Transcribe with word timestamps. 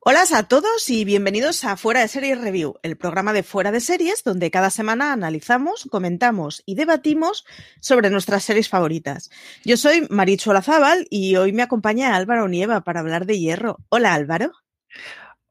Hola 0.00 0.22
a 0.32 0.42
todos 0.44 0.88
y 0.90 1.04
bienvenidos 1.04 1.64
a 1.64 1.76
Fuera 1.76 2.00
de 2.00 2.08
Series 2.08 2.40
Review, 2.40 2.78
el 2.82 2.96
programa 2.96 3.32
de 3.32 3.42
Fuera 3.42 3.72
de 3.72 3.80
Series 3.80 4.22
donde 4.22 4.50
cada 4.50 4.70
semana 4.70 5.12
analizamos, 5.12 5.88
comentamos 5.90 6.62
y 6.64 6.74
debatimos 6.74 7.44
sobre 7.80 8.10
nuestras 8.10 8.44
series 8.44 8.68
favoritas. 8.68 9.30
Yo 9.64 9.76
soy 9.76 10.06
Marichu 10.10 10.50
Olazábal 10.50 11.06
y 11.10 11.36
hoy 11.36 11.52
me 11.52 11.62
acompaña 11.62 12.14
Álvaro 12.14 12.46
Nieva 12.48 12.82
para 12.82 13.00
hablar 13.00 13.26
de 13.26 13.38
Hierro. 13.38 13.78
Hola 13.88 14.14
Álvaro. 14.14 14.52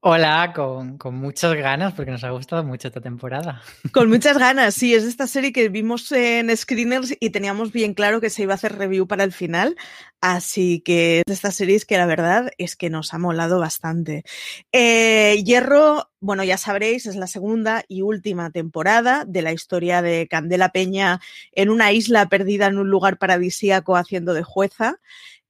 Hola, 0.08 0.54
con, 0.54 1.00
muchas 1.16 1.56
ganas, 1.56 1.94
porque 1.94 2.12
nos 2.12 2.24
ha 2.24 2.30
gustado 2.30 2.64
mucho 2.64 2.90
esta 2.90 3.02
temporada. 3.02 3.64
Con 3.92 4.08
muchas 4.08 4.38
ganas, 4.38 4.76
sí, 4.76 4.94
es 4.94 5.04
esta 5.04 5.26
serie 5.26 5.52
que 5.52 5.68
vimos 5.68 6.12
en 6.12 6.56
Screeners 6.56 7.18
y 7.20 7.32
teníamos 7.32 7.71
bien 7.71 7.96
claro 7.96 8.21
que 8.21 8.30
se 8.30 8.44
iba 8.44 8.54
a 8.54 8.54
hacer 8.54 8.78
review 8.78 9.07
para 9.07 9.24
el 9.24 9.32
final, 9.32 9.76
así 10.21 10.82
que 10.82 11.21
es 11.21 11.24
de 11.26 11.34
estas 11.34 11.57
que 11.88 11.98
la 11.98 12.06
verdad 12.06 12.52
es 12.60 12.76
que 12.76 12.92
nos 12.92 13.16
ha 13.16 13.18
molado 13.18 13.57
bastante. 13.60 14.24
Eh, 14.71 15.42
Hierro, 15.44 16.12
bueno, 16.20 16.43
ya 16.43 16.57
sabréis, 16.57 17.07
es 17.07 17.15
la 17.15 17.26
segunda 17.26 17.84
y 17.87 18.04
última 18.04 18.51
temporada 18.51 19.26
de 19.26 19.42
la 19.42 19.54
historia 19.54 20.04
de 20.04 20.28
Candela 20.28 20.70
Peña 20.70 21.20
en 21.51 21.71
una 21.71 21.93
isla 21.93 22.29
perdida 22.29 22.68
en 22.68 22.78
un 22.78 22.92
lugar 22.92 23.18
paradisíaco 23.18 23.96
haciendo 23.96 24.36
de 24.36 24.43
jueza. 24.43 25.00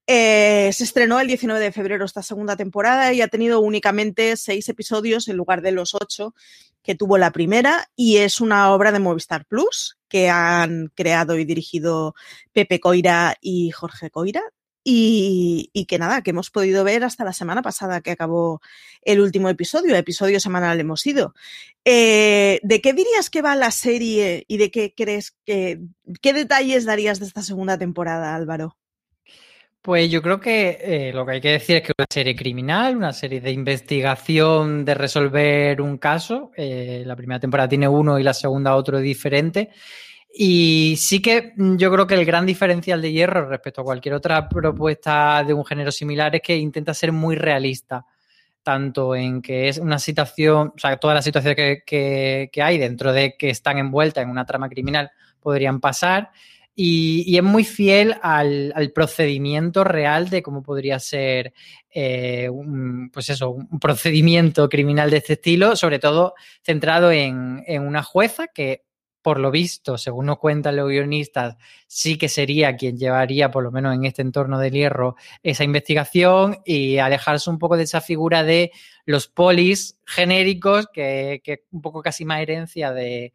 Eh, 0.08 0.70
se 0.74 0.84
estrenó 0.84 1.20
el 1.20 1.28
19 1.28 1.60
de 1.60 1.72
febrero 1.72 2.06
esta 2.06 2.22
segunda 2.22 2.56
temporada 2.56 3.12
y 3.14 3.22
ha 3.22 3.28
tenido 3.28 3.60
únicamente 3.60 4.38
seis 4.38 4.70
episodios 4.70 5.28
en 5.28 5.36
lugar 5.36 5.62
de 5.62 5.72
los 5.72 5.96
ocho 5.96 6.36
que 6.84 6.94
tuvo 6.94 7.18
la 7.18 7.32
primera 7.32 7.90
y 7.96 8.18
es 8.18 8.40
una 8.40 8.72
obra 8.72 8.92
de 8.92 9.00
Movistar 9.00 9.46
Plus 9.46 9.98
que 10.08 10.30
han 10.30 10.92
creado 10.94 11.38
y 11.40 11.46
dirigido 11.46 12.14
Pepe 12.54 12.80
Coira 12.80 13.36
y 13.42 13.72
Jorge 13.72 14.12
Coira. 14.12 14.44
Y, 14.88 15.72
que 15.88 15.98
nada, 15.98 16.22
que 16.22 16.30
hemos 16.30 16.52
podido 16.52 16.84
ver 16.84 17.04
hasta 17.04 17.24
la 17.24 17.34
semana 17.34 17.64
pasada 17.64 18.02
que 18.02 18.12
acabó 18.12 18.62
el 19.02 19.20
último 19.20 19.50
episodio, 19.50 19.96
episodio 19.96 20.40
semanal 20.40 20.80
hemos 20.80 21.04
ido. 21.08 21.34
Eh, 21.86 22.60
¿De 22.62 22.82
qué 22.82 22.94
dirías 22.94 23.32
que 23.32 23.42
va 23.42 23.56
la 23.56 23.72
serie 23.72 24.46
y 24.48 24.58
de 24.58 24.70
qué 24.70 24.94
crees 24.96 25.36
que, 25.44 25.82
qué 26.22 26.34
detalles 26.34 26.86
darías 26.86 27.20
de 27.20 27.26
esta 27.26 27.42
segunda 27.42 27.80
temporada, 27.80 28.36
Álvaro? 28.36 28.78
Pues 29.86 30.10
yo 30.10 30.20
creo 30.24 30.40
que 30.40 30.80
eh, 30.82 31.14
lo 31.14 31.28
que 31.28 31.34
hay 31.34 31.42
que 31.42 31.52
decir 31.52 31.76
es 31.76 31.84
que 31.84 31.94
una 31.96 32.08
serie 32.10 32.36
criminal, 32.36 32.98
una 32.98 33.14
serie 33.14 33.40
de 33.40 33.52
investigación 33.52 34.84
de 34.84 34.96
resolver 34.96 35.80
un 35.80 36.00
caso. 36.00 36.50
Eh, 36.58 37.04
la 37.06 37.16
primera 37.16 37.40
temporada 37.40 37.70
tiene 37.70 37.88
uno 37.88 38.18
y 38.18 38.24
la 38.24 38.34
segunda 38.34 38.76
otro 38.76 38.98
diferente. 38.98 39.70
Y 40.34 40.96
sí 40.98 41.22
que 41.22 41.54
yo 41.56 41.92
creo 41.92 42.08
que 42.08 42.16
el 42.16 42.26
gran 42.26 42.48
diferencial 42.48 43.00
de 43.00 43.12
Hierro 43.12 43.48
respecto 43.48 43.82
a 43.82 43.84
cualquier 43.84 44.16
otra 44.16 44.50
propuesta 44.50 45.44
de 45.44 45.54
un 45.54 45.64
género 45.64 45.92
similar 45.92 46.36
es 46.36 46.42
que 46.42 46.58
intenta 46.58 46.96
ser 46.96 47.12
muy 47.12 47.36
realista, 47.36 48.08
tanto 48.64 49.16
en 49.16 49.40
que 49.40 49.70
es 49.70 49.78
una 49.78 50.00
situación, 50.00 50.74
o 50.76 50.80
sea, 50.80 50.98
todas 50.98 51.14
las 51.14 51.26
situaciones 51.26 51.84
que, 51.86 52.50
que 52.52 52.64
hay 52.64 52.80
dentro 52.80 53.14
de 53.14 53.36
que 53.38 53.52
están 53.52 53.78
envueltas 53.78 54.24
en 54.24 54.32
una 54.32 54.48
trama 54.48 54.68
criminal 54.68 55.12
podrían 55.40 55.80
pasar 55.80 56.32
y, 56.76 57.38
es 57.38 57.44
muy 57.44 57.64
fiel 57.64 58.16
al, 58.22 58.92
procedimiento 58.94 59.84
real 59.86 60.30
de 60.30 60.44
cómo 60.44 60.62
podría 60.62 61.00
ser 61.00 61.54
eh, 61.90 62.50
un, 62.50 63.10
pues 63.12 63.30
eso, 63.30 63.52
un 63.52 63.80
procedimiento 63.80 64.68
criminal 64.68 65.10
de 65.10 65.18
este 65.18 65.34
estilo, 65.34 65.78
sobre 65.78 66.00
todo 66.00 66.34
centrado 66.62 67.12
en, 67.12 67.64
una 67.80 68.04
jueza 68.04 68.48
que, 68.48 68.84
por 69.22 69.40
lo 69.40 69.52
visto, 69.52 69.98
según 69.98 70.26
nos 70.26 70.38
cuentan 70.38 70.76
los 70.76 70.90
guionistas, 70.90 71.56
sí 71.88 72.18
que 72.18 72.28
sería 72.28 72.76
quien 72.76 72.98
llevaría, 72.98 73.50
por 73.50 73.64
lo 73.64 73.72
menos 73.72 73.96
en 73.96 74.04
este 74.04 74.22
entorno 74.22 74.60
del 74.60 74.74
hierro, 74.74 75.16
esa 75.44 75.64
investigación 75.64 76.60
y 76.66 76.98
alejarse 76.98 77.50
un 77.50 77.58
poco 77.58 77.78
de 77.78 77.84
esa 77.84 78.02
figura 78.02 78.44
de 78.44 78.72
los 79.06 79.28
polis 79.28 79.98
genéricos, 80.06 80.88
que, 80.94 81.42
que 81.44 81.64
un 81.72 81.82
poco 81.82 82.02
casi 82.02 82.26
más 82.26 82.42
herencia 82.42 82.92
de, 82.92 83.34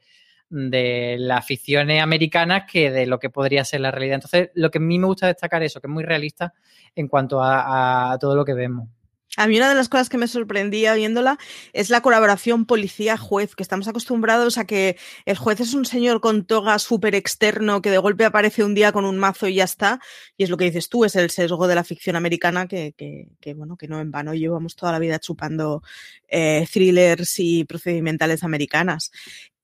de 0.50 1.16
las 1.18 1.46
ficciones 1.46 2.02
americanas 2.02 2.64
que 2.70 2.90
de 2.90 3.06
lo 3.06 3.18
que 3.18 3.30
podría 3.30 3.64
ser 3.64 3.80
la 3.80 3.92
realidad. 3.92 4.16
Entonces, 4.16 4.50
lo 4.55 4.70
que 4.70 4.78
a 4.78 4.80
mí 4.80 4.98
me 4.98 5.06
gusta 5.06 5.28
destacar 5.28 5.62
es 5.62 5.72
eso, 5.72 5.80
que 5.80 5.86
es 5.86 5.92
muy 5.92 6.05
realista 6.05 6.52
en 6.94 7.08
cuanto 7.08 7.40
a, 7.42 8.18
todo 8.20 8.34
lo 8.34 8.44
que 8.44 8.55
vemos. 8.55 8.89
A 9.36 9.46
mí 9.46 9.56
una 9.56 9.68
de 9.68 9.77
las 9.77 9.89
cosas 9.89 10.08
que 10.08 10.18
me 10.18 10.27
sorprendía 10.27 10.92
viéndola 10.94 11.39
es 11.72 11.89
la 11.89 12.00
colaboración 12.00 12.66
policía-juez, 12.66 13.55
que 13.55 13.62
estamos 13.62 13.86
acostumbrados 13.86 14.58
a 14.58 14.64
que 14.64 14.96
el 15.24 15.36
juez 15.36 15.60
es 15.60 15.72
un 15.72 15.84
señor 15.84 16.20
con 16.20 16.44
toga 16.44 16.80
súper 16.80 17.14
externo 17.14 17.80
que 17.80 17.92
de 17.92 17.98
golpe 17.98 18.24
aparece 18.24 18.64
un 18.64 18.74
día 18.74 18.90
con 18.90 19.05
un 19.05 19.18
mazo 19.18 19.46
y 19.46 19.55
ya 19.55 19.64
está. 19.64 20.00
Y 20.36 20.42
es 20.42 20.50
lo 20.50 20.56
que 20.56 20.64
dices 20.64 20.89
tú, 20.89 21.05
es 21.05 21.14
el 21.14 21.30
sesgo 21.30 21.68
de 21.68 21.77
la 21.77 21.84
ficción 21.84 22.16
americana 22.16 22.66
que, 22.66 22.92
que, 22.96 23.55
bueno, 23.55 23.77
que 23.77 23.86
no 23.86 24.00
en 24.00 24.10
vano 24.10 24.34
llevamos 24.34 24.74
toda 24.74 24.90
la 24.90 24.98
vida 24.98 25.20
chupando 25.20 25.84
eh, 26.27 26.66
thrillers 26.68 27.39
y 27.39 27.64
procedimentales 27.64 28.42
americanas. 28.42 29.12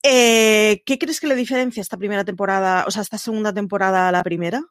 Eh, 0.09 0.85
¿Qué 0.87 0.99
crees 1.01 1.19
que 1.19 1.27
le 1.27 1.35
diferencia 1.35 1.81
esta 1.81 1.97
primera 1.97 2.25
temporada, 2.25 2.85
o 2.87 2.93
sea, 2.93 3.03
esta 3.03 3.19
segunda 3.19 3.53
temporada 3.53 4.09
a 4.09 4.13
la 4.13 4.23
primera? 4.23 4.63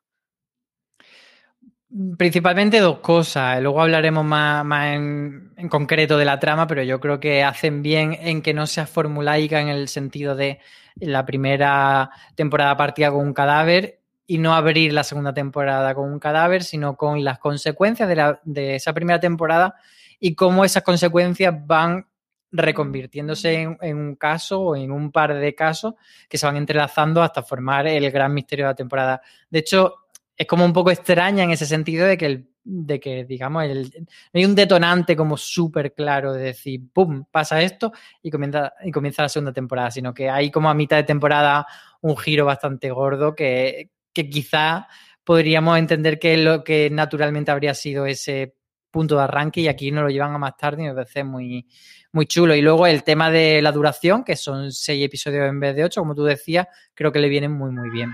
Principalmente 2.18 2.79
dos 2.79 3.00
cosas. 3.00 3.62
Luego 3.62 3.81
hablaremos 3.81 4.23
más, 4.23 4.66
en, 4.94 5.51
concreto 5.69 6.18
de 6.18 6.23
la 6.23 6.40
trama, 6.40 6.68
pero 6.68 6.84
yo 6.84 7.01
creo 7.01 7.19
que 7.19 7.44
hacen 7.44 7.81
bien 7.81 8.18
en 8.18 8.41
que 8.41 8.53
no 8.53 8.66
sea 8.66 8.88
formulaica 8.88 9.59
en 9.59 9.68
el 9.68 9.90
sentido 9.90 10.38
de 10.38 10.59
la 10.96 11.25
primera 11.25 12.12
temporada 12.35 12.78
partida 12.78 13.12
con 13.12 13.28
un 13.28 13.34
cadáver 13.34 14.00
y 14.25 14.38
no 14.38 14.53
abrir 14.53 14.94
la 14.94 15.03
segunda 15.03 15.34
temporada 15.34 15.94
con 15.96 16.13
un 16.13 16.19
cadáver, 16.19 16.63
sino 16.63 16.96
con 16.96 17.25
las 17.25 17.40
consecuencias 17.40 18.38
de 18.46 18.75
esa 18.75 18.94
primera 18.94 19.19
temporada 19.19 19.75
y 20.17 20.34
cómo 20.34 20.63
esas 20.63 20.84
consecuencias 20.84 21.53
van 21.67 22.07
reconvirtiéndose 22.57 23.61
en, 23.79 23.97
un 23.97 24.16
caso 24.16 24.61
o 24.61 24.75
en 24.75 24.91
un 24.91 25.11
par 25.11 25.33
de 25.33 25.55
casos 25.55 25.95
que 26.29 26.38
se 26.38 26.45
van 26.45 26.57
entrelazando 26.57 27.21
hasta 27.21 27.43
formar 27.43 27.88
el 27.88 28.09
gran 28.11 28.33
misterio 28.33 28.66
de 28.66 28.71
la 28.71 28.75
temporada. 28.75 29.21
De 29.49 29.59
hecho, 29.59 30.05
es 30.38 30.47
como 30.47 30.66
un 30.66 30.73
poco 30.73 30.91
extraña 30.91 31.43
en 31.43 31.51
ese 31.51 31.66
sentido 31.66 32.05
de 32.05 32.17
que, 32.17 32.25
el, 32.25 32.49
de 32.63 32.99
que 32.99 33.25
digamos, 33.25 33.63
el, 33.63 33.91
no 33.99 34.39
hay 34.39 34.45
un 34.45 34.55
detonante 34.55 35.16
como 35.16 35.38
súper 35.38 35.93
claro 35.93 36.33
de 36.33 36.43
decir, 36.43 36.81
¡pum!, 36.91 37.25
pasa 37.31 37.61
esto 37.61 37.91
y 38.21 38.29
comienza, 38.29 38.73
y 38.83 38.91
comienza 38.91 39.22
la 39.22 39.29
segunda 39.29 39.53
temporada, 39.53 39.91
sino 39.91 40.13
que 40.13 40.29
hay 40.29 40.51
como 40.51 40.69
a 40.69 40.73
mitad 40.73 40.97
de 40.97 41.03
temporada 41.03 41.66
un 42.01 42.17
giro 42.17 42.45
bastante 42.45 42.89
gordo 42.91 43.33
que, 43.33 43.91
que 44.13 44.29
quizá 44.29 44.87
podríamos 45.23 45.77
entender 45.77 46.19
que 46.19 46.37
lo 46.37 46.63
que 46.63 46.89
naturalmente 46.89 47.51
habría 47.51 47.73
sido 47.73 48.05
ese 48.05 48.55
punto 48.95 49.17
de 49.17 49.23
arranque 49.23 49.59
y 49.59 49.67
aquí 49.67 49.91
nos 49.91 50.06
lo 50.06 50.09
llevan 50.09 50.33
a 50.33 50.38
más 50.38 50.56
tarde 50.56 50.83
y 50.83 50.85
me 50.85 50.94
parece 50.94 51.25
muy, 51.25 51.67
muy 52.13 52.25
chulo. 52.28 52.56
Y 52.56 52.61
luego 52.61 52.88
el 52.88 53.03
tema 53.03 53.29
de 53.29 53.61
la 53.61 53.73
duración, 53.73 54.23
que 54.23 54.38
son 54.38 54.72
seis 54.72 55.06
episodios 55.06 55.50
en 55.50 55.59
vez 55.59 55.75
de 55.75 55.83
ocho, 55.83 56.00
como 56.00 56.16
tú 56.16 56.23
decías, 56.23 56.66
creo 56.94 57.11
que 57.11 57.19
le 57.19 57.28
vienen 57.28 57.51
muy, 57.51 57.72
muy 57.72 57.89
bien. 57.89 58.11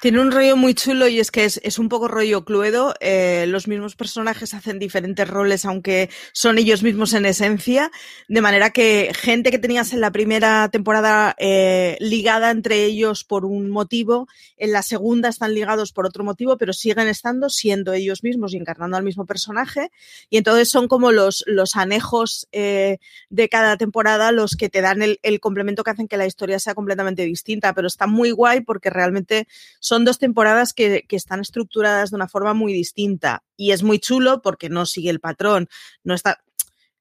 Tiene 0.00 0.20
un 0.20 0.32
rollo 0.32 0.56
muy 0.56 0.74
chulo 0.74 1.08
y 1.08 1.20
es 1.20 1.30
que 1.30 1.44
es, 1.44 1.78
un 1.78 1.88
poco 1.88 2.08
rollo 2.08 2.44
cluedo. 2.44 2.94
Eh, 3.00 3.44
los 3.48 3.68
mismos 3.68 3.94
personajes 3.94 4.54
hacen 4.54 4.78
diferentes 4.78 5.28
roles, 5.28 5.64
aunque 5.64 6.10
son 6.32 6.58
ellos 6.58 6.82
mismos 6.82 7.12
en 7.14 7.26
esencia. 7.26 7.90
De 8.28 8.40
manera 8.40 8.70
que 8.70 9.12
gente 9.14 9.50
que 9.50 9.58
tenías 9.58 9.92
en 9.92 10.00
la 10.00 10.10
primera 10.10 10.68
temporada 10.70 11.34
eh, 11.38 11.96
ligada 12.00 12.50
entre 12.50 12.84
ellos 12.84 13.24
por 13.24 13.44
un 13.44 13.70
motivo, 13.70 14.28
en 14.56 14.72
la 14.72 14.82
segunda 14.82 15.28
están 15.28 15.54
ligados 15.54 15.92
por 15.92 16.06
otro 16.06 16.24
motivo, 16.24 16.58
pero 16.58 16.72
siguen 16.72 17.08
estando 17.08 17.48
siendo 17.48 17.92
ellos 17.92 18.22
mismos 18.22 18.54
y 18.54 18.56
encarnando 18.56 18.96
al 18.96 19.04
mismo 19.04 19.26
personaje. 19.26 19.90
Y 20.30 20.36
entonces 20.36 20.68
son 20.68 20.88
como 20.88 21.12
los, 21.12 21.44
los 21.46 21.76
anejos 21.76 22.48
eh, 22.52 22.98
de 23.30 23.48
cada 23.48 23.76
temporada 23.76 24.32
los 24.32 24.56
que 24.56 24.68
te 24.68 24.80
dan 24.80 25.02
el, 25.02 25.20
el 25.22 25.40
complemento 25.40 25.84
que 25.84 25.90
hacen 25.90 26.08
que 26.08 26.16
la 26.16 26.26
historia 26.26 26.58
sea 26.58 26.74
completamente 26.74 27.24
distinta. 27.24 27.72
Pero 27.72 27.86
está 27.86 28.06
muy 28.06 28.30
guay 28.30 28.60
porque 28.60 28.90
realmente 28.90 29.46
son 29.80 30.04
dos 30.04 30.18
temporadas 30.18 30.72
que, 30.72 31.04
están 31.10 31.40
estructuradas 31.40 32.10
de 32.10 32.16
una 32.16 32.28
forma 32.28 32.54
muy 32.54 32.72
distinta 32.72 33.42
y 33.56 33.72
es 33.72 33.82
muy 33.82 33.98
chulo 33.98 34.42
porque 34.42 34.68
no 34.68 34.86
sigue 34.86 35.10
el 35.10 35.20
patrón, 35.20 35.68
no 36.04 36.14
está... 36.14 36.42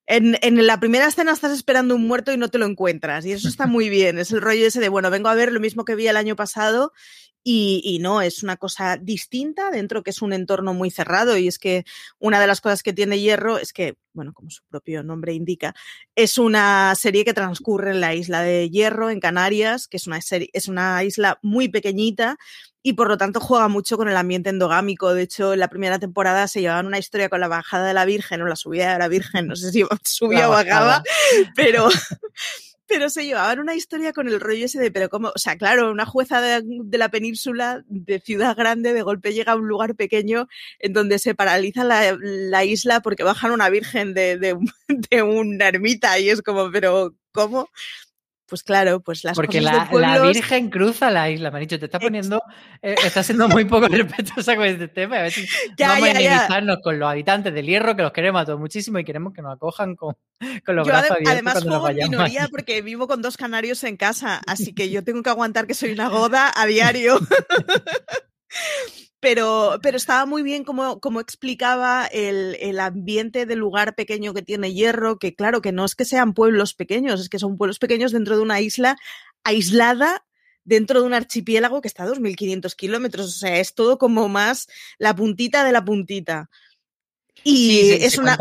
En, 0.08 0.38
en, 0.42 0.66
la 0.68 0.80
primera 0.80 1.08
escena 1.08 1.32
estás 1.32 1.54
esperando 1.54 1.96
un 1.96 2.06
muerto 2.06 2.34
y 2.34 2.38
no 2.38 2.50
te 2.50 2.58
lo 2.58 2.66
encuentras. 2.66 3.26
Y 3.26 3.32
eso 3.32 3.48
está 3.48 3.66
muy 3.66 3.88
bien. 3.88 4.18
Es 4.18 4.32
el 4.32 4.42
rollo 4.42 4.68
ese 4.68 4.82
de, 4.82 4.90
bueno, 4.90 5.10
vengo 5.10 5.30
a 5.30 5.36
ver 5.36 5.54
lo 5.54 5.62
mismo 5.62 5.86
que 5.86 5.96
vi 5.96 6.08
el 6.08 6.18
año 6.18 6.36
pasado 6.36 6.92
y, 7.44 7.98
no, 8.02 8.22
es 8.22 8.44
una 8.44 8.58
cosa 8.58 8.98
distinta 8.98 9.72
dentro 9.72 10.04
que 10.04 10.12
es 10.12 10.22
un 10.22 10.32
entorno 10.32 10.74
muy 10.74 10.92
cerrado 10.92 11.38
y 11.38 11.48
es 11.48 11.58
que 11.58 11.86
una 12.20 12.40
de 12.40 12.46
las 12.46 12.62
cosas 12.62 12.84
que 12.84 12.94
tiene 12.94 13.20
Hierro 13.20 13.58
es 13.58 13.74
que, 13.74 13.96
bueno, 14.14 14.32
como 14.34 14.52
su 14.52 14.62
propio 14.70 15.02
nombre 15.02 15.34
indica, 15.34 15.74
es 16.16 16.38
una 16.38 16.94
serie 16.96 17.26
que 17.26 17.34
transcurre 17.34 17.92
en 17.92 18.02
la 18.02 18.14
isla 18.14 18.44
de 18.44 18.70
Hierro, 18.70 19.10
en 19.10 19.20
Canarias, 19.20 19.88
que 19.88 19.98
es 19.98 20.06
una, 20.06 20.22
serie, 20.22 20.50
es 20.54 20.68
una 20.68 21.04
isla 21.04 21.40
muy 21.42 21.68
pequeñita 21.68 22.38
y 22.84 22.94
por 22.94 23.08
lo 23.08 23.18
tanto 23.18 23.40
juega 23.40 23.68
mucho 23.68 23.98
con 23.98 24.08
el 24.08 24.18
ambiente 24.18 24.50
endogámico. 24.50 25.14
De 25.14 25.24
hecho, 25.24 25.54
en 25.54 25.60
la 25.60 25.70
primera 25.70 25.98
temporada 25.98 26.48
se 26.48 26.62
llevaban 26.62 26.86
una 26.86 27.00
historia 27.00 27.30
con 27.30 27.40
la 27.40 27.48
bajada 27.48 27.88
de 27.88 27.94
la 27.96 28.06
Virgen 28.06 28.42
o 28.42 28.48
la 28.48 28.56
subida 28.56 28.94
de 28.94 29.00
la 29.00 29.08
Virgen, 29.08 29.48
no 29.48 29.56
sé 29.56 29.72
si 29.72 29.84
subía 30.04 30.48
o 30.48 30.52
bajaba, 30.52 31.04
pero 31.56 31.90
pero 32.92 33.10
se 33.10 33.26
llevaban 33.26 33.60
una 33.60 33.74
historia 33.74 34.12
con 34.12 34.28
el 34.28 34.42
rollo 34.42 34.66
ese 34.66 34.78
de, 34.80 34.92
pero 34.92 35.08
como, 35.10 35.30
o 35.30 35.38
sea, 35.38 35.58
claro, 35.58 35.92
una 35.92 36.06
jueza 36.06 36.42
de, 36.42 36.62
de, 36.66 36.98
la 36.98 37.10
península, 37.10 37.84
de 37.88 38.20
ciudad 38.20 38.56
grande, 38.58 38.92
de 38.92 39.02
golpe 39.02 39.34
llega 39.34 39.54
a 39.54 39.56
un 39.56 39.68
lugar 39.68 39.96
pequeño 39.96 40.50
en 40.80 40.92
donde 40.92 41.18
se 41.18 41.34
paraliza 41.34 41.86
la, 41.86 42.18
la 42.20 42.66
isla 42.66 43.00
porque 43.02 43.24
bajan 43.24 43.52
una 43.52 43.70
virgen 43.70 44.14
de, 44.14 44.38
de, 44.38 44.58
de 45.10 45.24
una 45.24 45.70
ermita 45.70 46.20
y 46.20 46.30
es 46.30 46.42
como, 46.42 46.70
pero 46.70 47.16
¿cómo? 47.32 47.70
Pues 48.52 48.64
claro, 48.64 49.00
pues 49.00 49.24
las 49.24 49.34
Porque 49.34 49.60
cosas 49.60 49.74
la, 49.74 49.80
del 49.80 49.90
pueblo... 49.90 50.08
la 50.10 50.20
Virgen 50.20 50.70
cruza 50.70 51.10
la 51.10 51.30
isla, 51.30 51.52
me 51.52 51.60
han 51.60 51.62
dicho, 51.62 51.80
te 51.80 51.86
está 51.86 52.02
poniendo, 52.02 52.44
eh, 52.82 52.96
está 53.02 53.24
siendo 53.24 53.48
muy 53.48 53.64
poco 53.64 53.88
respetuosa 53.88 54.58
con 54.58 54.66
este 54.66 54.90
tema. 54.90 55.24
A 55.24 55.30
si 55.30 55.48
Ya, 55.78 55.88
vamos 55.88 56.10
ya, 56.10 56.12
a 56.18 56.20
ya. 56.20 56.34
enemizarnos 56.34 56.80
con 56.84 57.00
los 57.00 57.10
habitantes 57.10 57.54
del 57.54 57.66
hierro, 57.66 57.96
que 57.96 58.02
los 58.02 58.12
queremos 58.12 58.42
a 58.42 58.46
todos 58.46 58.60
muchísimo 58.60 59.00
y 59.00 59.06
queremos 59.06 59.32
que 59.32 59.42
nos 59.42 59.56
acojan 59.56 59.96
con, 59.96 60.18
con 60.66 60.76
los 60.76 60.86
Yo 60.86 60.92
brazos 60.92 61.12
abiertos 61.12 61.34
además 61.34 61.64
juego 61.64 61.88
en 61.88 61.96
minoría 61.96 62.50
porque 62.52 62.82
vivo 62.82 63.08
con 63.08 63.22
dos 63.22 63.38
canarios 63.38 63.86
en 63.86 63.96
casa, 63.96 64.42
así 64.46 64.74
que 64.74 64.90
yo 64.90 65.02
tengo 65.02 65.24
que 65.24 65.30
aguantar 65.30 65.66
que 65.66 65.74
soy 65.74 65.94
una 65.94 66.10
goda 66.10 66.52
a 66.54 66.66
diario. 66.66 67.20
Pero, 69.22 69.80
pero 69.82 69.98
estaba 69.98 70.26
muy 70.26 70.44
bien 70.44 70.66
como, 70.66 71.00
como 71.00 71.22
explicaba 71.22 72.06
el, 72.08 72.58
el 72.60 72.80
ambiente 72.80 73.46
del 73.46 73.60
lugar 73.60 73.96
pequeño 73.96 74.34
que 74.34 74.42
tiene 74.42 74.74
Hierro, 74.74 75.20
que 75.20 75.36
claro, 75.36 75.62
que 75.62 75.72
no 75.72 75.86
es 75.86 75.96
que 75.96 76.06
sean 76.06 76.34
pueblos 76.34 76.74
pequeños, 76.74 77.22
es 77.22 77.30
que 77.30 77.40
son 77.40 77.56
pueblos 77.56 77.80
pequeños 77.80 78.12
dentro 78.12 78.36
de 78.36 78.42
una 78.42 78.60
isla 78.60 78.98
aislada 79.44 80.26
dentro 80.64 81.02
de 81.02 81.08
un 81.08 81.14
archipiélago 81.14 81.82
que 81.82 81.88
está 81.88 82.04
a 82.04 82.08
2.500 82.08 82.76
kilómetros, 82.76 83.28
o 83.28 83.40
sea, 83.40 83.60
es 83.60 83.74
todo 83.74 83.98
como 83.98 84.30
más 84.30 84.68
la 84.98 85.16
puntita 85.16 85.64
de 85.64 85.72
la 85.72 85.84
puntita. 85.84 86.50
Y 87.44 87.82
Sí, 87.82 87.98
es 88.02 88.18
una... 88.18 88.38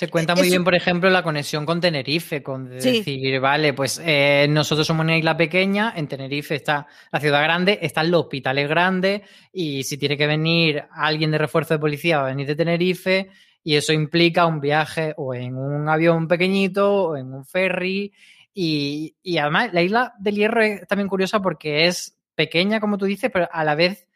se 0.00 0.08
cuenta 0.08 0.34
muy 0.34 0.48
bien, 0.48 0.64
por 0.64 0.74
ejemplo, 0.74 1.10
la 1.10 1.22
conexión 1.22 1.66
con 1.66 1.78
Tenerife, 1.78 2.42
con 2.42 2.80
Sí. 2.80 2.98
decir, 3.00 3.38
vale, 3.38 3.74
pues 3.74 4.00
eh, 4.02 4.46
nosotros 4.48 4.86
somos 4.86 5.04
una 5.04 5.14
isla 5.18 5.36
pequeña, 5.36 5.92
en 5.94 6.08
Tenerife 6.08 6.54
está 6.54 6.86
la 7.12 7.20
ciudad 7.20 7.42
grande, 7.42 7.78
están 7.82 8.10
los 8.10 8.22
hospitales 8.22 8.66
grandes, 8.66 9.20
y 9.52 9.82
si 9.82 9.98
tiene 9.98 10.16
que 10.16 10.26
venir 10.26 10.84
alguien 10.90 11.30
de 11.30 11.36
refuerzo 11.36 11.74
de 11.74 11.80
policía, 11.80 12.16
va 12.16 12.24
a 12.24 12.28
venir 12.30 12.46
de 12.46 12.56
Tenerife, 12.56 13.28
y 13.62 13.74
eso 13.76 13.92
implica 13.92 14.46
un 14.46 14.58
viaje 14.58 15.12
o 15.18 15.34
en 15.34 15.54
un 15.58 15.86
avión 15.86 16.26
pequeñito 16.26 16.90
o 17.08 17.16
en 17.18 17.34
un 17.34 17.44
ferry. 17.44 18.10
Y, 18.54 19.16
y 19.22 19.36
además, 19.36 19.68
la 19.74 19.82
isla 19.82 20.14
del 20.18 20.34
Hierro 20.36 20.62
es 20.62 20.86
también 20.88 21.08
curiosa 21.08 21.40
porque 21.42 21.86
es 21.88 22.16
pequeña, 22.34 22.80
como 22.80 22.96
tú 22.96 23.04
dices, 23.04 23.30
pero 23.30 23.50
a 23.52 23.64
la 23.64 23.74
vez 23.74 24.08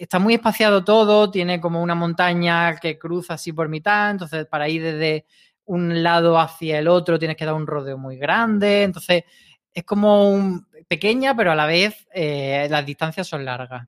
está 0.00 0.18
muy 0.18 0.34
espaciado 0.34 0.82
todo, 0.82 1.30
tiene 1.30 1.60
como 1.60 1.82
una 1.82 1.94
montaña 1.94 2.76
que 2.76 2.98
cruza 2.98 3.34
así 3.34 3.52
por 3.52 3.68
mitad, 3.68 4.10
entonces 4.10 4.46
para 4.46 4.68
ir 4.68 4.82
desde 4.82 5.26
un 5.66 6.02
lado 6.02 6.38
hacia 6.38 6.78
el 6.78 6.88
otro 6.88 7.18
tienes 7.18 7.36
que 7.36 7.44
dar 7.44 7.54
un 7.54 7.66
rodeo 7.66 7.98
muy 7.98 8.16
grande, 8.16 8.82
entonces 8.82 9.24
es 9.72 9.84
como 9.84 10.30
un, 10.30 10.66
pequeña, 10.88 11.36
pero 11.36 11.52
a 11.52 11.54
la 11.54 11.66
vez 11.66 12.08
eh, 12.12 12.66
las 12.70 12.84
distancias 12.84 13.28
son 13.28 13.44
largas. 13.44 13.86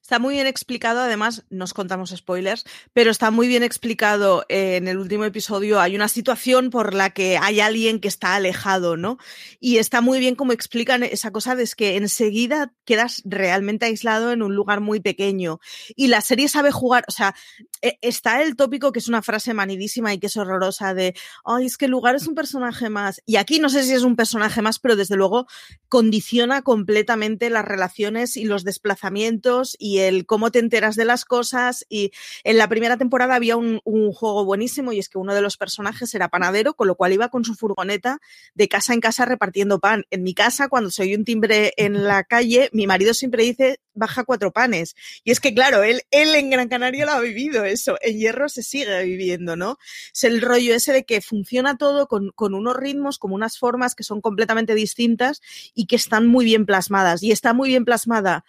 Está 0.00 0.18
muy 0.18 0.34
bien 0.34 0.46
explicado, 0.46 1.00
además, 1.00 1.44
nos 1.50 1.74
contamos 1.74 2.10
spoilers, 2.10 2.64
pero 2.92 3.10
está 3.10 3.30
muy 3.30 3.48
bien 3.48 3.62
explicado 3.62 4.44
eh, 4.48 4.76
en 4.76 4.88
el 4.88 4.98
último 4.98 5.24
episodio. 5.24 5.80
Hay 5.80 5.96
una 5.96 6.08
situación 6.08 6.70
por 6.70 6.94
la 6.94 7.10
que 7.10 7.38
hay 7.38 7.60
alguien 7.60 7.98
que 7.98 8.08
está 8.08 8.34
alejado, 8.34 8.96
¿no? 8.96 9.18
Y 9.58 9.78
está 9.78 10.00
muy 10.00 10.18
bien 10.20 10.34
como 10.34 10.52
explican 10.52 11.02
esa 11.02 11.30
cosa 11.30 11.54
de 11.56 11.62
que 11.76 11.96
enseguida 11.96 12.72
quedas 12.84 13.22
realmente 13.24 13.86
aislado 13.86 14.32
en 14.32 14.42
un 14.42 14.54
lugar 14.54 14.80
muy 14.80 15.00
pequeño. 15.00 15.60
Y 15.94 16.08
la 16.08 16.20
serie 16.20 16.48
sabe 16.48 16.72
jugar, 16.72 17.04
o 17.08 17.12
sea, 17.12 17.34
eh, 17.80 17.98
está 18.00 18.42
el 18.42 18.56
tópico 18.56 18.92
que 18.92 18.98
es 18.98 19.08
una 19.08 19.22
frase 19.22 19.54
manidísima 19.54 20.12
y 20.12 20.18
que 20.18 20.26
es 20.26 20.36
horrorosa 20.36 20.94
de, 20.94 21.14
ay, 21.44 21.66
es 21.66 21.76
que 21.76 21.86
el 21.86 21.92
lugar 21.92 22.14
es 22.16 22.26
un 22.26 22.34
personaje 22.34 22.90
más. 22.90 23.22
Y 23.26 23.36
aquí 23.36 23.58
no 23.60 23.68
sé 23.68 23.84
si 23.84 23.92
es 23.92 24.02
un 24.02 24.16
personaje 24.16 24.62
más, 24.62 24.78
pero 24.78 24.96
desde 24.96 25.16
luego 25.16 25.46
condiciona 25.88 26.62
completamente 26.62 27.50
las 27.50 27.64
relaciones 27.64 28.36
y 28.36 28.44
los 28.44 28.64
desplazamientos 28.64 29.71
y 29.78 29.98
el 29.98 30.26
cómo 30.26 30.50
te 30.50 30.58
enteras 30.58 30.96
de 30.96 31.04
las 31.04 31.24
cosas. 31.24 31.84
Y 31.88 32.12
en 32.44 32.58
la 32.58 32.68
primera 32.68 32.96
temporada 32.96 33.34
había 33.34 33.56
un, 33.56 33.80
juego 34.12 34.44
buenísimo 34.44 34.92
y 34.92 34.98
es 34.98 35.08
que 35.08 35.18
uno 35.18 35.34
de 35.34 35.40
los 35.40 35.56
personajes 35.56 36.14
era 36.14 36.28
panadero, 36.28 36.74
con 36.74 36.86
lo 36.86 36.96
cual 36.96 37.12
iba 37.12 37.28
con 37.28 37.44
su 37.44 37.54
furgoneta 37.54 38.20
de 38.54 38.68
casa 38.68 38.94
en 38.94 39.00
casa 39.00 39.24
repartiendo 39.24 39.80
pan. 39.80 40.04
En 40.10 40.22
mi 40.22 40.34
casa, 40.34 40.68
cuando 40.68 40.90
se 40.90 41.02
oye 41.02 41.16
un 41.16 41.24
timbre 41.24 41.72
en 41.76 42.04
la 42.04 42.24
calle, 42.24 42.68
mi 42.72 42.86
marido 42.86 43.14
siempre 43.14 43.44
dice 43.44 43.80
baja 43.94 44.24
cuatro 44.24 44.52
panes. 44.52 44.94
Y 45.24 45.30
es 45.30 45.40
que, 45.40 45.54
claro, 45.54 45.82
él, 45.82 46.02
él 46.10 46.34
en 46.34 46.50
Gran 46.50 46.68
Canaria 46.68 47.06
lo 47.06 47.12
ha 47.12 47.20
vivido 47.20 47.64
eso. 47.64 47.96
En 48.02 48.18
Hierro 48.18 48.48
se 48.48 48.62
sigue 48.62 49.04
viviendo, 49.04 49.56
¿no? 49.56 49.78
Es 50.14 50.24
el 50.24 50.40
rollo 50.40 50.74
ese 50.74 50.92
de 50.92 51.04
que 51.04 51.20
funciona 51.20 51.76
todo 51.76 52.06
con, 52.06 52.30
con 52.34 52.54
unos 52.54 52.76
ritmos, 52.76 53.18
como 53.18 53.34
unas 53.34 53.58
formas 53.58 53.94
que 53.94 54.04
son 54.04 54.20
completamente 54.20 54.74
distintas 54.74 55.40
y 55.74 55.86
que 55.86 55.96
están 55.96 56.26
muy 56.26 56.44
bien 56.44 56.66
plasmadas. 56.66 57.22
Y 57.22 57.32
está 57.32 57.52
muy 57.52 57.68
bien 57.68 57.84
plasmada 57.84 58.44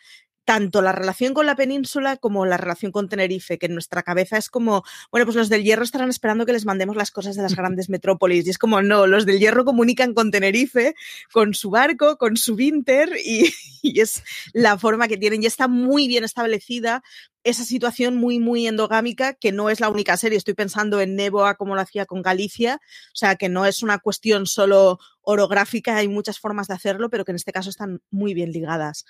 tanto 0.45 0.81
la 0.81 0.91
relación 0.91 1.33
con 1.33 1.45
la 1.45 1.55
península 1.55 2.17
como 2.17 2.45
la 2.45 2.57
relación 2.57 2.91
con 2.91 3.09
Tenerife, 3.09 3.57
que 3.57 3.67
en 3.67 3.73
nuestra 3.73 4.03
cabeza 4.03 4.37
es 4.37 4.49
como, 4.49 4.83
bueno, 5.11 5.25
pues 5.25 5.35
los 5.35 5.49
del 5.49 5.63
hierro 5.63 5.83
estarán 5.83 6.09
esperando 6.09 6.45
que 6.45 6.53
les 6.53 6.65
mandemos 6.65 6.95
las 6.95 7.11
cosas 7.11 7.35
de 7.35 7.41
las 7.41 7.55
grandes 7.55 7.89
metrópolis. 7.89 8.45
Y 8.45 8.49
es 8.49 8.57
como, 8.57 8.81
no, 8.81 9.07
los 9.07 9.25
del 9.25 9.39
hierro 9.39 9.65
comunican 9.65 10.13
con 10.13 10.31
Tenerife, 10.31 10.95
con 11.31 11.53
su 11.53 11.69
barco, 11.69 12.17
con 12.17 12.37
su 12.37 12.55
Winter, 12.55 13.09
y, 13.23 13.51
y 13.81 13.99
es 14.01 14.23
la 14.53 14.77
forma 14.77 15.07
que 15.07 15.17
tienen. 15.17 15.43
Y 15.43 15.45
está 15.45 15.67
muy 15.67 16.07
bien 16.07 16.23
establecida 16.23 17.03
esa 17.43 17.65
situación 17.65 18.15
muy, 18.15 18.39
muy 18.39 18.67
endogámica, 18.67 19.33
que 19.33 19.51
no 19.51 19.69
es 19.69 19.79
la 19.79 19.89
única 19.89 20.15
serie. 20.17 20.37
Estoy 20.37 20.53
pensando 20.53 21.01
en 21.01 21.15
Neboa, 21.15 21.55
como 21.55 21.75
lo 21.75 21.81
hacía 21.81 22.05
con 22.05 22.21
Galicia, 22.21 22.79
o 23.13 23.15
sea, 23.15 23.35
que 23.35 23.49
no 23.49 23.65
es 23.65 23.83
una 23.83 23.99
cuestión 23.99 24.45
solo 24.45 24.99
orográfica, 25.21 25.97
hay 25.97 26.07
muchas 26.07 26.39
formas 26.39 26.67
de 26.67 26.75
hacerlo, 26.75 27.09
pero 27.09 27.25
que 27.25 27.31
en 27.31 27.37
este 27.37 27.51
caso 27.51 27.69
están 27.69 28.01
muy 28.11 28.33
bien 28.33 28.51
ligadas. 28.51 29.05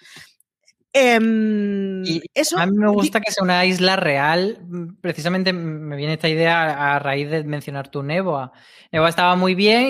Eh, 0.93 1.19
Y 2.05 2.21
eso, 2.33 2.57
a 2.59 2.65
mí 2.67 2.77
me 2.77 2.89
gusta 2.89 3.19
que 3.19 3.31
sea 3.31 3.43
una 3.43 3.65
isla 3.65 3.95
real. 3.95 4.59
Precisamente 5.01 5.51
me 5.51 5.95
viene 5.95 6.13
esta 6.13 6.29
idea 6.29 6.95
a 6.95 6.99
raíz 6.99 7.29
de 7.29 7.43
mencionar 7.43 7.89
tu 7.89 8.03
Neboa. 8.03 8.51
Neboa 8.91 9.09
estaba 9.09 9.35
muy 9.35 9.55
bien 9.55 9.89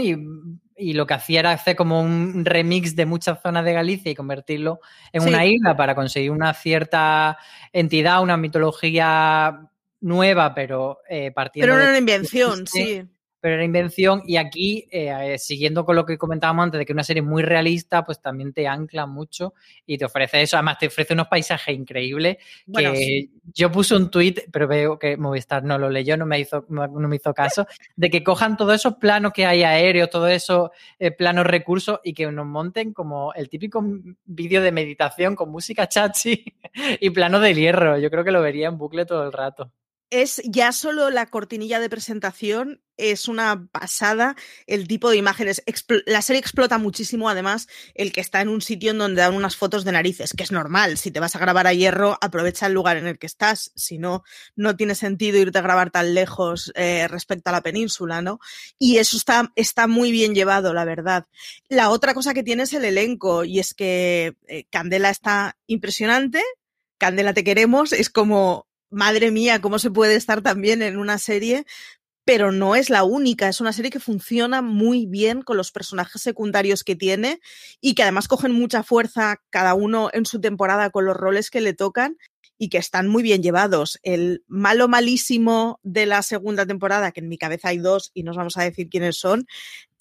y, 0.77 0.89
y, 0.89 0.93
lo 0.93 1.05
que 1.05 1.13
hacía 1.13 1.41
era 1.41 1.51
hacer 1.51 1.75
como 1.75 2.01
un 2.01 2.45
remix 2.45 2.95
de 2.95 3.05
muchas 3.05 3.41
zonas 3.41 3.65
de 3.65 3.73
Galicia 3.73 4.11
y 4.11 4.15
convertirlo 4.15 4.79
en 5.11 5.21
sí. 5.21 5.29
una 5.29 5.45
isla 5.45 5.75
para 5.75 5.93
conseguir 5.93 6.31
una 6.31 6.53
cierta 6.53 7.37
entidad, 7.73 8.23
una 8.23 8.37
mitología 8.37 9.69
nueva, 9.99 10.55
pero 10.55 10.99
eh, 11.09 11.31
partiendo. 11.31 11.67
Pero 11.67 11.81
era 11.81 11.89
una 11.89 11.99
invención, 11.99 12.65
sí 12.65 13.03
pero 13.43 13.55
era 13.55 13.65
invención 13.65 14.23
y 14.25 14.37
aquí, 14.37 14.87
eh, 14.89 15.35
siguiendo 15.37 15.83
con 15.83 15.97
lo 15.97 16.05
que 16.05 16.17
comentábamos 16.17 16.63
antes 16.63 16.79
de 16.79 16.85
que 16.85 16.93
una 16.93 17.03
serie 17.03 17.21
muy 17.21 17.43
realista, 17.43 18.05
pues 18.05 18.21
también 18.21 18.53
te 18.53 18.69
ancla 18.69 19.05
mucho 19.05 19.53
y 19.85 19.97
te 19.97 20.05
ofrece 20.05 20.41
eso, 20.41 20.55
además 20.55 20.77
te 20.77 20.87
ofrece 20.87 21.13
unos 21.13 21.27
paisajes 21.27 21.75
increíbles 21.75 22.37
bueno, 22.65 22.93
que 22.93 22.97
sí. 22.97 23.31
yo 23.53 23.69
puse 23.69 23.97
un 23.97 24.09
tuit, 24.09 24.39
pero 24.49 24.65
veo 24.65 24.97
que 24.97 25.17
Movistar 25.17 25.61
no 25.61 25.77
lo 25.77 25.89
leyó, 25.89 26.15
no 26.15 26.25
me 26.25 26.39
hizo, 26.39 26.65
no 26.69 26.87
me 26.87 27.17
hizo 27.17 27.33
caso, 27.33 27.67
de 27.97 28.09
que 28.09 28.23
cojan 28.23 28.55
todos 28.55 28.75
esos 28.75 28.95
planos 28.95 29.33
que 29.33 29.45
hay 29.45 29.63
aéreos, 29.63 30.09
todos 30.09 30.31
esos 30.31 30.69
eh, 30.97 31.11
planos 31.11 31.45
recursos 31.45 31.99
y 32.01 32.13
que 32.13 32.31
nos 32.31 32.45
monten 32.45 32.93
como 32.93 33.33
el 33.33 33.49
típico 33.49 33.83
vídeo 34.23 34.61
de 34.61 34.71
meditación 34.71 35.35
con 35.35 35.51
música 35.51 35.89
chachi 35.89 36.45
y 37.01 37.09
plano 37.09 37.41
de 37.41 37.53
hierro, 37.53 37.97
yo 37.97 38.09
creo 38.09 38.23
que 38.23 38.31
lo 38.31 38.41
vería 38.41 38.69
en 38.69 38.77
bucle 38.77 39.05
todo 39.05 39.25
el 39.25 39.33
rato 39.33 39.69
es 40.13 40.41
ya 40.45 40.71
solo 40.71 41.09
la 41.09 41.25
cortinilla 41.25 41.79
de 41.79 41.89
presentación 41.89 42.81
es 42.97 43.27
una 43.27 43.67
pasada 43.71 44.35
el 44.67 44.87
tipo 44.87 45.09
de 45.09 45.17
imágenes. 45.17 45.63
La 46.05 46.21
serie 46.21 46.39
explota 46.39 46.77
muchísimo, 46.77 47.29
además, 47.29 47.67
el 47.95 48.11
que 48.11 48.21
está 48.21 48.41
en 48.41 48.49
un 48.49 48.61
sitio 48.61 48.91
en 48.91 48.99
donde 48.99 49.21
dan 49.21 49.33
unas 49.33 49.55
fotos 49.55 49.83
de 49.83 49.91
narices, 49.91 50.33
que 50.33 50.43
es 50.43 50.51
normal. 50.51 50.97
Si 50.97 51.09
te 51.09 51.19
vas 51.19 51.35
a 51.35 51.39
grabar 51.39 51.65
a 51.65 51.73
hierro, 51.73 52.17
aprovecha 52.21 52.67
el 52.67 52.73
lugar 52.73 52.97
en 52.97 53.07
el 53.07 53.17
que 53.17 53.25
estás. 53.25 53.71
Si 53.75 53.97
no, 53.97 54.23
no 54.55 54.75
tiene 54.75 54.93
sentido 54.93 55.39
irte 55.39 55.57
a 55.57 55.63
grabar 55.63 55.89
tan 55.89 56.13
lejos 56.13 56.71
eh, 56.75 57.07
respecto 57.07 57.49
a 57.49 57.53
la 57.53 57.61
península, 57.61 58.21
¿no? 58.21 58.39
Y 58.77 58.97
eso 58.97 59.17
está, 59.17 59.51
está 59.55 59.87
muy 59.87 60.11
bien 60.11 60.35
llevado, 60.35 60.73
la 60.73 60.85
verdad. 60.85 61.25
La 61.69 61.89
otra 61.89 62.13
cosa 62.13 62.33
que 62.33 62.43
tiene 62.43 62.63
es 62.63 62.73
el 62.73 62.85
elenco, 62.85 63.43
y 63.43 63.59
es 63.59 63.73
que 63.73 64.35
eh, 64.47 64.65
Candela 64.69 65.09
está 65.09 65.57
impresionante. 65.65 66.43
Candela 66.99 67.33
te 67.33 67.43
queremos, 67.43 67.91
es 67.91 68.09
como 68.09 68.67
madre 68.93 69.31
mía, 69.31 69.59
cómo 69.61 69.79
se 69.79 69.91
puede 69.91 70.15
estar 70.15 70.41
también 70.41 70.81
en 70.81 70.97
una 70.97 71.17
serie, 71.17 71.65
pero 72.25 72.51
no 72.51 72.75
es 72.75 72.89
la 72.89 73.03
única, 73.03 73.49
es 73.49 73.59
una 73.59 73.73
serie 73.73 73.91
que 73.91 73.99
funciona 73.99 74.61
muy 74.61 75.05
bien 75.05 75.41
con 75.41 75.57
los 75.57 75.71
personajes 75.71 76.21
secundarios 76.21 76.83
que 76.83 76.95
tiene 76.95 77.41
y 77.81 77.95
que 77.95 78.03
además 78.03 78.27
cogen 78.27 78.53
mucha 78.53 78.83
fuerza 78.83 79.41
cada 79.49 79.73
uno 79.73 80.09
en 80.13 80.25
su 80.25 80.39
temporada 80.39 80.89
con 80.89 81.05
los 81.05 81.17
roles 81.17 81.49
que 81.49 81.61
le 81.61 81.73
tocan 81.73 82.17
y 82.57 82.69
que 82.69 82.77
están 82.77 83.09
muy 83.09 83.23
bien 83.23 83.43
llevados. 83.43 83.99
El 84.03 84.43
malo 84.47 84.87
malísimo 84.87 85.79
de 85.83 86.05
la 86.05 86.21
segunda 86.21 86.65
temporada, 86.65 87.11
que 87.11 87.19
en 87.19 87.27
mi 87.27 87.37
cabeza 87.37 87.69
hay 87.69 87.79
dos 87.79 88.11
y 88.13 88.23
nos 88.23 88.37
vamos 88.37 88.55
a 88.57 88.63
decir 88.63 88.89
quiénes 88.89 89.17
son, 89.17 89.45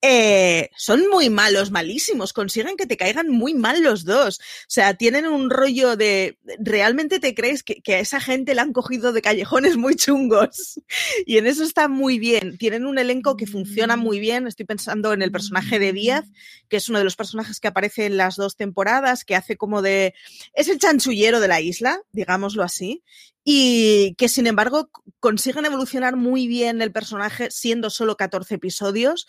eh, 0.04 0.70
son 0.76 1.08
muy 1.08 1.30
malos, 1.30 1.70
malísimos, 1.70 2.32
consiguen 2.32 2.76
que 2.76 2.86
te 2.86 2.96
caigan 2.96 3.28
muy 3.28 3.54
mal 3.54 3.84
los 3.84 4.04
dos. 4.04 4.40
O 4.40 4.66
sea, 4.66 4.94
tienen 4.94 5.26
un 5.26 5.48
rollo 5.48 5.96
de, 5.96 6.38
realmente 6.58 7.20
te 7.20 7.36
crees 7.36 7.62
que, 7.62 7.80
que 7.82 7.94
a 7.94 8.00
esa 8.00 8.20
gente 8.20 8.56
la 8.56 8.62
han 8.62 8.72
cogido 8.72 9.12
de 9.12 9.22
callejones 9.22 9.76
muy 9.76 9.94
chungos. 9.94 10.80
Y 11.24 11.38
en 11.38 11.46
eso 11.46 11.62
está 11.62 11.86
muy 11.88 12.18
bien. 12.18 12.58
Tienen 12.58 12.84
un 12.84 12.98
elenco 12.98 13.36
que 13.36 13.46
funciona 13.46 13.96
muy 13.96 14.18
bien. 14.18 14.46
Estoy 14.46 14.66
pensando 14.66 15.12
en 15.12 15.22
el 15.22 15.30
personaje 15.30 15.78
de 15.78 15.92
Díaz, 15.92 16.24
que 16.68 16.78
es 16.78 16.88
uno 16.88 16.98
de 16.98 17.04
los 17.04 17.16
personajes 17.16 17.60
que 17.60 17.68
aparece 17.68 18.06
en 18.06 18.16
las 18.16 18.34
dos 18.36 18.56
temporadas, 18.56 19.24
que 19.24 19.36
hace 19.36 19.56
como 19.56 19.82
de, 19.82 20.14
es 20.54 20.68
el 20.68 20.78
chanchullero 20.78 21.38
de 21.38 21.48
la 21.48 21.60
isla, 21.60 22.00
digámoslo 22.12 22.64
así 22.64 23.02
y 23.44 24.14
que 24.16 24.28
sin 24.28 24.46
embargo 24.46 24.90
consiguen 25.18 25.64
evolucionar 25.64 26.16
muy 26.16 26.46
bien 26.46 26.80
el 26.80 26.92
personaje 26.92 27.50
siendo 27.50 27.90
solo 27.90 28.16
14 28.16 28.54
episodios, 28.54 29.26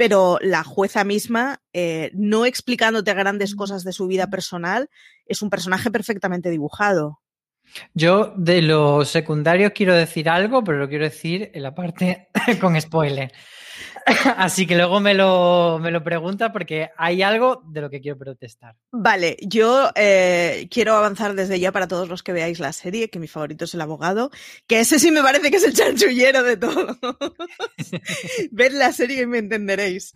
pero 0.00 0.38
la 0.40 0.64
jueza 0.64 1.04
misma, 1.04 1.60
eh, 1.74 2.10
no 2.14 2.46
explicándote 2.46 3.12
grandes 3.12 3.54
cosas 3.54 3.84
de 3.84 3.92
su 3.92 4.06
vida 4.06 4.30
personal, 4.30 4.88
es 5.26 5.42
un 5.42 5.50
personaje 5.50 5.90
perfectamente 5.90 6.48
dibujado. 6.48 7.20
Yo 7.92 8.32
de 8.34 8.62
los 8.62 9.10
secundarios 9.10 9.72
quiero 9.74 9.94
decir 9.94 10.30
algo, 10.30 10.64
pero 10.64 10.78
lo 10.78 10.88
quiero 10.88 11.04
decir 11.04 11.50
en 11.52 11.62
la 11.62 11.74
parte 11.74 12.28
con 12.62 12.80
spoiler. 12.80 13.30
Así 14.36 14.66
que 14.66 14.76
luego 14.76 15.00
me 15.00 15.14
lo, 15.14 15.78
me 15.80 15.90
lo 15.90 16.02
pregunta 16.02 16.52
porque 16.52 16.90
hay 16.96 17.22
algo 17.22 17.62
de 17.66 17.80
lo 17.80 17.90
que 17.90 18.00
quiero 18.00 18.18
protestar. 18.18 18.76
Vale, 18.92 19.36
yo 19.42 19.90
eh, 19.94 20.68
quiero 20.70 20.96
avanzar 20.96 21.34
desde 21.34 21.60
ya 21.60 21.72
para 21.72 21.88
todos 21.88 22.08
los 22.08 22.22
que 22.22 22.32
veáis 22.32 22.60
la 22.60 22.72
serie, 22.72 23.10
que 23.10 23.18
mi 23.18 23.28
favorito 23.28 23.64
es 23.64 23.74
el 23.74 23.80
abogado, 23.80 24.30
que 24.66 24.80
ese 24.80 24.98
sí 24.98 25.10
me 25.10 25.22
parece 25.22 25.50
que 25.50 25.56
es 25.56 25.64
el 25.64 25.74
chanchullero 25.74 26.42
de 26.42 26.56
todo. 26.56 26.98
Ved 28.50 28.72
la 28.72 28.92
serie 28.92 29.22
y 29.22 29.26
me 29.26 29.38
entenderéis. 29.38 30.14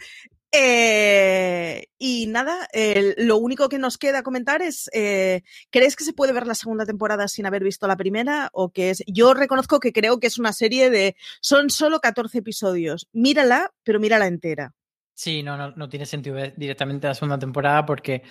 Eh, 0.57 1.87
y 1.99 2.27
nada, 2.27 2.69
eh, 2.73 3.15
lo 3.19 3.39
único 3.39 3.69
que 3.69 3.79
nos 3.79 3.99
queda 3.99 4.23
comentar 4.23 4.63
es, 4.63 4.89
eh, 4.93 5.43
¿crees 5.71 5.97
que 5.97 6.05
se 6.05 6.13
puede 6.13 6.33
ver 6.33 6.47
la 6.47 6.55
segunda 6.55 6.87
temporada 6.87 7.29
sin 7.29 7.47
haber 7.47 7.65
visto 7.65 7.87
la 7.87 7.97
primera? 7.97 8.51
O 8.53 8.71
que 8.71 8.91
es, 8.91 9.03
yo 9.07 9.35
reconozco 9.35 9.81
que 9.81 9.93
creo 9.93 10.21
que 10.21 10.27
es 10.29 10.39
una 10.39 10.53
serie 10.53 10.91
de, 10.91 11.17
son 11.41 11.71
solo 11.71 12.01
14 12.01 12.39
episodios. 12.39 13.09
Mírala, 13.13 13.73
pero 13.83 14.01
mírala 14.01 14.27
entera. 14.27 14.73
Sí, 15.15 15.43
no, 15.43 15.57
no, 15.57 15.71
no 15.77 15.89
tiene 15.89 16.07
sentido 16.07 16.37
ver 16.37 16.55
directamente 16.57 17.07
la 17.07 17.15
segunda 17.15 17.39
temporada 17.39 17.87
porque 17.87 18.23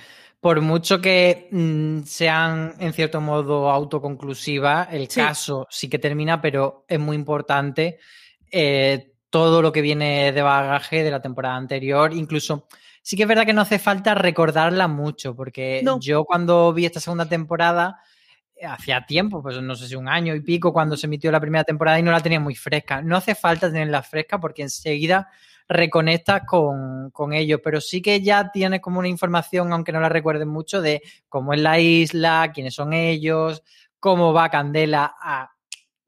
por 0.42 0.60
mucho 0.60 1.00
que 1.00 1.48
mm, 1.52 2.04
sean 2.04 2.76
en 2.80 2.92
cierto 2.92 3.22
modo 3.22 3.70
autoconclusiva, 3.70 4.90
el 4.92 5.10
Sí. 5.10 5.22
caso 5.22 5.66
sí 5.70 5.90
que 5.90 6.00
termina, 6.00 6.42
pero 6.42 6.84
es 6.88 7.00
muy 7.00 7.16
importante 7.16 8.00
eh, 8.52 9.13
todo 9.34 9.64
lo 9.64 9.72
que 9.72 9.82
viene 9.82 10.32
de 10.32 10.44
bagaje 10.44 11.04
de 11.04 11.10
la 11.10 11.20
temporada 11.20 11.56
anterior. 11.56 12.14
Incluso 12.14 12.68
sí 13.02 13.16
que 13.18 13.24
es 13.24 13.28
verdad 13.28 13.48
que 13.48 13.54
no 13.54 13.62
hace 13.62 13.80
falta 13.80 14.14
recordarla 14.14 14.88
mucho, 14.88 15.36
porque 15.36 15.82
No. 15.84 16.00
yo 16.00 16.24
cuando 16.24 16.72
vi 16.72 16.86
esta 16.86 17.00
segunda 17.00 17.28
temporada, 17.28 17.98
eh, 18.56 18.68
hacía 18.68 19.04
tiempo, 19.08 19.42
pues 19.42 19.60
no 19.60 19.74
sé 19.76 19.88
si 19.88 19.96
un 19.96 20.08
año 20.08 20.36
y 20.36 20.42
pico, 20.42 20.72
cuando 20.72 20.96
se 20.96 21.08
emitió 21.08 21.32
la 21.32 21.40
primera 21.40 21.64
temporada 21.64 21.98
y 21.98 22.04
no 22.04 22.12
la 22.12 22.22
tenía 22.22 22.40
muy 22.40 22.54
fresca. 22.54 23.02
No 23.02 23.18
hace 23.18 23.34
falta 23.34 23.70
tenerla 23.72 24.04
fresca 24.04 24.40
porque 24.40 24.62
enseguida 24.62 25.28
reconectas 25.68 26.44
con, 26.46 27.10
con 27.10 27.34
ellos, 27.34 27.60
pero 27.64 27.82
sí 27.82 28.04
que 28.04 28.22
ya 28.22 28.52
tienes 28.52 28.82
como 28.82 29.00
una 29.00 29.08
información, 29.08 29.74
aunque 29.74 29.92
no 29.92 30.00
la 30.00 30.10
recuerdes 30.10 30.46
mucho, 30.46 30.80
de 30.80 31.02
cómo 31.28 31.54
es 31.54 31.60
la 31.62 31.80
isla, 31.80 32.52
quiénes 32.54 32.76
son 32.76 32.94
ellos, 32.94 33.64
cómo 34.00 34.32
va 34.32 34.50
Candela 34.50 35.16
a 35.20 35.53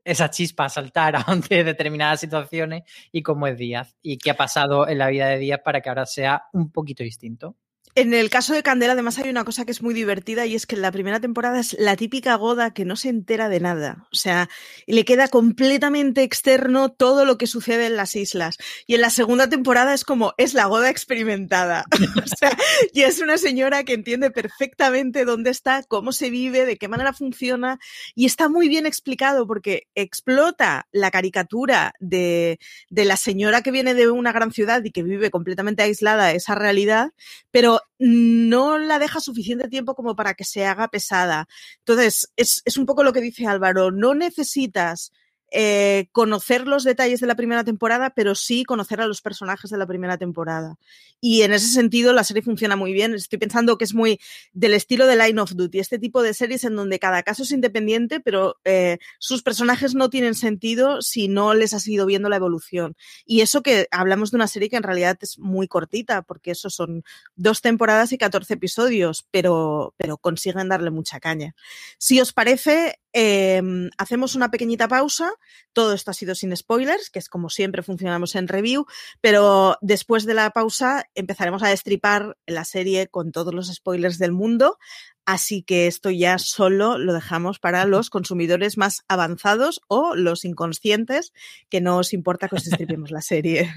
esa 0.06 0.30
chispa 0.30 0.66
a 0.66 0.70
saltar 0.70 1.16
ante 1.28 1.64
determinadas 1.64 2.22
situaciones 2.22 2.84
y 3.12 3.24
cómo 3.24 3.48
es 3.48 3.58
Díaz 3.58 3.96
y 4.02 4.18
qué 4.18 4.32
ha 4.32 4.38
pasado 4.38 4.88
en 4.88 5.00
la 5.00 5.10
vida 5.10 5.28
de 5.28 5.40
Díaz 5.40 5.60
para 5.66 5.82
que 5.82 5.90
ahora 5.90 6.06
sea 6.06 6.44
un 6.54 6.72
poquito 6.72 7.04
distinto. 7.04 7.58
En 7.98 8.14
el 8.14 8.30
caso 8.30 8.54
de 8.54 8.62
Candela, 8.62 8.92
además, 8.92 9.18
hay 9.20 9.30
una 9.30 9.46
cosa 9.46 9.64
que 9.64 9.72
es 9.72 9.82
muy 9.82 9.94
divertida 9.94 10.46
y 10.46 10.54
es 10.54 10.66
que 10.66 10.75
en 10.75 10.82
la 10.82 10.92
primera 10.92 11.22
temporada 11.22 11.62
es 11.62 11.78
la 11.80 11.96
típica 11.96 12.36
goda 12.36 12.74
que 12.74 12.84
no 12.84 12.98
se 12.98 13.08
entera 13.08 13.48
de 13.48 13.62
nada. 13.62 14.06
O 14.12 14.16
sea, 14.18 14.50
le 14.86 15.06
queda 15.06 15.30
completamente 15.30 16.22
externo 16.22 16.92
todo 16.92 17.24
lo 17.24 17.38
que 17.38 17.48
sucede 17.48 17.86
en 17.86 17.96
las 17.96 18.18
islas. 18.18 18.58
Y 18.86 18.96
en 18.96 19.02
la 19.02 19.10
segunda 19.10 19.48
temporada 19.48 19.94
es 19.94 20.04
como, 20.04 20.34
es 20.38 20.54
la 20.54 20.66
goda 20.66 20.90
experimentada. 20.90 21.86
o 22.22 22.28
sea, 22.38 22.58
y 22.92 23.04
es 23.04 23.22
una 23.22 23.38
señora 23.38 23.86
que 23.86 23.94
entiende 23.94 24.30
perfectamente 24.30 25.24
dónde 25.24 25.52
está, 25.52 25.82
cómo 25.84 26.12
se 26.12 26.30
vive, 26.30 26.66
de 26.66 26.75
qué 26.75 26.90
manera 26.90 27.14
funciona. 27.14 27.80
Y 28.14 28.25
está 28.25 28.50
muy 28.50 28.68
bien 28.68 28.86
explicado 28.86 29.48
porque 29.48 29.88
explota 29.96 30.86
la 30.92 31.12
caricatura 31.12 31.94
de, 32.02 32.60
de 32.90 33.06
la 33.06 33.16
señora 33.16 33.62
que 33.62 33.72
viene 33.72 33.94
de 33.94 34.10
una 34.10 34.34
gran 34.34 34.52
ciudad 34.52 34.84
y 34.84 34.92
que 34.92 35.02
vive 35.02 35.32
completamente 35.32 35.84
aislada 35.84 36.34
esa 36.34 36.56
realidad, 36.56 37.14
pero 37.52 37.80
no 38.00 38.77
la 38.77 39.00
deja 39.00 39.20
suficiente 39.20 39.68
tiempo 39.68 39.96
como 39.96 40.15
para 40.15 40.34
que 40.34 40.44
se 40.44 40.65
haga 40.65 40.89
pesada. 40.89 41.48
Entonces, 41.80 42.32
es, 42.36 42.62
es 42.65 42.77
un 42.77 42.86
poco 42.86 43.04
lo 43.04 43.13
que 43.13 43.22
dice 43.22 43.48
Álvaro, 43.48 43.92
no 43.92 44.15
necesitas 44.15 45.12
eh, 45.52 46.08
conocer 46.12 46.68
los 46.68 46.84
detalles 46.84 47.20
de 47.20 47.28
la 47.28 47.36
primera 47.36 47.64
temporada, 47.64 48.10
pero 48.10 48.36
sí 48.36 48.64
conocer 48.64 49.02
a 49.02 49.08
los 49.08 49.22
personajes 49.22 49.70
de 49.70 49.78
la 49.78 49.86
primera 49.86 50.18
temporada. 50.18 50.78
Y 51.22 51.44
en 51.44 51.54
ese 51.54 51.68
sentido 51.68 52.14
la 52.14 52.24
serie 52.24 52.44
funciona 52.44 52.75
muy 52.75 52.94
bien. 52.94 53.14
Estoy 53.14 53.40
pensando 53.40 53.78
que 53.78 53.86
es 53.86 53.94
muy 53.94 54.20
del 54.54 54.74
estilo 54.74 55.08
de 55.08 55.16
Line 55.16 55.40
of 55.40 55.54
Duty, 55.56 55.80
este 55.80 56.00
tipo 56.00 56.24
de 56.24 56.34
series 56.34 56.64
en 56.64 56.75
donde 56.75 57.00
cada 57.00 57.24
caso 57.24 57.44
es 57.44 57.52
independiente, 57.52 58.20
pero 58.20 58.58
eh, 58.66 58.98
sus 59.20 59.44
personajes 59.44 59.96
no 59.96 60.10
tienen 60.10 60.36
sentido 60.36 61.02
si 61.02 61.28
no 61.28 61.54
les 61.54 61.74
has 61.74 61.88
ido 61.88 62.06
viendo 62.06 62.30
la 62.30 62.36
evolución. 62.36 62.96
Y 63.25 63.42
eso 63.42 63.62
que 63.62 63.88
hablamos 63.92 64.32
de 64.32 64.38
una 64.38 64.48
serie 64.48 64.70
que 64.70 64.78
en 64.78 64.84
realidad 64.84 65.18
es 65.22 65.40
muy 65.40 65.68
cortita, 65.68 66.22
porque 66.24 66.52
eso 66.52 66.70
son 66.70 67.04
dos 67.36 67.62
temporadas 67.62 68.12
y 68.12 68.18
14 68.18 68.56
episodios, 68.56 69.25
pero, 69.32 69.94
pero 69.98 70.18
consiguen 70.18 70.70
darle 70.70 70.92
mucha 70.92 71.20
caña. 71.20 71.56
Si 71.98 72.20
os 72.20 72.34
parece, 72.34 73.00
eh, 73.18 73.62
hacemos 73.98 74.36
una 74.36 74.52
pequeñita 74.52 74.90
pausa. 74.90 75.32
Todo 75.72 75.94
esto 75.94 76.12
ha 76.12 76.14
sido 76.14 76.36
sin 76.36 76.56
spoilers, 76.56 77.10
que 77.10 77.20
es 77.20 77.30
como 77.30 77.50
siempre 77.50 77.82
funcionamos 77.82 78.36
en 78.36 78.50
review, 78.50 78.86
pero 79.22 79.78
después 79.82 80.26
de 80.26 80.34
la 80.34 80.52
pausa 80.52 81.06
empezaremos 81.16 81.64
a 81.64 81.70
destripar 81.70 82.38
la 82.46 82.66
serie 82.66 83.08
con 83.08 83.32
todos 83.32 83.54
los 83.54 83.74
spoilers 83.74 84.20
del 84.20 84.34
mundo. 84.34 84.78
Así 85.26 85.64
que 85.64 85.88
esto 85.88 86.12
ya 86.12 86.38
solo 86.38 86.98
lo 86.98 87.14
dejamos 87.14 87.58
para 87.60 87.86
los 87.86 88.10
consumidores 88.10 88.78
más 88.78 89.06
avanzados 89.08 89.80
o 89.88 90.14
los 90.14 90.44
inconscientes, 90.44 91.32
que 91.70 91.80
no 91.80 91.98
os 91.98 92.12
importa 92.12 92.50
que 92.50 92.58
os 92.58 92.66
destripemos 92.66 93.12
la 93.12 93.22
serie. 93.22 93.74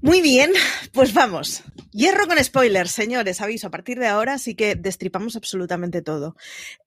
Muy 0.00 0.20
bien, 0.20 0.52
pues 0.92 1.14
vamos. 1.14 1.62
Hierro 1.92 2.26
con 2.26 2.42
spoilers, 2.42 2.90
señores, 2.90 3.40
aviso, 3.40 3.68
a 3.68 3.70
partir 3.70 3.98
de 3.98 4.06
ahora 4.06 4.38
sí 4.38 4.54
que 4.54 4.74
destripamos 4.74 5.36
absolutamente 5.36 6.02
todo. 6.02 6.36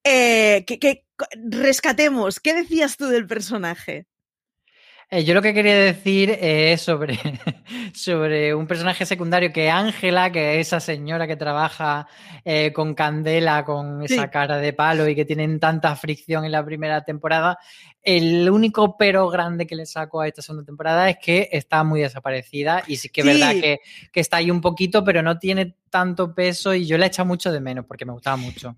Eh, 0.03 0.65
que, 0.67 1.05
rescatemos, 1.49 2.39
¿qué 2.39 2.53
decías 2.53 2.97
tú 2.97 3.07
del 3.07 3.27
personaje? 3.27 4.07
Eh, 5.11 5.23
yo 5.23 5.33
lo 5.33 5.41
que 5.41 5.55
quería 5.55 5.75
decir 5.75 6.29
es 6.39 6.81
sobre, 6.81 7.17
sobre 7.95 8.53
un 8.53 8.67
personaje 8.67 9.07
secundario 9.07 9.51
que 9.51 9.67
Ángela, 9.69 10.31
que 10.31 10.59
es 10.59 10.67
esa 10.67 10.79
señora 10.79 11.25
que 11.25 11.35
trabaja 11.35 12.07
eh, 12.45 12.71
con 12.73 12.93
Candela, 12.93 13.65
con 13.65 14.03
esa 14.03 14.23
Sí. 14.23 14.29
cara 14.29 14.57
de 14.57 14.71
palo 14.73 15.07
y 15.07 15.15
que 15.15 15.25
tienen 15.25 15.59
tanta 15.59 15.95
fricción 15.95 16.45
en 16.45 16.51
la 16.51 16.63
primera 16.63 17.03
temporada. 17.03 17.57
El 18.03 18.47
único 18.51 18.97
pero 18.97 19.27
grande 19.29 19.65
que 19.65 19.75
le 19.75 19.87
saco 19.87 20.21
a 20.21 20.27
esta 20.27 20.43
segunda 20.43 20.65
temporada 20.65 21.09
es 21.09 21.17
que 21.17 21.49
está 21.51 21.83
muy 21.83 22.01
desaparecida 22.01 22.83
y 22.87 22.97
sí 22.97 23.09
que 23.09 23.21
es 23.21 23.27
Sí. 23.27 23.33
verdad 23.33 23.53
que, 23.59 23.79
que 24.11 24.19
está 24.19 24.37
ahí 24.37 24.51
un 24.51 24.61
poquito, 24.61 25.03
pero 25.03 25.23
no 25.23 25.39
tiene 25.39 25.75
tanto 25.89 26.35
peso 26.35 26.75
y 26.75 26.85
yo 26.85 26.99
la 26.99 27.05
he 27.05 27.07
echado 27.07 27.25
mucho 27.27 27.51
de 27.51 27.59
menos 27.59 27.85
porque 27.87 28.05
me 28.05 28.13
gustaba 28.13 28.37
mucho. 28.37 28.75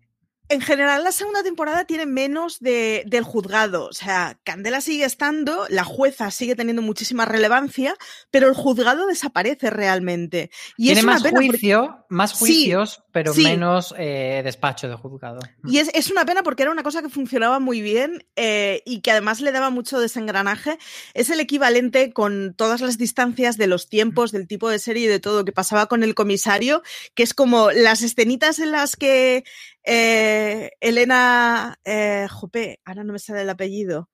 En 0.51 0.60
general, 0.60 1.03
la 1.05 1.13
segunda 1.13 1.43
temporada 1.43 1.86
tiene 1.86 2.05
menos 2.05 2.60
de, 2.60 3.03
del 3.08 3.24
juzgado. 3.24 3.86
O 3.86 3.93
sea, 3.93 4.38
Candela 4.43 4.81
sigue 4.81 5.05
estando, 5.05 5.65
la 5.70 5.86
jueza 5.86 6.29
sigue 6.29 6.55
teniendo 6.58 6.81
muchísima 6.81 7.24
relevancia, 7.24 7.96
pero 8.31 8.50
el 8.50 8.53
juzgado 8.53 9.08
desaparece 9.08 9.70
realmente. 9.70 10.51
Y 10.75 10.88
tiene 10.88 11.00
es 11.00 11.03
una 11.05 11.13
más 11.13 11.22
porque- 11.24 11.77
más 12.10 12.31
Sí, 12.31 12.38
juicios, 12.39 13.01
pero 13.13 13.34
sí. 13.34 13.43
menos 13.43 13.96
eh, 13.98 14.41
despacho 14.43 14.89
de 14.89 14.96
juzgado. 14.96 15.39
Y 15.63 15.77
es, 15.77 15.89
es 15.93 16.12
una 16.12 16.25
pena 16.25 16.43
porque 16.43 16.63
era 16.63 16.72
una 16.74 16.84
cosa 16.84 17.01
que 17.01 17.08
funcionaba 17.08 17.60
muy 17.60 17.81
bien 17.81 18.25
eh, 18.36 18.81
y 18.86 19.00
que 19.00 19.12
además 19.12 19.39
le 19.39 19.53
daba 19.53 19.70
mucho 19.70 20.00
desengranaje. 20.01 20.77
Es 21.13 21.29
el 21.29 21.39
equivalente 21.39 22.12
con 22.12 22.53
todas 22.58 22.81
las 22.81 22.98
distancias 22.98 23.55
de 23.55 23.67
los 23.67 23.88
tiempos, 23.88 24.34
del 24.34 24.48
tipo 24.48 24.70
de 24.70 24.79
serie 24.79 25.05
y 25.05 25.08
de 25.08 25.22
todo 25.22 25.46
que 25.46 25.53
pasaba 25.53 25.86
con 25.86 26.03
el 26.03 26.13
comisario, 26.13 26.84
que 27.15 27.24
es 27.24 27.34
como 27.34 27.72
las 27.72 28.01
escenitas 28.01 28.60
en 28.60 28.72
las 28.72 28.98
que 28.98 29.46
eh, 29.84 30.72
Elena, 30.80 31.80
eh, 31.84 32.28
jope, 32.30 32.80
ahora 32.86 33.04
no 33.04 33.14
me 33.14 33.20
sale 33.20 33.42
el 33.42 33.50
apellido. 33.50 34.10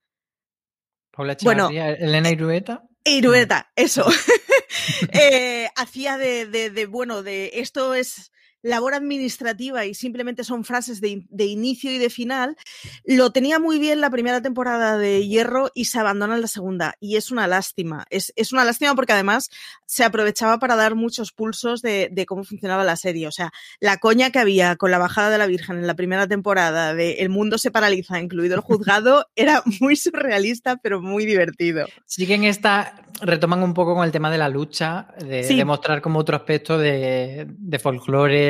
Paula 1.12 1.36
Bueno, 1.42 1.70
Elena 1.70 2.30
Irueta. 2.30 2.84
Irueta, 3.04 3.72
eso. 3.76 4.06
Eh, 5.12 5.70
hacía 5.76 6.18
de, 6.18 6.46
de, 6.46 6.70
de, 6.70 6.86
bueno, 6.86 7.24
de 7.24 7.52
esto 7.56 7.94
es 7.94 8.32
labor 8.62 8.94
administrativa 8.94 9.86
y 9.86 9.94
simplemente 9.94 10.44
son 10.44 10.64
frases 10.64 11.00
de, 11.02 11.26
de, 11.30 11.46
inicio 11.46 11.92
y 11.92 11.98
de 11.98 12.10
final, 12.10 12.58
lo 13.06 13.32
tenía 13.32 13.60
muy 13.60 13.80
bien 13.80 14.02
la 14.02 14.10
primera 14.10 14.42
temporada 14.42 14.98
de 14.98 15.28
Hierro 15.28 15.72
y 15.74 15.86
se 15.86 16.00
abandona 16.00 16.36
en 16.36 16.42
la 16.42 16.48
segunda. 16.48 16.96
Y 17.00 17.16
es 17.16 17.32
una 17.32 17.48
lástima. 17.48 18.06
Es, 18.10 18.34
es 18.36 18.54
una 18.54 18.66
lástima 18.66 18.96
porque 18.96 19.14
además 19.14 19.50
se 19.86 20.04
aprovechaba 20.04 20.60
para 20.60 20.76
dar 20.76 20.96
muchos 20.96 21.32
pulsos 21.32 21.82
de, 21.82 22.10
de, 22.12 22.26
cómo 22.26 22.44
funcionaba 22.44 22.84
la 22.84 22.96
serie. 22.96 23.28
O 23.28 23.32
sea, 23.32 23.52
la 23.80 23.98
coña 23.98 24.32
que 24.32 24.40
había 24.40 24.76
con 24.76 24.92
la 24.92 24.98
bajada 24.98 25.30
de 25.30 25.38
la 25.38 25.48
Virgen 25.48 25.78
en 25.78 25.88
la 25.88 25.96
primera 25.96 26.28
temporada 26.28 26.94
de 26.94 27.14
El 27.14 27.30
mundo 27.30 27.58
se 27.58 27.72
paraliza, 27.72 28.20
incluido 28.20 28.56
el 28.56 28.62
juzgado, 28.62 29.28
era 29.36 29.64
muy 29.80 29.96
surrealista, 29.96 30.78
pero 30.78 31.02
muy 31.02 31.26
divertido. 31.26 31.88
Sí 32.06 32.28
que 32.28 32.36
en 32.36 32.44
esta 32.44 33.04
retoman 33.22 33.64
un 33.64 33.74
poco 33.74 33.96
con 33.96 34.06
el 34.06 34.12
tema 34.12 34.30
de 34.30 34.38
la 34.38 34.50
lucha, 34.50 35.08
de 35.20 35.44
sí. 35.44 35.56
demostrar 35.56 36.02
como 36.02 36.20
otro 36.20 36.36
aspecto 36.36 36.78
de, 36.78 37.48
de 37.48 37.80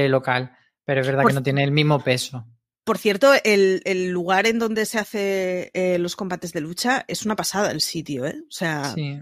local, 0.10 0.58
pero 0.86 1.02
es 1.02 1.08
verdad 1.08 1.24
Por, 1.24 1.32
que 1.32 1.36
no 1.36 1.44
tiene 1.44 1.64
el 1.64 1.72
mismo 1.72 2.04
peso. 2.04 2.46
Por 2.84 2.98
cierto, 2.98 3.34
el, 3.44 3.82
el 3.84 4.10
lugar 4.12 4.48
en 4.48 4.60
donde 4.60 4.86
se 4.86 5.00
hace 5.00 5.72
eh, 5.74 5.98
los 6.00 6.16
combates 6.16 6.54
de 6.54 6.62
lucha 6.62 7.04
es 7.08 7.26
una 7.26 7.36
pasada 7.36 7.72
el 7.72 7.82
sitio, 7.82 8.26
¿eh? 8.26 8.40
O 8.48 8.52
sea, 8.52 8.94
sí. 8.94 9.22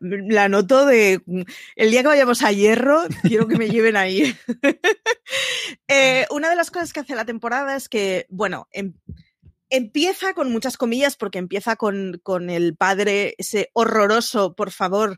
la 0.00 0.48
noto 0.50 0.84
de 0.84 1.22
el 1.76 1.90
día 1.90 2.02
que 2.02 2.08
vayamos 2.08 2.42
a 2.42 2.52
Hierro, 2.52 3.04
quiero 3.22 3.48
que 3.48 3.56
me 3.56 3.70
lleven 3.70 3.96
ahí. 3.96 4.36
eh, 5.88 6.26
una 6.30 6.50
de 6.50 6.56
las 6.56 6.70
cosas 6.70 6.92
que 6.92 7.00
hace 7.00 7.14
la 7.14 7.24
temporada 7.24 7.76
es 7.76 7.88
que, 7.88 8.26
bueno, 8.28 8.68
em, 8.72 8.92
empieza 9.72 10.34
con 10.34 10.52
muchas 10.52 10.76
comillas 10.76 11.16
porque 11.16 11.38
empieza 11.38 11.76
con, 11.76 12.20
con 12.22 12.50
el 12.50 12.76
padre, 12.76 13.34
ese 13.38 13.70
horroroso, 13.72 14.54
por 14.54 14.70
favor, 14.70 15.16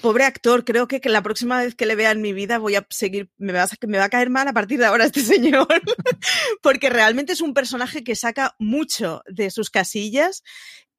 pobre 0.00 0.24
actor, 0.24 0.64
creo 0.64 0.88
que, 0.88 1.00
que, 1.00 1.08
la 1.08 1.22
próxima 1.22 1.62
vez 1.62 1.74
que 1.74 1.86
le 1.86 1.94
vea 1.94 2.10
en 2.10 2.20
mi 2.20 2.32
vida 2.32 2.58
voy 2.58 2.76
a 2.76 2.86
seguir, 2.90 3.30
me 3.38 3.52
va 3.52 3.64
a, 3.64 3.68
me 3.86 3.98
va 3.98 4.04
a 4.04 4.10
caer 4.10 4.30
mal 4.30 4.48
a 4.48 4.52
partir 4.52 4.78
de 4.78 4.86
ahora 4.86 5.04
este 5.04 5.20
señor, 5.22 5.82
porque 6.62 6.90
realmente 6.90 7.32
es 7.32 7.40
un 7.40 7.54
personaje 7.54 8.04
que 8.04 8.16
saca 8.16 8.54
mucho 8.58 9.22
de 9.26 9.50
sus 9.50 9.70
casillas, 9.70 10.42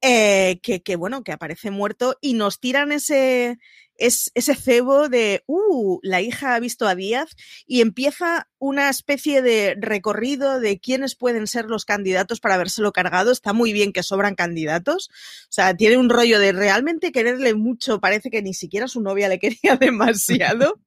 eh, 0.06 0.60
que, 0.60 0.96
bueno, 0.96 1.24
que 1.24 1.32
aparece 1.32 1.70
muerto 1.70 2.18
y 2.20 2.34
nos 2.34 2.60
tiran 2.60 2.92
ese, 2.92 3.58
es 3.96 4.30
ese 4.34 4.54
cebo 4.54 5.08
de, 5.08 5.44
uh, 5.46 5.98
la 6.02 6.20
hija 6.20 6.54
ha 6.54 6.60
visto 6.60 6.86
a 6.86 6.94
Díaz 6.94 7.30
y 7.66 7.80
empieza 7.80 8.50
una 8.58 8.90
especie 8.90 9.40
de 9.40 9.76
recorrido 9.80 10.60
de 10.60 10.78
quiénes 10.78 11.16
pueden 11.16 11.46
ser 11.46 11.70
los 11.70 11.86
candidatos 11.86 12.38
para 12.40 12.56
habérselo 12.56 12.92
cargado. 12.92 13.32
Está 13.32 13.54
muy 13.54 13.72
bien 13.72 13.94
que 13.94 14.02
sobran 14.02 14.34
candidatos. 14.34 15.08
O 15.44 15.52
sea, 15.52 15.74
tiene 15.74 15.96
un 15.96 16.10
rollo 16.10 16.38
de 16.38 16.52
realmente 16.52 17.10
quererle 17.10 17.54
mucho. 17.54 17.98
Parece 17.98 18.28
que 18.28 18.42
ni 18.42 18.52
siquiera 18.52 18.88
su 18.88 19.00
novia 19.00 19.30
le 19.30 19.38
quería 19.38 19.76
demasiado. 19.80 20.82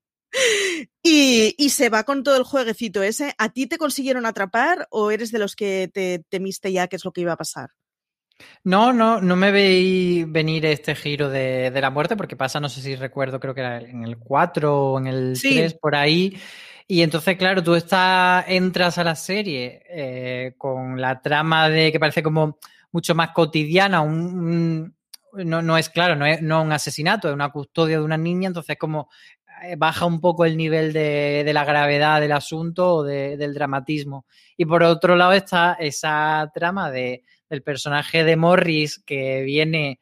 Y, 1.01 1.55
y, 1.57 1.69
se 1.71 1.89
va 1.89 2.03
con 2.03 2.21
todo 2.21 2.37
el 2.37 2.43
jueguecito 2.43 3.01
ese. 3.01 3.33
¿A 3.39 3.49
ti 3.49 3.65
te 3.65 3.79
consiguieron 3.79 4.27
atrapar 4.27 4.87
o 4.91 5.09
eres 5.09 5.31
de 5.31 5.39
los 5.39 5.55
que 5.55 5.89
te 5.91 6.23
temiste 6.29 6.71
ya 6.71 6.87
qué 6.87 6.97
es 6.97 7.05
lo 7.05 7.11
que 7.11 7.21
iba 7.21 7.33
a 7.33 7.37
pasar? 7.37 7.71
No, 8.63 8.93
no, 8.93 9.21
no 9.21 9.35
me 9.35 9.51
veí 9.51 10.23
venir 10.25 10.65
este 10.65 10.95
giro 10.95 11.29
de, 11.29 11.71
de, 11.71 11.81
la 11.81 11.89
muerte, 11.89 12.15
porque 12.15 12.35
pasa, 12.35 12.59
no 12.59 12.69
sé 12.69 12.81
si 12.81 12.95
recuerdo, 12.95 13.39
creo 13.39 13.55
que 13.55 13.61
era 13.61 13.79
en 13.79 14.03
el 14.03 14.17
4 14.17 14.91
o 14.91 14.99
en 14.99 15.07
el 15.07 15.35
sí. 15.35 15.55
3, 15.55 15.73
por 15.75 15.95
ahí. 15.95 16.37
Y 16.87 17.01
entonces, 17.01 17.37
claro, 17.37 17.63
tú 17.63 17.75
estás, 17.75 18.45
entras 18.47 18.97
a 18.97 19.03
la 19.03 19.15
serie 19.15 19.83
eh, 19.89 20.53
con 20.57 20.99
la 21.01 21.21
trama 21.21 21.69
de 21.69 21.91
que 21.91 21.99
parece 21.99 22.23
como 22.23 22.57
mucho 22.91 23.15
más 23.15 23.31
cotidiana, 23.31 24.01
un, 24.01 24.95
un, 25.33 25.45
no, 25.45 25.61
no, 25.61 25.77
es 25.77 25.89
claro, 25.89 26.15
no 26.15 26.25
es 26.25 26.41
no 26.41 26.61
un 26.61 26.71
asesinato, 26.71 27.27
es 27.27 27.33
una 27.33 27.49
custodia 27.49 27.97
de 27.97 28.03
una 28.03 28.17
niña, 28.17 28.47
entonces 28.47 28.77
como 28.77 29.09
eh, 29.63 29.75
baja 29.77 30.05
un 30.05 30.21
poco 30.21 30.45
el 30.45 30.55
nivel 30.55 30.93
de, 30.93 31.43
de 31.45 31.53
la 31.53 31.65
gravedad 31.65 32.21
del 32.21 32.31
asunto 32.31 32.95
o 32.95 33.03
de, 33.03 33.37
del 33.37 33.53
dramatismo. 33.53 34.25
Y 34.55 34.65
por 34.65 34.83
otro 34.83 35.15
lado 35.15 35.33
está 35.33 35.73
esa 35.79 36.49
trama 36.53 36.91
de 36.91 37.23
del 37.49 37.63
personaje 37.63 38.23
de 38.23 38.35
Morris 38.35 38.99
que 38.99 39.41
viene, 39.43 39.99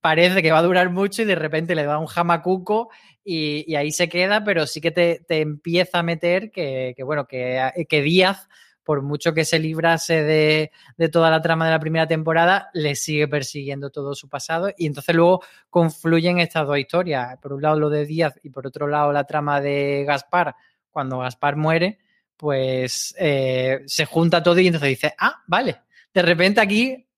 parece 0.00 0.42
que 0.42 0.52
va 0.52 0.58
a 0.58 0.62
durar 0.62 0.90
mucho 0.90 1.22
y 1.22 1.24
de 1.24 1.34
repente 1.34 1.74
le 1.74 1.84
da 1.84 1.98
un 1.98 2.06
jamacuco 2.06 2.90
y, 3.24 3.74
ahí 3.74 3.90
se 3.90 4.08
queda, 4.08 4.44
pero 4.44 4.66
sí 4.66 4.80
que 4.80 4.90
te, 4.90 5.24
te 5.26 5.40
empieza 5.40 6.00
a 6.00 6.02
meter 6.02 6.50
que, 6.50 6.94
bueno, 7.04 7.26
que, 7.26 7.86
que, 7.88 8.02
Díaz, 8.02 8.48
por 8.82 9.00
mucho 9.00 9.32
que 9.32 9.46
se 9.46 9.58
librase 9.58 10.22
de, 10.22 10.70
de, 10.98 11.08
toda 11.08 11.30
la 11.30 11.40
trama 11.40 11.64
de 11.64 11.70
la 11.70 11.80
primera 11.80 12.06
temporada, 12.06 12.68
le 12.74 12.96
sigue 12.96 13.28
persiguiendo 13.28 13.88
todo 13.88 14.14
su 14.14 14.28
pasado 14.28 14.70
y 14.76 14.86
entonces 14.86 15.14
luego 15.14 15.42
confluyen 15.70 16.38
estas 16.38 16.66
dos 16.66 16.78
historias. 16.78 17.38
Por 17.40 17.54
un 17.54 17.62
lado 17.62 17.80
lo 17.80 17.88
de 17.88 18.04
Díaz 18.04 18.38
y 18.42 18.50
por 18.50 18.66
otro 18.66 18.86
lado 18.86 19.10
la 19.10 19.24
trama 19.24 19.62
de 19.62 20.04
Gaspar, 20.06 20.54
cuando 20.90 21.20
Gaspar 21.20 21.56
muere, 21.56 21.98
pues 22.36 23.14
eh, 23.18 23.80
se 23.86 24.04
junta 24.04 24.42
todo 24.42 24.60
y 24.60 24.66
entonces 24.66 24.90
dice, 24.90 25.14
ah, 25.18 25.42
vale, 25.46 25.80
de 26.14 26.22
repente 26.22 26.60
aquí 26.60 27.08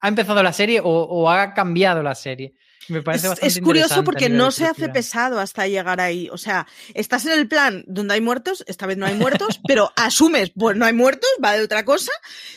ha 0.00 0.08
empezado 0.08 0.42
la 0.42 0.52
serie 0.52 0.80
o, 0.80 0.88
o 0.88 1.30
ha 1.30 1.54
cambiado 1.54 2.02
la 2.02 2.14
serie. 2.14 2.54
Me 2.88 3.02
parece 3.02 3.26
es, 3.26 3.30
bastante 3.30 3.58
es 3.58 3.60
curioso 3.60 4.02
porque 4.02 4.28
no 4.28 4.50
se 4.50 4.64
hace 4.64 4.88
pesado 4.88 5.38
hasta 5.40 5.66
llegar 5.66 6.00
ahí. 6.00 6.28
O 6.32 6.38
sea, 6.38 6.66
estás 6.94 7.26
en 7.26 7.32
el 7.32 7.46
plan 7.46 7.84
donde 7.86 8.14
hay 8.14 8.20
muertos, 8.20 8.64
esta 8.66 8.86
vez 8.86 8.96
no 8.96 9.06
hay 9.06 9.14
muertos, 9.14 9.60
pero 9.68 9.92
asumes, 9.96 10.52
pues 10.56 10.76
no 10.76 10.86
hay 10.86 10.94
muertos, 10.94 11.28
va 11.44 11.52
de 11.52 11.64
otra 11.64 11.84
cosa, 11.84 12.12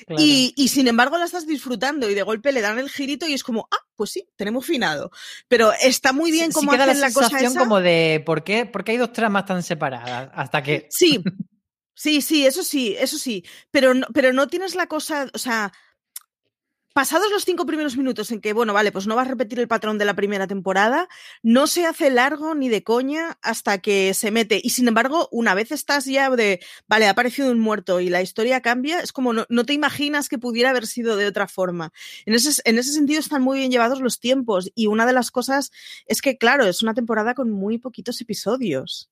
claro. 0.08 0.22
y, 0.22 0.54
y, 0.56 0.70
sin 0.70 0.88
embargo 0.88 1.18
la 1.18 1.26
estás 1.26 1.46
disfrutando 1.46 2.10
y 2.10 2.14
de 2.14 2.24
golpe 2.24 2.52
le 2.52 2.62
dan 2.62 2.80
el 2.80 2.90
girito 2.90 3.28
y 3.28 3.34
es 3.34 3.44
como, 3.44 3.68
ah, 3.72 3.86
pues 3.96 4.12
sí, 4.12 4.28
tenemos 4.38 4.66
finado. 4.66 5.12
Pero 5.48 5.74
está 5.82 6.14
muy 6.14 6.32
bien 6.32 6.52
sí, 6.52 6.54
como 6.54 6.72
sí 6.72 6.78
queda 6.78 6.86
hacen 6.86 7.02
la, 7.02 7.08
la 7.10 7.14
cosa 7.14 7.28
sensación 7.28 7.52
esa. 7.52 7.60
como 7.60 7.82
de, 7.82 8.24
¿por 8.26 8.44
qué, 8.44 8.66
¿por 8.66 8.84
qué 8.84 8.94
hay 8.94 8.98
dos 8.98 9.12
tramas 9.12 9.46
tan 9.46 9.62
separadas? 9.64 10.30
Hasta 10.34 10.64
que... 10.64 10.88
Sí, 10.90 11.22
sí, 12.02 12.22
sí, 12.22 12.46
eso 12.46 12.64
sí, 12.64 12.96
eso 13.00 13.18
sí, 13.18 13.46
pero 13.72 13.94
no, 13.94 14.08
pero 14.14 14.34
no 14.34 14.48
tienes 14.48 14.76
la 14.76 14.88
cosa, 14.88 15.28
o 15.34 15.38
sea 15.38 15.72
pasados 16.94 17.32
los 17.32 17.46
cinco 17.46 17.66
primeros 17.66 17.96
minutos 17.98 18.32
en 18.32 18.42
que, 18.42 18.54
bueno, 18.54 18.74
vale, 18.74 18.92
pues 18.92 19.08
no 19.08 19.16
vas 19.16 19.28
a 19.28 19.32
repetir 19.32 19.60
el 19.60 19.68
patrón 19.68 19.98
de 19.98 20.06
la 20.06 20.14
primera 20.14 20.48
temporada, 20.48 21.08
no 21.42 21.68
se 21.68 21.86
hace 21.86 22.10
largo 22.10 22.54
ni 22.56 22.70
de 22.70 22.84
coña 22.84 23.38
hasta 23.42 23.78
que 23.80 24.14
se 24.14 24.32
mete. 24.32 24.60
Y 24.62 24.72
sin 24.72 24.88
embargo, 24.88 25.30
una 25.32 25.54
vez 25.54 25.72
estás 25.72 26.06
ya 26.06 26.30
de, 26.30 26.60
vale, 26.88 27.08
ha 27.08 27.12
aparecido 27.12 27.52
un 27.52 27.60
muerto 27.60 28.00
y 28.00 28.10
la 28.10 28.22
historia 28.22 28.62
cambia, 28.62 29.00
es 29.00 29.14
como 29.14 29.34
no, 29.34 29.46
no 29.50 29.66
te 29.66 29.74
imaginas 29.74 30.28
que 30.30 30.38
pudiera 30.38 30.72
haber 30.72 30.88
sido 30.88 31.16
de 31.16 31.28
otra 31.28 31.48
forma. 31.48 31.94
En 32.26 32.34
ese, 32.34 32.62
en 32.66 32.78
ese 32.78 32.92
sentido 32.92 33.20
están 33.20 33.42
muy 33.42 33.60
bien 33.60 33.72
llevados 33.72 34.02
los 34.02 34.20
tiempos. 34.20 34.72
Y 34.76 34.88
una 34.88 35.06
de 35.06 35.14
las 35.14 35.32
cosas 35.32 35.72
es 36.08 36.22
que, 36.22 36.38
claro, 36.38 36.66
es 36.66 36.84
una 36.84 36.94
temporada 36.94 37.34
con 37.34 37.52
muy 37.52 37.78
poquitos 37.78 38.20
episodios. 38.22 39.10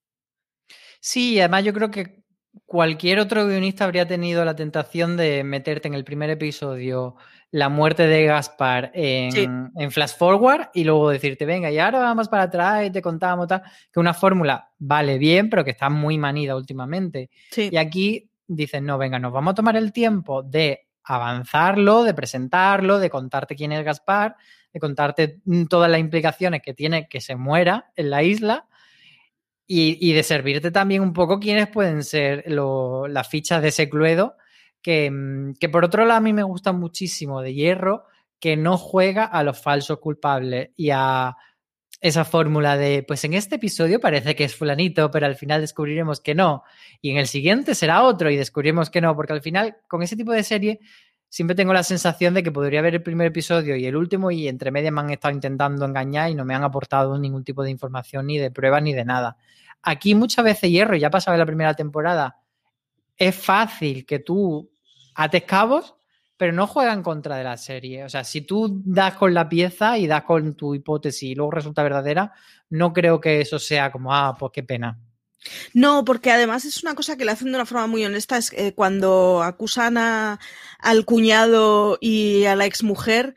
Sí, 0.99 1.39
además 1.39 1.63
yo 1.63 1.73
creo 1.73 1.91
que 1.91 2.23
cualquier 2.65 3.19
otro 3.19 3.45
guionista 3.45 3.85
habría 3.85 4.07
tenido 4.07 4.43
la 4.45 4.55
tentación 4.55 5.17
de 5.17 5.43
meterte 5.43 5.87
en 5.87 5.93
el 5.93 6.03
primer 6.03 6.29
episodio 6.29 7.15
la 7.51 7.69
muerte 7.69 8.05
de 8.07 8.25
Gaspar 8.25 8.91
en, 8.93 9.31
sí. 9.31 9.47
en, 9.75 9.91
Flash 9.91 10.15
Forward 10.17 10.69
y 10.73 10.83
luego 10.83 11.09
decirte, 11.09 11.45
venga, 11.45 11.71
y 11.71 11.79
ahora 11.79 11.99
vamos 11.99 12.29
para 12.29 12.43
atrás 12.43 12.85
y 12.85 12.91
te 12.91 13.01
contamos 13.01 13.47
tal, 13.47 13.63
que 13.91 13.99
una 13.99 14.13
fórmula 14.13 14.69
vale 14.77 15.17
bien, 15.17 15.49
pero 15.49 15.63
que 15.63 15.71
está 15.71 15.89
muy 15.89 16.17
manida 16.17 16.55
últimamente. 16.55 17.29
Sí. 17.49 17.69
Y 17.71 17.77
aquí 17.77 18.29
dicen, 18.47 18.85
no, 18.85 18.97
venga, 18.97 19.17
nos 19.17 19.33
vamos 19.33 19.53
a 19.53 19.55
tomar 19.55 19.75
el 19.77 19.91
tiempo 19.91 20.43
de 20.43 20.87
avanzarlo, 21.03 22.03
de 22.03 22.13
presentarlo, 22.13 22.99
de 22.99 23.09
contarte 23.09 23.55
quién 23.55 23.71
es 23.71 23.83
Gaspar, 23.83 24.35
de 24.71 24.79
contarte 24.79 25.39
todas 25.67 25.89
las 25.89 25.99
implicaciones 25.99 26.61
que 26.61 26.75
tiene 26.75 27.07
que 27.07 27.19
se 27.19 27.35
muera 27.35 27.91
en 27.95 28.11
la 28.11 28.21
isla 28.21 28.67
y, 29.71 30.13
de 30.13 30.23
servirte 30.23 30.71
también 30.71 31.03
un 31.03 31.13
poco 31.13 31.39
quiénes 31.39 31.67
pueden 31.67 32.03
ser 32.03 32.43
lo, 32.47 33.07
las 33.07 33.29
fichas 33.29 33.61
de 33.61 33.67
ese 33.67 33.87
Cluedo 33.87 34.35
que, 34.81 35.11
mm, 35.11 35.53
que, 35.59 35.69
por 35.69 35.85
otro 35.85 36.05
lado 36.05 36.17
a 36.17 36.21
mí 36.21 36.33
me 36.33 36.41
gusta 36.41 36.71
muchísimo 36.71 37.41
de 37.41 37.53
Hierro, 37.53 38.05
que 38.39 38.57
no 38.57 38.77
juega 38.79 39.25
a 39.25 39.43
los 39.43 39.61
falsos 39.61 39.99
culpables 39.99 40.71
y 40.75 40.89
a 40.89 41.35
esa 42.01 42.25
fórmula 42.25 42.77
de, 42.77 43.03
pues 43.07 43.23
en 43.25 43.35
este 43.35 43.55
episodio 43.55 43.99
parece 43.99 44.35
que 44.35 44.45
es 44.45 44.55
fulanito, 44.55 45.11
pero 45.11 45.27
al 45.27 45.35
final 45.35 45.61
descubriremos 45.61 46.19
que 46.19 46.33
no, 46.33 46.63
y 46.99 47.11
en 47.11 47.17
el 47.17 47.27
siguiente 47.27 47.75
será 47.75 48.03
otro 48.03 48.31
y 48.31 48.37
descubriremos 48.37 48.89
que 48.89 49.01
no, 49.01 49.15
porque 49.15 49.33
al 49.33 49.41
final 49.41 49.77
con 49.87 50.01
ese 50.01 50.15
tipo 50.15 50.31
de 50.31 50.43
serie 50.43 50.79
siempre 51.29 51.55
tengo 51.55 51.73
la 51.73 51.83
sensación 51.83 52.33
de 52.33 52.43
que 52.43 52.51
podría 52.51 52.81
ver 52.81 52.95
el 52.95 53.03
primer 53.03 53.27
episodio 53.27 53.75
y 53.75 53.85
el 53.85 53.95
último 53.95 54.31
y 54.31 54.47
entre 54.47 54.71
medias 54.71 54.91
me 54.91 55.01
han 55.01 55.11
estado 55.11 55.33
intentando 55.33 55.85
engañar 55.85 56.29
y 56.31 56.35
no 56.35 56.43
me 56.43 56.55
han 56.55 56.63
aportado 56.63 57.17
ningún 57.17 57.43
tipo 57.43 57.63
de 57.63 57.69
información 57.69 58.27
ni 58.27 58.37
de 58.37 58.51
prueba 58.51 58.81
ni 58.81 58.93
de 58.93 59.05
nada. 59.05 59.37
Aquí 59.83 60.15
muchas 60.15 60.43
veces 60.43 60.69
Hierro, 60.69 60.95
ya 60.95 61.09
pasaba 61.09 61.37
la 61.37 61.45
primera 61.45 61.73
temporada, 61.73 62.39
es 63.15 63.35
fácil 63.35 64.05
que 64.05 64.19
tú 64.19 64.69
ates 65.15 65.43
cabos, 65.43 65.95
pero 66.35 66.53
no 66.53 66.67
juega 66.67 66.93
en 66.93 67.03
contra 67.03 67.35
de 67.35 67.43
la 67.43 67.57
serie. 67.57 68.05
O 68.05 68.09
sea, 68.09 68.23
si 68.23 68.41
tú 68.41 68.81
das 68.85 69.15
con 69.15 69.33
la 69.33 69.47
pieza 69.47 69.97
y 69.97 70.07
das 70.07 70.23
con 70.23 70.55
tu 70.55 70.73
hipótesis 70.73 71.23
y 71.23 71.35
luego 71.35 71.51
resulta 71.51 71.83
verdadera, 71.83 72.33
no 72.69 72.93
creo 72.93 73.19
que 73.19 73.41
eso 73.41 73.59
sea 73.59 73.91
como, 73.91 74.13
ah, 74.13 74.35
pues 74.39 74.51
qué 74.53 74.63
pena. 74.63 74.97
No, 75.73 76.03
porque 76.05 76.31
además 76.31 76.65
es 76.65 76.83
una 76.83 76.95
cosa 76.95 77.15
que 77.17 77.25
le 77.25 77.31
hacen 77.31 77.49
de 77.49 77.55
una 77.55 77.65
forma 77.65 77.87
muy 77.87 78.05
honesta, 78.05 78.37
es 78.37 78.49
que 78.51 78.73
cuando 78.73 79.41
acusan 79.43 79.97
a, 79.97 80.39
al 80.79 81.05
cuñado 81.05 81.97
y 82.01 82.45
a 82.45 82.55
la 82.55 82.65
exmujer, 82.65 83.35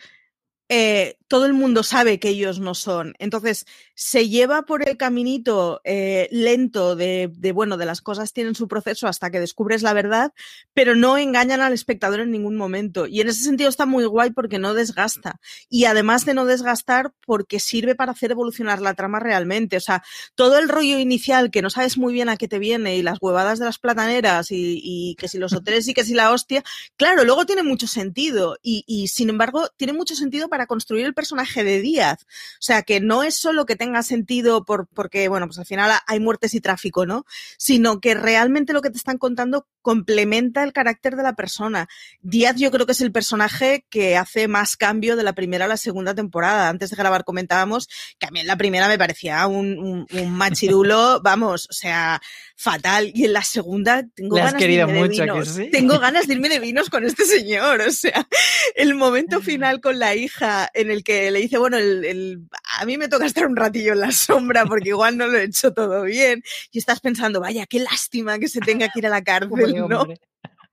eh, 0.68 1.18
todo 1.32 1.46
el 1.46 1.54
mundo 1.54 1.82
sabe 1.82 2.18
que 2.18 2.28
ellos 2.28 2.60
no 2.60 2.74
son. 2.74 3.14
Entonces, 3.18 3.64
se 3.94 4.28
lleva 4.28 4.66
por 4.66 4.86
el 4.86 4.98
caminito 4.98 5.80
eh, 5.82 6.28
lento 6.30 6.94
de, 6.94 7.32
bueno, 7.54 7.78
de 7.78 7.86
las 7.86 8.02
cosas 8.02 8.34
tienen 8.34 8.54
su 8.54 8.68
proceso 8.68 9.08
hasta 9.08 9.30
que 9.30 9.40
descubres 9.40 9.80
la 9.80 9.94
verdad, 9.94 10.34
pero 10.74 10.94
no 10.94 11.16
engañan 11.16 11.62
al 11.62 11.72
espectador 11.72 12.20
en 12.20 12.32
ningún 12.32 12.56
momento. 12.56 13.06
Y 13.06 13.22
en 13.22 13.28
ese 13.28 13.44
sentido 13.44 13.70
está 13.70 13.86
muy 13.86 14.04
guay 14.04 14.32
porque 14.32 14.58
no 14.58 14.74
desgasta. 14.74 15.40
Y 15.70 15.86
además 15.86 16.26
de 16.26 16.34
no 16.34 16.44
desgastar, 16.44 17.14
porque 17.24 17.60
sirve 17.60 17.94
para 17.94 18.12
hacer 18.12 18.32
evolucionar 18.32 18.82
la 18.82 18.92
trama 18.92 19.18
realmente. 19.18 19.78
O 19.78 19.80
sea, 19.80 20.02
todo 20.34 20.58
el 20.58 20.68
rollo 20.68 20.98
inicial 20.98 21.50
que 21.50 21.62
no 21.62 21.70
sabes 21.70 21.96
muy 21.96 22.12
bien 22.12 22.28
a 22.28 22.36
qué 22.36 22.46
te 22.46 22.58
viene 22.58 22.96
y 22.96 23.02
las 23.02 23.16
huevadas 23.22 23.58
de 23.58 23.64
las 23.64 23.78
plataneras 23.78 24.50
y, 24.50 24.82
y 24.84 25.14
que 25.14 25.28
si 25.28 25.38
los 25.38 25.54
hoteles 25.54 25.88
y 25.88 25.94
que 25.94 26.04
si 26.04 26.12
la 26.12 26.30
hostia, 26.30 26.62
claro, 26.98 27.24
luego 27.24 27.46
tiene 27.46 27.62
mucho 27.62 27.86
sentido. 27.86 28.58
Y, 28.62 28.84
y 28.86 29.08
sin 29.08 29.30
embargo, 29.30 29.70
tiene 29.78 29.94
mucho 29.94 30.14
sentido 30.14 30.50
para 30.50 30.66
construir 30.66 31.06
el 31.06 31.14
personaje 31.22 31.62
de 31.62 31.80
Díaz. 31.80 32.24
O 32.24 32.62
sea, 32.62 32.82
que 32.82 33.00
no 33.00 33.22
es 33.22 33.36
solo 33.36 33.64
que 33.64 33.76
tenga 33.76 34.02
sentido 34.02 34.64
por, 34.64 34.88
porque, 34.88 35.28
bueno, 35.28 35.46
pues 35.46 35.58
al 35.58 35.66
final 35.66 35.92
hay 36.04 36.18
muertes 36.18 36.52
y 36.54 36.60
tráfico, 36.60 37.06
¿no? 37.06 37.24
Sino 37.58 38.00
que 38.00 38.14
realmente 38.14 38.72
lo 38.72 38.82
que 38.82 38.90
te 38.90 38.98
están 38.98 39.18
contando 39.18 39.68
complementa 39.82 40.64
el 40.64 40.72
carácter 40.72 41.14
de 41.14 41.22
la 41.22 41.34
persona. 41.34 41.88
Díaz 42.22 42.56
yo 42.56 42.70
creo 42.72 42.86
que 42.86 42.92
es 42.92 43.00
el 43.00 43.12
personaje 43.12 43.86
que 43.88 44.16
hace 44.16 44.48
más 44.48 44.76
cambio 44.76 45.16
de 45.16 45.22
la 45.22 45.32
primera 45.32 45.66
a 45.66 45.68
la 45.68 45.76
segunda 45.76 46.14
temporada. 46.14 46.68
Antes 46.68 46.90
de 46.90 46.96
grabar 46.96 47.24
comentábamos 47.24 47.88
que 48.18 48.26
a 48.26 48.30
mí 48.30 48.40
en 48.40 48.46
la 48.48 48.56
primera 48.56 48.88
me 48.88 48.98
parecía 48.98 49.46
un, 49.46 49.78
un, 49.78 50.06
un 50.10 50.30
machirulo, 50.32 51.20
vamos, 51.22 51.68
o 51.70 51.72
sea, 51.72 52.20
fatal. 52.56 53.10
Y 53.14 53.24
en 53.24 53.32
la 53.32 53.42
segunda 53.42 54.04
tengo 54.14 54.36
ganas 54.36 54.60
de 54.60 54.72
irme 54.72 54.92
de 54.92 55.08
vinos. 55.08 55.48
Sí? 55.48 55.70
Tengo 55.70 55.98
ganas 55.98 56.26
de 56.26 56.34
irme 56.34 56.48
de 56.48 56.58
vinos 56.58 56.90
con 56.90 57.04
este 57.04 57.24
señor. 57.24 57.80
O 57.80 57.90
sea, 57.90 58.26
el 58.74 58.94
momento 58.94 59.40
final 59.52 59.80
con 59.80 59.98
la 59.98 60.14
hija 60.14 60.70
en 60.74 60.90
el 60.90 61.01
que 61.02 61.30
le 61.30 61.40
dice, 61.40 61.58
bueno, 61.58 61.76
el, 61.76 62.04
el, 62.04 62.48
a 62.78 62.84
mí 62.84 62.98
me 62.98 63.08
toca 63.08 63.26
estar 63.26 63.46
un 63.46 63.56
ratillo 63.56 63.92
en 63.92 64.00
la 64.00 64.12
sombra 64.12 64.66
porque 64.66 64.90
igual 64.90 65.16
no 65.16 65.26
lo 65.26 65.38
he 65.38 65.44
hecho 65.44 65.72
todo 65.72 66.02
bien. 66.02 66.42
Y 66.70 66.78
estás 66.78 67.00
pensando, 67.00 67.40
vaya, 67.40 67.66
qué 67.66 67.78
lástima 67.80 68.38
que 68.38 68.48
se 68.48 68.60
tenga 68.60 68.88
que 68.88 68.98
ir 68.98 69.06
a 69.06 69.10
la 69.10 69.22
cárcel, 69.24 69.74
¿no? 69.88 70.06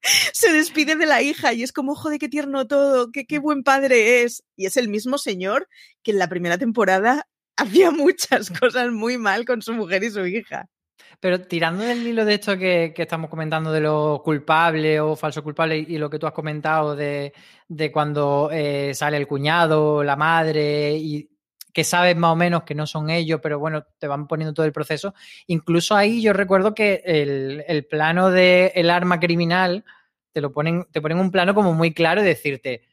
se 0.33 0.51
despide 0.51 0.95
de 0.95 1.05
la 1.05 1.21
hija 1.21 1.53
y 1.53 1.63
es 1.63 1.71
como, 1.71 1.95
joder, 1.95 2.19
qué 2.19 2.29
tierno 2.29 2.67
todo, 2.67 3.11
qué, 3.11 3.25
qué 3.25 3.39
buen 3.39 3.63
padre 3.63 4.23
es. 4.23 4.43
Y 4.55 4.65
es 4.65 4.77
el 4.77 4.89
mismo 4.89 5.17
señor 5.17 5.67
que 6.03 6.11
en 6.11 6.19
la 6.19 6.29
primera 6.29 6.57
temporada 6.57 7.27
hacía 7.57 7.91
muchas 7.91 8.49
cosas 8.49 8.91
muy 8.91 9.17
mal 9.17 9.45
con 9.45 9.61
su 9.61 9.73
mujer 9.73 10.03
y 10.03 10.11
su 10.11 10.25
hija. 10.25 10.69
Pero 11.19 11.41
tirando 11.41 11.83
del 11.83 12.05
hilo 12.07 12.25
de 12.25 12.35
esto 12.35 12.57
que, 12.57 12.93
que, 12.95 13.01
estamos 13.03 13.29
comentando 13.29 13.71
de 13.71 13.81
lo 13.81 14.21
culpable 14.23 14.99
o 14.99 15.15
falso 15.15 15.43
culpable 15.43 15.77
y, 15.77 15.97
lo 15.97 16.09
que 16.09 16.19
tú 16.19 16.27
has 16.27 16.33
comentado 16.33 16.95
de, 16.95 17.33
de 17.67 17.91
cuando 17.91 18.49
eh, 18.51 18.93
sale 18.93 19.17
el 19.17 19.27
cuñado, 19.27 20.03
la 20.03 20.15
madre 20.15 20.95
y 20.95 21.29
que 21.73 21.83
sabes 21.83 22.15
más 22.15 22.31
o 22.31 22.35
menos 22.35 22.63
que 22.63 22.75
no 22.75 22.87
son 22.87 23.09
ellos, 23.09 23.39
pero 23.41 23.59
bueno, 23.59 23.85
te 23.97 24.07
van 24.07 24.27
poniendo 24.27 24.53
todo 24.53 24.65
el 24.65 24.71
proceso. 24.71 25.13
Incluso 25.47 25.95
ahí 25.95 26.21
yo 26.21 26.33
recuerdo 26.33 26.73
que 26.73 27.01
el, 27.05 27.63
el 27.67 27.85
plano 27.85 28.31
del 28.31 28.71
el 28.75 28.89
arma 28.89 29.19
criminal 29.19 29.83
te 30.31 30.41
lo 30.41 30.51
ponen, 30.51 30.85
te 30.91 31.01
ponen 31.01 31.19
un 31.19 31.31
plano 31.31 31.53
como 31.53 31.73
muy 31.73 31.93
claro 31.93 32.21
y 32.21 32.25
decirte, 32.25 32.83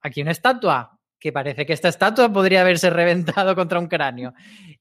aquí 0.00 0.22
una 0.22 0.32
estatua, 0.32 0.95
que 1.26 1.32
parece 1.32 1.66
que 1.66 1.72
esta 1.72 1.88
estatua 1.88 2.32
podría 2.32 2.60
haberse 2.60 2.88
reventado 2.88 3.56
contra 3.56 3.80
un 3.80 3.88
cráneo. 3.88 4.32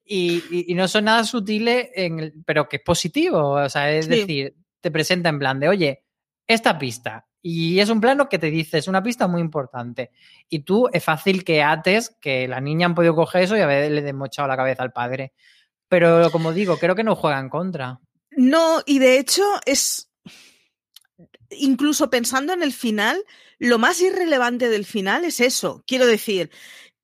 Y, 0.04 0.44
y, 0.52 0.72
y 0.72 0.76
no 0.76 0.88
son 0.88 1.06
nada 1.06 1.24
sutiles, 1.24 1.90
en 1.96 2.20
el, 2.20 2.34
pero 2.46 2.70
que 2.70 2.76
es 2.76 2.84
positivo. 2.84 3.54
O 3.54 3.68
sea, 3.68 3.92
es 3.92 4.06
sí. 4.06 4.12
decir, 4.12 4.56
te 4.80 4.92
presenta 4.92 5.30
en 5.30 5.40
plan 5.40 5.60
de, 5.60 5.70
oye, 5.70 6.04
esta 6.46 6.78
pista. 6.78 7.26
Y 7.42 7.80
es 7.80 7.90
un 7.90 8.00
plano 8.00 8.30
que 8.30 8.38
te 8.38 8.52
dice, 8.52 8.78
es 8.78 8.88
una 8.88 9.02
pista 9.02 9.28
muy 9.28 9.42
importante. 9.42 10.12
Y 10.48 10.60
tú 10.60 10.88
es 10.94 11.04
fácil 11.04 11.44
que 11.44 11.64
ates 11.64 12.16
que 12.22 12.48
la 12.48 12.62
niña 12.62 12.86
han 12.86 12.94
podido 12.94 13.16
coger 13.16 13.42
eso 13.42 13.58
y 13.58 13.62
haberle 13.62 14.04
desmochado 14.04 14.48
la 14.48 14.56
cabeza 14.56 14.84
al 14.84 14.94
padre. 14.94 15.34
Pero 15.88 16.30
como 16.30 16.54
digo, 16.54 16.78
creo 16.78 16.94
que 16.94 17.04
no 17.04 17.16
juega 17.16 17.40
en 17.40 17.50
contra. 17.50 18.00
No, 18.38 18.82
y 18.86 19.00
de 19.00 19.18
hecho 19.18 19.42
es. 19.66 20.12
Incluso 21.52 22.10
pensando 22.10 22.54
en 22.54 22.64
el 22.64 22.74
final, 22.74 23.24
lo 23.60 23.78
más 23.78 24.02
irrelevante 24.02 24.70
del 24.70 24.86
final 24.86 25.26
es 25.26 25.40
eso. 25.40 25.84
Quiero 25.86 26.06
decir, 26.08 26.50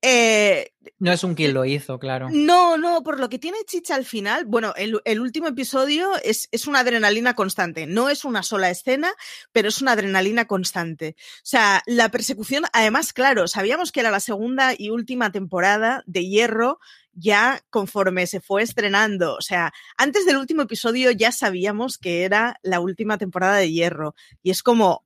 eh, 0.03 0.71
no 0.97 1.11
es 1.11 1.23
un 1.23 1.35
quien 1.35 1.53
lo 1.53 1.63
hizo, 1.63 1.99
claro. 1.99 2.29
No, 2.31 2.75
no, 2.75 3.03
por 3.03 3.19
lo 3.19 3.29
que 3.29 3.37
tiene 3.37 3.59
Chicha 3.67 3.93
al 3.93 4.05
final, 4.05 4.45
bueno, 4.45 4.73
el, 4.75 4.99
el, 5.05 5.19
último 5.19 5.47
episodio 5.47 6.11
es, 6.23 6.47
es 6.51 6.65
una 6.65 6.79
adrenalina 6.79 7.35
constante. 7.35 7.85
No 7.85 8.09
es 8.09 8.25
una 8.25 8.41
sola 8.41 8.71
escena, 8.71 9.13
pero 9.51 9.69
es 9.69 9.79
una 9.81 9.91
adrenalina 9.91 10.45
constante. 10.45 11.15
O 11.19 11.41
sea, 11.43 11.83
la 11.85 12.09
persecución, 12.09 12.63
además, 12.73 13.13
claro, 13.13 13.47
sabíamos 13.47 13.91
que 13.91 13.99
era 13.99 14.09
la 14.09 14.19
segunda 14.19 14.73
y 14.75 14.89
última 14.89 15.31
temporada 15.31 16.03
de 16.07 16.25
Hierro, 16.25 16.79
ya 17.13 17.63
conforme 17.69 18.27
se 18.27 18.41
fue 18.41 18.63
estrenando. 18.63 19.35
O 19.35 19.41
sea, 19.41 19.73
antes 19.97 20.25
del 20.25 20.37
último 20.37 20.63
episodio 20.63 21.11
ya 21.11 21.31
sabíamos 21.31 21.97
que 21.97 22.23
era 22.23 22.57
la 22.63 22.79
última 22.79 23.17
temporada 23.17 23.57
de 23.57 23.71
Hierro. 23.71 24.15
Y 24.43 24.51
es 24.51 24.63
como, 24.63 25.05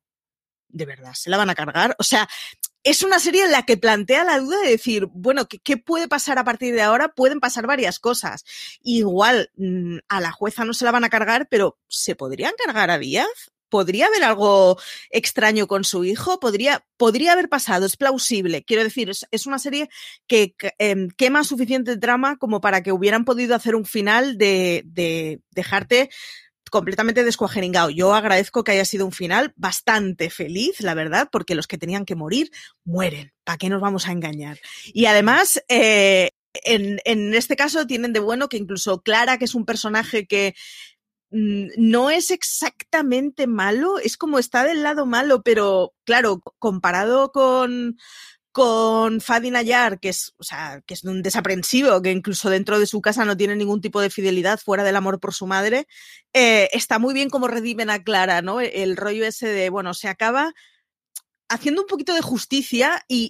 ¿de 0.70 0.86
verdad 0.86 1.14
se 1.14 1.30
la 1.30 1.38
van 1.38 1.50
a 1.50 1.56
cargar? 1.56 1.96
O 2.00 2.04
sea, 2.04 2.28
es 2.84 3.02
una 3.02 3.20
serie 3.20 3.44
en 3.44 3.52
la 3.52 3.64
que 3.64 3.78
plantea 3.78 4.24
la 4.24 4.40
duda 4.40 4.62
de 4.62 4.70
decir, 4.70 5.08
bueno, 5.12 5.48
¿qué, 5.48 5.60
¿qué, 5.60 5.78
puede 5.78 6.08
pasar 6.08 6.38
a 6.38 6.44
partir 6.44 6.76
de 6.76 6.84
ahora? 6.84 7.10
Pueden 7.10 7.40
pasar 7.40 7.66
varias 7.66 8.00
cosas. 8.00 8.46
Igual 8.84 9.52
mmm, 9.56 9.98
a 10.08 10.22
la 10.22 10.32
jueza 10.32 10.66
no 10.66 10.74
se 10.74 10.86
la 10.86 10.92
van 10.92 11.04
a 11.04 11.10
cargar, 11.10 11.48
pero 11.50 11.80
¿se 11.88 12.16
podrían 12.16 12.54
cargar 12.64 12.92
a 12.92 13.00
Díaz? 13.00 13.55
¿Podría 13.70 14.08
haber 14.08 14.24
algo 14.24 14.80
extraño 15.10 15.68
con 15.68 15.84
su 15.84 16.06
hijo? 16.06 16.40
¿Podría, 16.40 16.86
podría 16.98 17.34
haber 17.34 17.50
pasado? 17.50 17.86
Es 17.86 17.98
plausible. 17.98 18.64
Quiero 18.64 18.84
decir, 18.84 19.10
es, 19.10 19.46
una 19.46 19.60
serie 19.60 19.90
que 20.28 20.56
eh, 20.80 21.08
quema 21.18 21.44
suficiente 21.44 21.98
trama 21.98 22.38
como 22.38 22.62
para 22.62 22.84
que 22.84 22.92
hubieran 22.92 23.26
podido 23.26 23.56
hacer 23.56 23.76
un 23.76 23.86
final 23.86 24.38
de, 24.38 24.84
de 24.86 25.42
dejarte 25.52 26.10
completamente 26.72 27.24
descuajeringado. 27.24 27.90
Yo 27.90 28.14
agradezco 28.14 28.64
que 28.64 28.74
haya 28.74 28.86
sido 28.86 29.06
un 29.06 29.12
final 29.12 29.54
bastante 29.56 30.30
feliz, 30.30 30.82
la 30.82 30.94
verdad, 30.94 31.30
porque 31.32 31.56
los 31.56 31.68
que 31.68 31.78
tenían 31.78 32.06
que 32.06 32.16
morir 32.16 32.52
mueren. 32.84 33.32
¿Para 33.44 33.58
qué 33.58 33.70
nos 33.70 33.82
vamos 33.82 34.08
a 34.08 34.12
engañar? 34.12 34.60
Y 34.86 35.06
además, 35.06 35.64
eh, 35.70 36.32
en, 36.64 37.00
en, 37.06 37.34
este 37.34 37.56
caso 37.56 37.88
tienen 37.88 38.14
de 38.14 38.20
bueno 38.20 38.50
que 38.50 38.58
incluso 38.58 39.02
Clara, 39.02 39.38
que 39.38 39.46
es 39.46 39.56
un 39.56 39.66
personaje 39.66 40.26
que 40.26 40.56
no 41.36 42.10
es 42.10 42.32
exactamente 42.32 43.46
malo, 43.46 44.00
es 44.00 44.16
como 44.16 44.40
está 44.40 44.64
del 44.64 44.84
lado 44.84 45.06
malo, 45.06 45.44
pero 45.44 45.94
claro, 46.06 46.42
comparado 46.60 47.32
con, 47.34 47.98
con 48.54 49.20
Fadi 49.20 49.52
Nayar, 49.52 50.00
que 50.00 50.10
es, 50.10 50.34
o 50.38 50.44
sea, 50.44 50.82
que 50.86 50.94
es 50.94 51.04
un 51.04 51.22
desaprensivo, 51.22 52.02
que 52.02 52.12
incluso 52.12 52.50
dentro 52.50 52.80
de 52.80 52.88
su 52.88 53.02
casa 53.02 53.26
no 53.26 53.36
tiene 53.36 53.58
ningún 53.58 53.82
tipo 53.82 54.00
de 54.00 54.10
fidelidad 54.10 54.60
fuera 54.60 54.86
del 54.86 54.96
amor 54.96 55.20
por 55.20 55.34
su 55.34 55.46
madre, 55.46 55.88
eh, 56.32 56.70
está 56.72 57.00
muy 57.00 57.14
bien 57.14 57.30
como 57.30 57.50
redimen 57.50 57.90
a 57.90 58.02
Clara, 58.02 58.42
¿no? 58.42 58.62
El 58.62 58.96
rollo 58.96 59.26
ese 59.26 59.48
de, 59.48 59.70
bueno, 59.70 59.94
se 59.94 60.08
acaba 60.08 60.54
haciendo 61.50 61.82
un 61.82 61.88
poquito 61.88 62.14
de 62.14 62.22
justicia 62.22 63.04
y, 63.08 63.30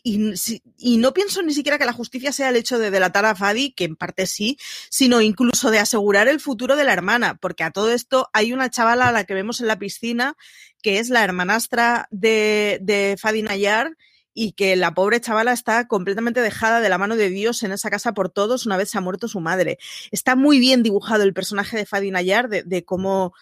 no 0.97 1.13
pienso 1.13 1.41
ni 1.41 1.53
siquiera 1.53 1.77
que 1.77 1.85
la 1.85 1.93
justicia 1.93 2.31
sea 2.31 2.49
el 2.49 2.55
hecho 2.55 2.79
de 2.79 2.91
delatar 2.91 3.25
a 3.25 3.35
Fadi, 3.35 3.71
que 3.71 3.85
en 3.85 3.95
parte 3.95 4.25
sí, 4.25 4.57
sino 4.89 5.21
incluso 5.21 5.71
de 5.71 5.79
asegurar 5.79 6.27
el 6.27 6.39
futuro 6.39 6.75
de 6.75 6.83
la 6.83 6.93
hermana, 6.93 7.37
porque 7.37 7.63
a 7.63 7.71
todo 7.71 7.91
esto 7.91 8.29
hay 8.33 8.53
una 8.53 8.69
chavala 8.69 9.09
a 9.09 9.11
la 9.11 9.25
que 9.25 9.33
vemos 9.33 9.59
en 9.61 9.67
la 9.67 9.79
piscina, 9.79 10.35
que 10.81 10.99
es 10.99 11.09
la 11.09 11.23
hermanastra 11.23 12.07
de, 12.11 13.17
Fadi 13.19 13.41
Nayar, 13.41 13.95
y 14.37 14.51
que 14.51 14.75
la 14.75 14.93
pobre 14.93 15.21
chavala 15.21 15.53
está 15.53 15.87
completamente 15.87 16.41
dejada 16.41 16.81
de 16.81 16.89
la 16.89 16.97
mano 16.97 17.15
de 17.15 17.29
Dios 17.29 17.63
en 17.63 17.71
esa 17.71 17.89
casa 17.89 18.13
por 18.13 18.29
todos 18.29 18.65
una 18.65 18.75
vez 18.75 18.89
se 18.89 18.97
ha 18.97 19.01
muerto 19.01 19.29
su 19.29 19.39
madre. 19.39 19.77
Está 20.11 20.35
muy 20.35 20.59
bien 20.59 20.83
dibujado 20.83 21.23
el 21.23 21.33
personaje 21.33 21.77
de 21.77 21.85
Fadi 21.85 22.11
Nayar, 22.11 22.49
de, 22.49 22.83
cómo, 22.83 23.33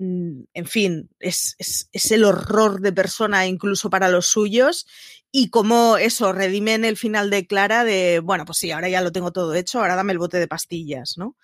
en 0.00 0.66
fin, 0.66 1.10
es, 1.20 1.56
es, 1.58 1.88
es, 1.92 2.10
el 2.10 2.24
horror 2.24 2.80
de 2.80 2.92
persona 2.92 3.46
incluso 3.46 3.90
para 3.90 4.08
los 4.08 4.26
suyos 4.26 4.86
y 5.30 5.50
cómo 5.50 5.98
eso 5.98 6.32
redime 6.32 6.74
en 6.74 6.86
el 6.86 6.96
final 6.96 7.28
de 7.28 7.46
Clara 7.46 7.84
de, 7.84 8.20
bueno, 8.20 8.46
pues 8.46 8.58
sí, 8.58 8.70
ahora 8.70 8.88
ya 8.88 9.02
lo 9.02 9.12
tengo 9.12 9.30
todo 9.30 9.54
hecho, 9.54 9.80
ahora 9.80 9.96
dame 9.96 10.12
el 10.12 10.18
bote 10.18 10.38
de 10.38 10.48
pastillas, 10.48 11.18
¿no? 11.18 11.36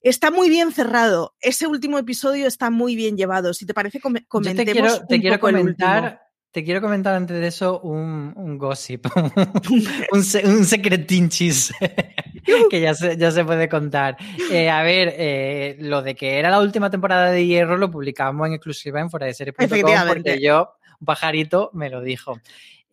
Está 0.00 0.30
muy 0.30 0.50
bien 0.50 0.70
cerrado. 0.70 1.34
Ese 1.40 1.66
último 1.66 1.98
episodio 1.98 2.46
está 2.46 2.70
muy 2.70 2.94
bien 2.94 3.16
llevado. 3.16 3.54
Si 3.54 3.64
te 3.64 3.72
parece, 3.72 4.00
com 4.00 4.14
comentemos 4.28 4.58
Yo 4.58 4.64
te 4.66 4.72
quiero, 4.72 5.06
te 5.06 5.20
quiero 5.20 5.36
poco 5.36 5.46
comentar 5.52 6.20
te 6.54 6.62
quiero 6.62 6.80
comentar 6.80 7.16
antes 7.16 7.40
de 7.40 7.48
eso 7.48 7.80
un, 7.80 8.32
un 8.36 8.58
gossip, 8.58 9.06
un, 10.12 10.24
un 10.44 10.64
secretinchis 10.64 11.72
que 12.70 12.80
ya 12.80 12.94
se, 12.94 13.16
ya 13.16 13.30
se 13.30 13.44
puede 13.44 13.68
contar. 13.68 14.16
Eh, 14.50 14.70
a 14.70 14.82
ver, 14.82 15.14
eh, 15.16 15.76
lo 15.80 16.02
de 16.02 16.14
que 16.14 16.38
era 16.38 16.50
la 16.50 16.60
última 16.60 16.90
temporada 16.90 17.30
de 17.30 17.46
Hierro 17.46 17.76
lo 17.76 17.90
publicamos 17.90 18.46
en 18.46 18.54
exclusiva 18.54 19.00
en 19.00 19.10
fuera 19.10 19.26
de 19.26 19.52
porque 19.52 20.40
yo, 20.40 20.74
un 21.00 21.06
pajarito, 21.06 21.70
me 21.72 21.90
lo 21.90 22.00
dijo. 22.00 22.40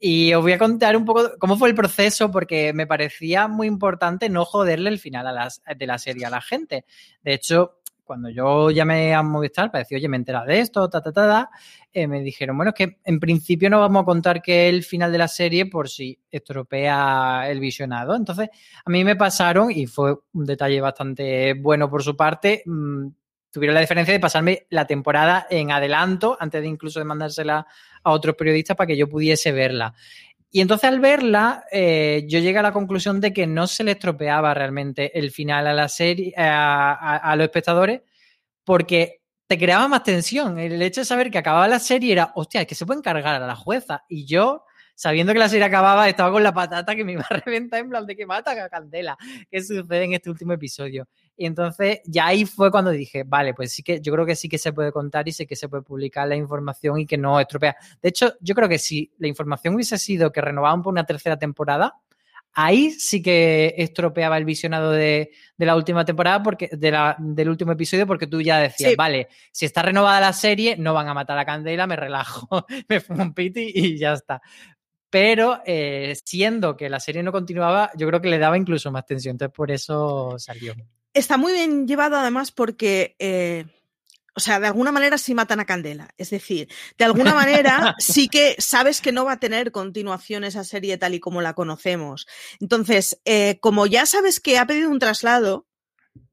Y 0.04 0.34
os 0.34 0.42
voy 0.42 0.54
a 0.54 0.58
contar 0.58 0.98
un 0.98 1.06
poco 1.06 1.34
cómo 1.38 1.58
fue 1.58 1.70
el 1.70 1.76
proceso, 1.76 2.32
porque 2.32 2.74
me 2.74 2.88
parecía 2.88 3.48
muy 3.48 3.68
importante 3.68 4.30
no 4.30 4.46
joderle 4.46 4.90
el 4.90 4.98
final 4.98 5.28
a 5.28 5.32
las, 5.32 5.62
de 5.78 5.86
la 5.86 6.00
serie 6.00 6.26
a 6.26 6.32
la 6.32 6.42
gente. 6.42 6.86
De 7.22 7.34
hecho, 7.34 7.81
cuando 8.12 8.30
yo 8.30 8.72
llamé 8.72 9.14
a 9.14 9.24
Movistar 9.24 9.72
para 9.72 9.84
decir, 9.84 9.96
oye, 9.96 10.10
me 10.10 10.18
he 10.18 10.48
de 10.48 10.60
esto, 10.60 10.90
ta, 10.90 11.02
ta, 11.02 11.14
ta, 11.14 11.28
ta 11.30 11.50
eh, 11.94 12.10
me 12.10 12.20
dijeron, 12.20 12.58
bueno, 12.58 12.74
es 12.76 12.76
que 12.76 12.98
en 13.06 13.22
principio 13.22 13.70
no 13.70 13.80
vamos 13.80 14.02
a 14.02 14.06
contar 14.06 14.42
que 14.42 14.68
el 14.68 14.84
final 14.84 15.14
de 15.14 15.18
la 15.18 15.30
serie 15.30 15.66
por 15.68 15.88
si 15.88 16.20
estropea 16.30 17.50
el 17.50 17.62
visionado. 17.62 18.14
Entonces, 18.14 18.50
a 18.84 18.90
mí 18.90 19.06
me 19.06 19.16
pasaron, 19.16 19.72
y 19.72 19.88
fue 19.88 20.14
un 20.34 20.46
detalle 20.46 20.82
bastante 20.82 21.54
bueno 21.54 21.90
por 21.90 22.04
su 22.04 22.18
parte, 22.18 22.64
mmm, 22.66 23.08
tuvieron 23.50 23.76
la 23.76 23.80
diferencia 23.80 24.14
de 24.14 24.20
pasarme 24.20 24.68
la 24.70 24.86
temporada 24.86 25.48
en 25.50 25.72
adelanto, 25.72 26.36
antes 26.38 26.62
de 26.62 26.68
incluso 26.68 27.00
de 27.00 27.06
mandársela 27.06 27.66
a 28.04 28.12
otros 28.12 28.36
periodistas 28.36 28.76
para 28.76 28.88
que 28.88 28.98
yo 28.98 29.08
pudiese 29.08 29.54
verla. 29.54 29.94
Y 30.54 30.60
entonces 30.60 30.90
al 30.90 31.00
verla, 31.00 31.64
eh, 31.72 32.26
yo 32.28 32.40
llegué 32.40 32.60
a 32.60 32.62
la 32.62 32.74
conclusión 32.74 33.22
de 33.22 33.32
que 33.32 33.48
no 33.48 33.68
se 33.68 33.86
le 33.86 33.92
estropeaba 33.92 34.54
realmente 34.54 35.18
el 35.18 35.32
final 35.32 35.66
a 35.66 35.74
la 35.74 35.88
serie, 35.88 36.34
a, 36.36 37.16
a, 37.16 37.36
los 37.38 37.46
espectadores, 37.46 38.02
porque 38.66 39.22
te 39.48 39.58
creaba 39.58 39.88
más 39.88 40.04
tensión. 40.04 40.60
El 40.60 40.82
hecho 40.82 41.02
de 41.02 41.06
saber 41.06 41.32
que 41.32 41.38
acababa 41.38 41.70
la 41.70 41.80
serie 41.80 42.12
era, 42.12 42.34
hostia, 42.36 42.62
es 42.62 42.68
que 42.68 42.76
se 42.76 42.86
puede 42.86 43.00
encargar 43.00 43.42
a 43.42 43.48
la 43.48 43.56
jueza. 43.56 44.04
Y 44.10 44.26
yo, 44.26 44.66
sabiendo 44.94 45.32
que 45.32 45.40
la 45.40 45.48
serie 45.48 45.64
acababa, 45.64 46.10
estaba 46.10 46.32
con 46.34 46.44
la 46.44 46.54
patata 46.54 46.98
que 46.98 47.06
me 47.06 47.14
iba 47.14 47.26
a 47.30 47.38
reventar 47.38 47.80
en 47.80 47.90
plan 47.90 48.06
de 48.06 48.18
que 48.18 48.26
mata 48.26 48.52
a 48.52 48.70
Candela. 48.70 49.18
¿Qué 49.50 49.62
sucede 49.62 50.04
en 50.04 50.14
este 50.14 50.30
último 50.30 50.52
episodio? 50.52 51.08
Y 51.42 51.48
entonces 51.48 52.02
ya 52.06 52.28
ahí 52.28 52.46
fue 52.46 52.70
cuando 52.70 52.92
dije, 52.92 53.24
vale, 53.24 53.56
pues 53.56 53.74
sí 53.74 53.82
que 53.82 54.00
yo 54.00 54.14
creo 54.14 54.28
que 54.28 54.36
sí 54.36 54.48
que 54.48 54.60
se 54.60 54.74
puede 54.74 54.92
contar 54.92 55.28
y 55.28 55.32
sé 55.32 55.48
que 55.48 55.56
se 55.56 55.68
puede 55.68 55.82
publicar 55.82 56.28
la 56.28 56.36
información 56.36 57.00
y 57.00 57.08
que 57.08 57.18
no 57.18 57.40
estropea. 57.40 57.76
De 58.00 58.10
hecho, 58.10 58.36
yo 58.42 58.54
creo 58.54 58.70
que 58.70 58.78
si 58.78 59.12
la 59.18 59.28
información 59.28 59.74
hubiese 59.74 59.98
sido 59.98 60.32
que 60.32 60.40
renovaban 60.40 60.84
por 60.84 60.94
una 60.94 61.04
tercera 61.04 61.40
temporada, 61.40 61.96
ahí 62.54 62.92
sí 62.92 63.24
que 63.24 63.74
estropeaba 63.76 64.38
el 64.38 64.46
visionado 64.46 64.92
de, 64.92 65.32
de 65.58 65.66
la 65.66 65.76
última 65.76 66.06
temporada, 66.06 66.44
porque 66.44 66.70
de 66.72 66.92
la, 66.92 67.16
del 67.18 67.50
último 67.50 67.72
episodio, 67.72 68.06
porque 68.06 68.28
tú 68.28 68.40
ya 68.40 68.60
decías, 68.60 68.92
sí. 68.92 68.96
vale, 68.96 69.28
si 69.52 69.66
está 69.66 69.82
renovada 69.82 70.20
la 70.20 70.34
serie, 70.34 70.78
no 70.78 70.94
van 70.94 71.08
a 71.08 71.16
matar 71.16 71.40
a 71.40 71.46
Candela, 71.46 71.88
me 71.88 71.96
relajo, 71.96 72.68
me 72.88 73.00
fumo 73.00 73.24
un 73.24 73.34
piti 73.34 73.72
y 73.74 73.98
ya 73.98 74.14
está. 74.14 74.44
Pero 75.10 75.60
eh, 75.66 76.16
siendo 76.24 76.78
que 76.78 76.88
la 76.88 77.00
serie 77.00 77.24
no 77.24 77.32
continuaba, 77.32 77.90
yo 77.98 78.06
creo 78.06 78.22
que 78.22 78.30
le 78.30 78.38
daba 78.38 78.60
incluso 78.60 78.92
más 78.92 79.08
tensión, 79.08 79.34
entonces 79.34 79.56
por 79.56 79.72
eso 79.72 80.38
salió. 80.38 80.76
Está 81.14 81.38
muy 81.38 81.54
bien 81.54 81.88
llevado 81.88 82.18
además 82.18 82.52
porque... 82.52 83.16
Eh 83.20 83.66
o 84.34 84.40
sea, 84.40 84.60
de 84.60 84.68
alguna 84.68 84.92
manera 84.92 85.18
sí 85.18 85.34
matan 85.34 85.60
a 85.60 85.66
Candela. 85.66 86.10
Es 86.18 86.30
decir, 86.30 86.70
de 86.98 87.06
alguna 87.06 87.34
manera 87.34 87.96
sí 88.00 88.28
que 88.32 88.56
sabes 88.60 89.02
que 89.02 89.12
no 89.12 89.26
va 89.26 89.34
a 89.34 89.40
tener 89.40 89.72
continuación 89.72 90.44
esa 90.44 90.64
serie 90.64 90.98
tal 90.98 91.14
y 91.14 91.20
como 91.20 91.42
la 91.42 91.54
conocemos. 91.54 92.28
Entonces, 92.60 93.20
eh, 93.26 93.60
como 93.62 93.88
ya 93.88 94.06
sabes 94.06 94.40
que 94.40 94.58
ha 94.58 94.66
pedido 94.66 94.90
un 94.90 95.00
traslado 95.00 95.68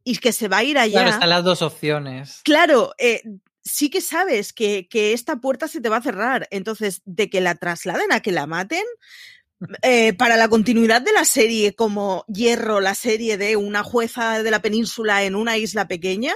y 0.04 0.18
que 0.18 0.32
se 0.32 0.48
va 0.48 0.58
a 0.58 0.64
ir 0.64 0.78
allá. 0.78 1.00
Claro, 1.00 1.10
están 1.10 1.30
las 1.30 1.44
dos 1.44 1.60
opciones. 1.60 2.40
Claro, 2.44 2.94
eh, 2.98 3.22
sí 3.64 3.90
que 3.90 4.00
sabes 4.00 4.52
que, 4.52 4.86
que, 4.88 5.12
esta 5.12 5.36
puerta 5.36 5.66
se 5.66 5.80
te 5.80 5.88
va 5.88 5.96
a 5.96 6.02
cerrar. 6.02 6.46
Entonces, 6.52 7.02
de 7.04 7.28
que 7.28 7.40
la 7.40 7.56
trasladen 7.56 8.12
a 8.12 8.20
que 8.20 8.32
la 8.32 8.46
maten. 8.46 8.84
Eh, 9.82 10.12
para 10.12 10.36
la 10.36 10.48
continuidad 10.48 11.02
de 11.02 11.12
la 11.12 11.24
serie, 11.24 11.74
como 11.74 12.24
Hierro, 12.28 12.80
la 12.80 12.94
serie 12.94 13.36
de 13.36 13.56
una 13.56 13.82
jueza 13.82 14.42
de 14.42 14.50
la 14.50 14.62
península 14.62 15.24
en 15.24 15.34
una 15.34 15.56
isla 15.56 15.88
pequeña, 15.88 16.32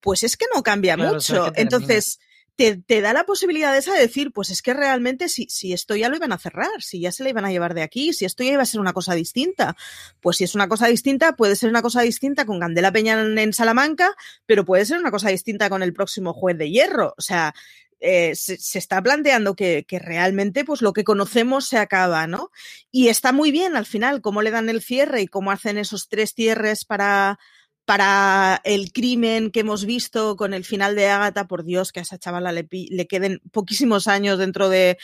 pues 0.00 0.22
es 0.22 0.36
que 0.36 0.46
no 0.54 0.62
cambia 0.62 0.94
claro, 0.94 1.14
mucho. 1.14 1.52
Entonces, 1.56 2.20
te, 2.54 2.76
te, 2.76 3.00
da 3.00 3.12
la 3.12 3.24
posibilidad 3.24 3.76
esa 3.76 3.94
de 3.94 4.00
decir, 4.00 4.32
pues 4.32 4.50
es 4.50 4.62
que 4.62 4.72
realmente 4.72 5.28
si, 5.28 5.46
si, 5.48 5.72
esto 5.72 5.96
ya 5.96 6.08
lo 6.08 6.16
iban 6.16 6.32
a 6.32 6.38
cerrar, 6.38 6.80
si 6.80 7.00
ya 7.00 7.10
se 7.10 7.24
le 7.24 7.30
iban 7.30 7.44
a 7.44 7.50
llevar 7.50 7.74
de 7.74 7.82
aquí, 7.82 8.12
si 8.12 8.24
esto 8.24 8.44
ya 8.44 8.52
iba 8.52 8.62
a 8.62 8.66
ser 8.66 8.80
una 8.80 8.92
cosa 8.92 9.14
distinta. 9.14 9.76
Pues 10.20 10.36
si 10.36 10.44
es 10.44 10.54
una 10.54 10.68
cosa 10.68 10.86
distinta, 10.86 11.34
puede 11.34 11.56
ser 11.56 11.70
una 11.70 11.82
cosa 11.82 12.02
distinta 12.02 12.46
con 12.46 12.60
Candela 12.60 12.92
Peña 12.92 13.20
en, 13.20 13.36
en 13.38 13.52
Salamanca, 13.52 14.14
pero 14.46 14.64
puede 14.64 14.84
ser 14.86 14.98
una 14.98 15.10
cosa 15.10 15.28
distinta 15.28 15.68
con 15.68 15.82
el 15.82 15.92
próximo 15.92 16.32
juez 16.34 16.56
de 16.56 16.70
hierro. 16.70 17.14
O 17.16 17.22
sea, 17.22 17.54
eh, 18.00 18.34
se, 18.36 18.78
está 18.78 19.02
planteando 19.02 19.56
que, 19.56 19.84
realmente 19.90 20.64
pues 20.64 20.82
lo 20.82 20.92
que 20.92 21.04
conocemos 21.04 21.66
se 21.66 21.78
acaba, 21.78 22.26
¿no? 22.26 22.50
Y 22.90 23.08
está 23.08 23.32
muy 23.32 23.50
bien 23.50 23.76
al 23.76 23.86
final 23.86 24.20
cómo 24.20 24.42
le 24.42 24.50
dan 24.50 24.68
el 24.68 24.82
cierre 24.82 25.22
y 25.22 25.26
cómo 25.26 25.50
hacen 25.50 25.78
esos 25.78 26.08
tres 26.08 26.32
cierres 26.34 26.84
para, 26.84 27.38
para 27.84 28.60
el 28.64 28.92
crimen 28.92 29.50
que 29.50 29.60
hemos 29.60 29.84
visto 29.84 30.36
con 30.36 30.54
el 30.54 30.64
final 30.64 30.94
de 30.94 31.08
Ágata, 31.08 31.48
por 31.48 31.64
Dios, 31.64 31.90
que 31.90 32.00
a 32.00 32.02
esa 32.02 32.18
chavala 32.18 32.52
le, 32.52 32.68
le 32.70 33.06
queden 33.06 33.40
poquísimos 33.50 34.06
años 34.06 34.38
dentro 34.38 34.68
de, 34.68 34.96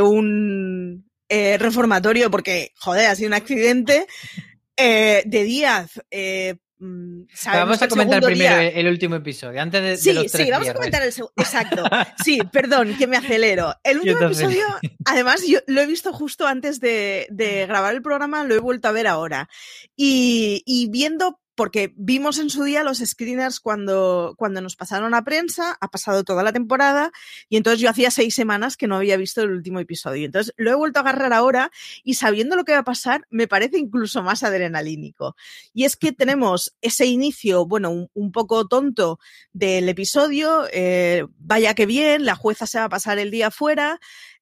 un 0.00 1.10
eh, 1.28 1.58
reformatorio, 1.58 2.30
porque, 2.30 2.72
joder, 2.76 3.06
ha 3.06 3.14
sido 3.14 3.28
un 3.28 3.34
accidente. 3.34 4.06
Eh, 4.74 5.22
de 5.26 5.44
Díaz, 5.44 6.00
vamos 7.46 7.82
a 7.82 7.88
comentar 7.88 8.22
primero 8.22 8.56
día... 8.56 8.68
el 8.68 8.88
último 8.88 9.14
episodio, 9.16 9.60
antes 9.60 9.82
de, 9.82 9.96
sí, 9.96 10.08
de 10.08 10.14
los 10.14 10.32
tres 10.32 10.46
Sí, 10.46 10.50
vamos 10.50 10.64
viernes. 10.64 10.70
a 10.70 10.74
comentar 10.74 11.02
el 11.02 11.12
segundo. 11.12 11.34
Exacto. 11.36 11.84
Sí, 12.24 12.40
perdón, 12.52 12.96
que 12.96 13.06
me 13.06 13.16
acelero. 13.16 13.74
El 13.84 13.98
último 13.98 14.20
episodio, 14.20 14.64
además, 15.04 15.42
yo 15.46 15.60
lo 15.66 15.80
he 15.80 15.86
visto 15.86 16.12
justo 16.12 16.46
antes 16.46 16.80
de, 16.80 17.26
de, 17.30 17.66
grabar 17.66 17.94
el 17.94 18.02
programa, 18.02 18.44
lo 18.44 18.54
he 18.54 18.58
vuelto 18.58 18.88
a 18.88 18.92
ver 18.92 19.06
ahora. 19.06 19.48
Y, 19.96 20.62
y 20.66 20.88
viendo 20.90 21.41
porque 21.62 21.92
vimos 21.94 22.40
en 22.40 22.50
su 22.50 22.64
día 22.64 22.82
los 22.82 22.98
screeners 22.98 23.60
cuando, 23.60 24.34
cuando 24.36 24.60
nos 24.60 24.74
pasaron 24.74 25.14
a 25.14 25.22
prensa, 25.22 25.78
ha 25.80 25.86
pasado 25.86 26.24
toda 26.24 26.42
la 26.42 26.52
temporada, 26.52 27.12
y 27.48 27.56
entonces 27.56 27.80
yo 27.80 27.88
hacía 27.88 28.10
seis 28.10 28.34
semanas 28.34 28.76
que 28.76 28.88
no 28.88 28.96
había 28.96 29.16
visto 29.16 29.42
el 29.42 29.52
último 29.52 29.78
episodio. 29.78 30.26
Entonces 30.26 30.52
lo 30.56 30.72
he 30.72 30.74
vuelto 30.74 30.98
a 30.98 31.02
agarrar 31.02 31.32
ahora 31.32 31.70
y 32.02 32.14
sabiendo 32.14 32.56
lo 32.56 32.64
que 32.64 32.72
va 32.72 32.78
a 32.78 32.82
pasar, 32.82 33.28
me 33.30 33.46
parece 33.46 33.78
incluso 33.78 34.24
más 34.24 34.42
adrenalínico. 34.42 35.36
Y 35.72 35.84
es 35.84 35.94
que 35.94 36.10
tenemos 36.10 36.74
ese 36.80 37.06
inicio, 37.06 37.64
bueno, 37.64 38.08
un, 38.12 38.32
poco 38.32 38.66
tonto 38.66 39.20
del 39.52 39.88
episodio, 39.88 40.66
eh, 40.72 41.28
vaya 41.38 41.74
que 41.74 41.86
bien, 41.86 42.24
la 42.24 42.34
jueza 42.34 42.66
se 42.66 42.80
va 42.80 42.86
a 42.86 42.88
pasar 42.88 43.20
el 43.20 43.30
día 43.30 43.52
fuera, 43.52 44.00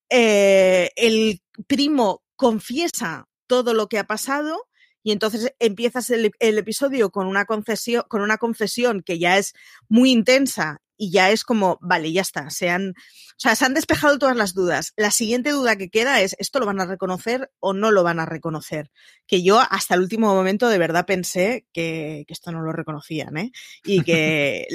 eh, 0.08 0.88
el 0.96 1.42
primo 1.66 2.22
confiesa 2.36 3.28
todo 3.46 3.74
lo 3.74 3.90
que 3.90 3.98
ha 3.98 4.06
pasado, 4.06 4.69
y 5.02 5.12
entonces 5.12 5.52
empiezas 5.58 6.10
el, 6.10 6.32
episodio 6.40 7.10
con 7.10 7.26
una 7.26 7.46
con 7.46 8.20
una 8.22 8.38
confesión 8.38 9.02
que 9.02 9.18
ya 9.18 9.38
es 9.38 9.54
muy 9.88 10.10
intensa 10.10 10.80
y 11.00 11.10
ya 11.10 11.30
es 11.30 11.44
como, 11.44 11.78
vale, 11.80 12.12
ya 12.12 12.20
está, 12.20 12.50
se 12.50 12.68
han, 12.68 12.90
o 12.90 12.94
sea, 13.38 13.56
se 13.56 13.64
han 13.64 13.72
despejado 13.72 14.18
todas 14.18 14.36
las 14.36 14.52
dudas. 14.52 14.92
La 14.98 15.10
siguiente 15.10 15.48
duda 15.48 15.76
que 15.76 15.88
queda 15.88 16.20
es, 16.20 16.36
¿esto 16.38 16.60
lo 16.60 16.66
van 16.66 16.78
a 16.78 16.84
reconocer 16.84 17.50
o 17.58 17.72
no 17.72 17.90
lo 17.90 18.02
van 18.02 18.20
a 18.20 18.26
reconocer? 18.26 18.90
Que 19.26 19.42
yo 19.42 19.60
hasta 19.60 19.94
el 19.94 20.02
último 20.02 20.34
momento 20.34 20.68
de 20.68 20.76
verdad 20.76 21.06
pensé 21.06 21.64
que, 21.72 22.24
que 22.26 22.34
esto 22.34 22.52
no 22.52 22.60
lo 22.60 22.72
reconocían, 22.72 23.38
¿eh? 23.38 23.50
Y 23.82 24.02
que 24.02 24.66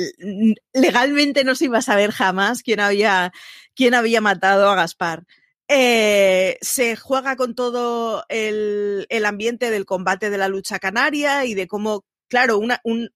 legalmente 0.74 1.44
no 1.44 1.54
se 1.54 1.66
iba 1.66 1.78
a 1.78 1.84
saber 1.84 2.10
jamás 2.10 2.64
quién 2.64 2.80
había, 2.80 3.32
quién 3.76 3.94
había 3.94 4.20
matado 4.20 4.68
a 4.68 4.76
Gaspar. 4.76 5.26
Eh, 5.68 6.58
se 6.62 6.96
juega 6.96 7.36
con 7.36 7.56
todo 7.56 8.24
el, 8.30 9.08
el, 9.10 9.26
ambiente 9.26 9.72
del 9.72 9.86
combate 9.86 10.30
de 10.30 10.38
la 10.38 10.48
lucha 10.48 10.78
canaria 10.78 11.46
y 11.46 11.56
de 11.56 11.68
cómo, 11.68 12.06
claro, 12.28 12.60
una, 12.60 12.82
un, 12.84 13.10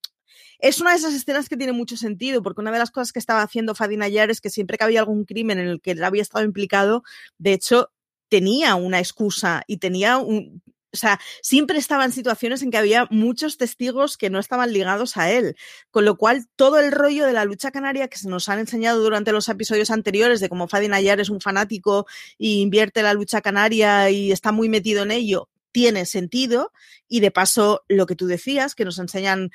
es 0.60 0.82
una 0.82 0.92
de 0.92 0.98
esas 0.98 1.14
escenas 1.14 1.48
que 1.48 1.58
tiene 1.58 1.74
mucho 1.74 1.96
sentido, 1.96 2.42
porque 2.44 2.62
una 2.62 2.72
de 2.72 2.80
las 2.80 2.92
cosas 2.92 3.14
que 3.14 3.20
estaba 3.20 3.42
haciendo 3.42 3.76
Fadina 3.76 4.06
Ayar 4.06 4.30
es 4.30 4.42
que 4.42 4.50
siempre 4.50 4.78
que 4.78 4.84
había 4.84 5.00
algún 5.00 5.26
crimen 5.26 5.60
en 5.60 5.68
el 5.68 5.82
que 5.82 5.92
él 5.92 6.04
había 6.04 6.22
estado 6.22 6.44
implicado, 6.44 7.04
de 7.38 7.54
hecho, 7.54 7.92
tenía 8.30 8.76
una 8.76 9.00
excusa 9.00 9.64
y 9.68 9.78
tenía 9.78 10.18
un, 10.18 10.62
o 10.92 10.98
sea, 10.98 11.20
siempre 11.42 11.78
estaba 11.78 12.06
en 12.06 12.12
situaciones 12.12 12.62
en 12.62 12.72
que 12.72 12.78
había 12.78 13.08
muchos 13.12 13.58
testigos 13.58 14.18
que 14.18 14.30
no 14.30 14.40
estaban 14.40 14.74
ligados 14.74 15.18
a 15.18 15.32
él, 15.32 15.56
con 15.92 16.06
lo 16.06 16.18
cual 16.18 16.48
todo 16.56 16.80
el 16.80 16.92
rollo 16.92 17.26
de 17.26 17.34
la 17.34 17.46
lucha 17.46 17.72
canaria 17.72 18.08
que 18.08 18.18
se 18.18 18.28
nos 18.28 18.50
han 18.50 18.60
enseñado 18.60 19.02
durante 19.02 19.32
los 19.32 19.48
episodios 19.50 19.92
anteriores 19.92 20.40
de 20.40 20.50
cómo 20.50 20.68
Fadin 20.68 20.94
Ayar 20.94 21.20
es 21.20 21.30
un 21.30 21.42
fanático 21.42 22.08
y 22.38 22.62
invierte 22.62 23.04
la 23.04 23.14
lucha 23.14 23.42
canaria 23.42 24.10
y 24.10 24.32
está 24.32 24.52
muy 24.52 24.70
metido 24.70 25.04
en 25.04 25.12
ello, 25.12 25.50
tiene 25.72 26.06
sentido 26.06 26.72
y 27.08 27.20
de 27.20 27.32
paso 27.32 27.84
lo 27.88 28.06
que 28.06 28.16
tú 28.16 28.26
decías, 28.26 28.74
que 28.74 28.86
nos 28.86 28.98
enseñan 29.00 29.52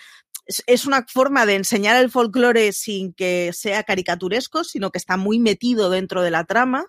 es 0.67 0.85
una 0.85 1.07
forma 1.09 1.47
de 1.47 1.55
enseñar 1.55 1.97
el 2.03 2.11
folclore 2.11 2.73
sin 2.73 3.15
que 3.15 3.51
sea 3.55 3.83
caricaturesco, 3.83 4.63
sino 4.63 4.91
que 4.91 4.99
está 4.99 5.17
muy 5.17 5.39
metido 5.39 5.89
dentro 5.91 6.23
de 6.23 6.31
la 6.31 6.45
trama. 6.45 6.87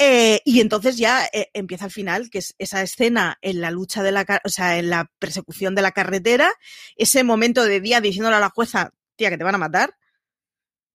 Eh, 0.00 0.40
y 0.44 0.60
entonces 0.60 0.96
ya 0.96 1.24
eh, 1.32 1.50
empieza 1.54 1.86
al 1.86 1.90
final, 1.90 2.30
que 2.30 2.38
es 2.38 2.54
esa 2.58 2.82
escena 2.82 3.36
en 3.42 3.60
la 3.60 3.72
lucha 3.72 4.02
de 4.04 4.12
la, 4.12 4.24
o 4.44 4.48
sea, 4.48 4.78
en 4.78 4.90
la 4.90 5.10
persecución 5.18 5.74
de 5.74 5.82
la 5.82 5.90
carretera, 5.90 6.50
ese 6.96 7.24
momento 7.24 7.64
de 7.64 7.80
día 7.80 8.00
diciéndole 8.00 8.36
a 8.36 8.40
la 8.40 8.50
jueza, 8.50 8.92
tía, 9.16 9.30
que 9.30 9.38
te 9.38 9.44
van 9.44 9.56
a 9.56 9.58
matar. 9.58 9.94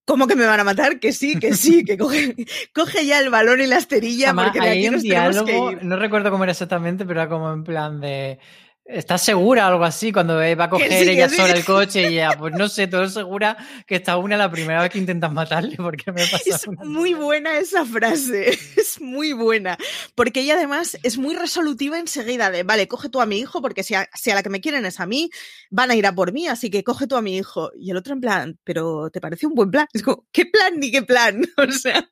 ¿Cómo 0.06 0.28
que 0.28 0.36
me 0.36 0.46
van 0.46 0.60
a 0.60 0.66
matar? 0.66 1.00
Que 1.00 1.13
sí, 1.13 1.39
que 1.39 1.54
sí, 1.54 1.84
que 1.86 1.98
coge, 1.98 2.36
coge 2.74 3.06
ya 3.06 3.20
el 3.20 3.30
balón 3.30 3.62
y 3.62 3.68
la 3.68 3.78
esterilla 3.78 4.28
Además, 4.28 4.46
porque 4.48 4.60
de 4.60 4.70
aquí 4.70 4.80
hay 4.80 4.88
un 4.88 4.94
nos 4.96 5.04
diálogo, 5.04 5.46
que 5.46 5.58
ir. 5.58 5.84
no 5.84 5.96
recuerdo 5.98 6.32
cómo 6.32 6.44
era 6.44 6.52
exactamente, 6.52 7.06
pero 7.06 7.22
era 7.22 7.30
como 7.30 7.52
en 7.52 7.63
plan 7.63 8.02
de 8.02 8.39
¿Estás 8.86 9.24
segura 9.24 9.67
algo 9.67 9.86
así 9.86 10.12
cuando 10.12 10.36
va 10.36 10.65
a 10.65 10.69
coger 10.69 11.08
ella 11.08 11.30
sola 11.30 11.54
el 11.54 11.63
coche 11.63 12.12
y 12.12 12.15
ya, 12.15 12.32
pues 12.38 12.54
no 12.54 12.67
sé, 12.67 12.88
todo 12.88 13.08
segura 13.08 13.56
que 13.88 13.96
está 13.96 14.17
una 14.17 14.36
la 14.36 14.52
primera 14.52 14.82
vez 14.82 14.91
que 14.91 14.98
intentas 14.98 15.32
matarle 15.32 15.78
porque 15.78 16.12
me 16.12 16.26
pasa 16.28 16.41
Es 16.46 16.67
muy 16.67 17.13
buena 17.13 17.58
esa 17.58 17.86
frase, 17.86 18.50
es 18.76 19.00
muy 19.00 19.32
buena, 19.32 19.78
porque 20.15 20.41
ella 20.41 20.56
además 20.56 20.98
es 21.04 21.17
muy 21.17 21.36
resolutiva 21.36 21.98
enseguida 21.98 22.52
de, 22.52 22.63
vale, 22.63 22.88
coge 22.89 23.08
tú 23.08 23.22
a 23.22 23.26
mi 23.26 23.39
hijo 23.39 23.62
porque 23.62 23.84
si 23.84 23.96
a, 23.96 24.10
si 24.13 24.32
a 24.32 24.36
la 24.36 24.43
que 24.43 24.50
me 24.50 24.60
quieren 24.60 24.86
es 24.86 25.00
a 25.00 25.06
mí, 25.06 25.30
van 25.69 25.89
a 25.91 25.96
ir 25.96 26.06
a 26.06 26.13
por 26.13 26.34
mí, 26.34 26.48
así 26.48 26.69
que 26.69 26.84
coge 26.84 27.08
tú 27.08 27.15
a 27.15 27.22
mi 27.22 27.38
hijo. 27.38 27.72
Y 27.78 27.91
el 27.91 27.98
otro 27.98 28.13
en 28.13 28.22
plan, 28.22 28.60
pero 28.63 29.10
¿te 29.12 29.22
parece 29.22 29.48
un 29.48 29.54
buen 29.56 29.72
plan? 29.72 29.88
Es 29.93 30.04
como, 30.04 30.26
¿qué 30.32 30.46
plan 30.46 30.80
ni 30.80 30.91
qué 30.91 31.04
plan? 31.04 31.41
O 31.58 31.72
sea, 31.72 32.10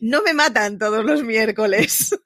no 0.00 0.22
me 0.22 0.32
matan 0.32 0.78
todos 0.78 1.04
los 1.04 1.22
miércoles. 1.22 2.16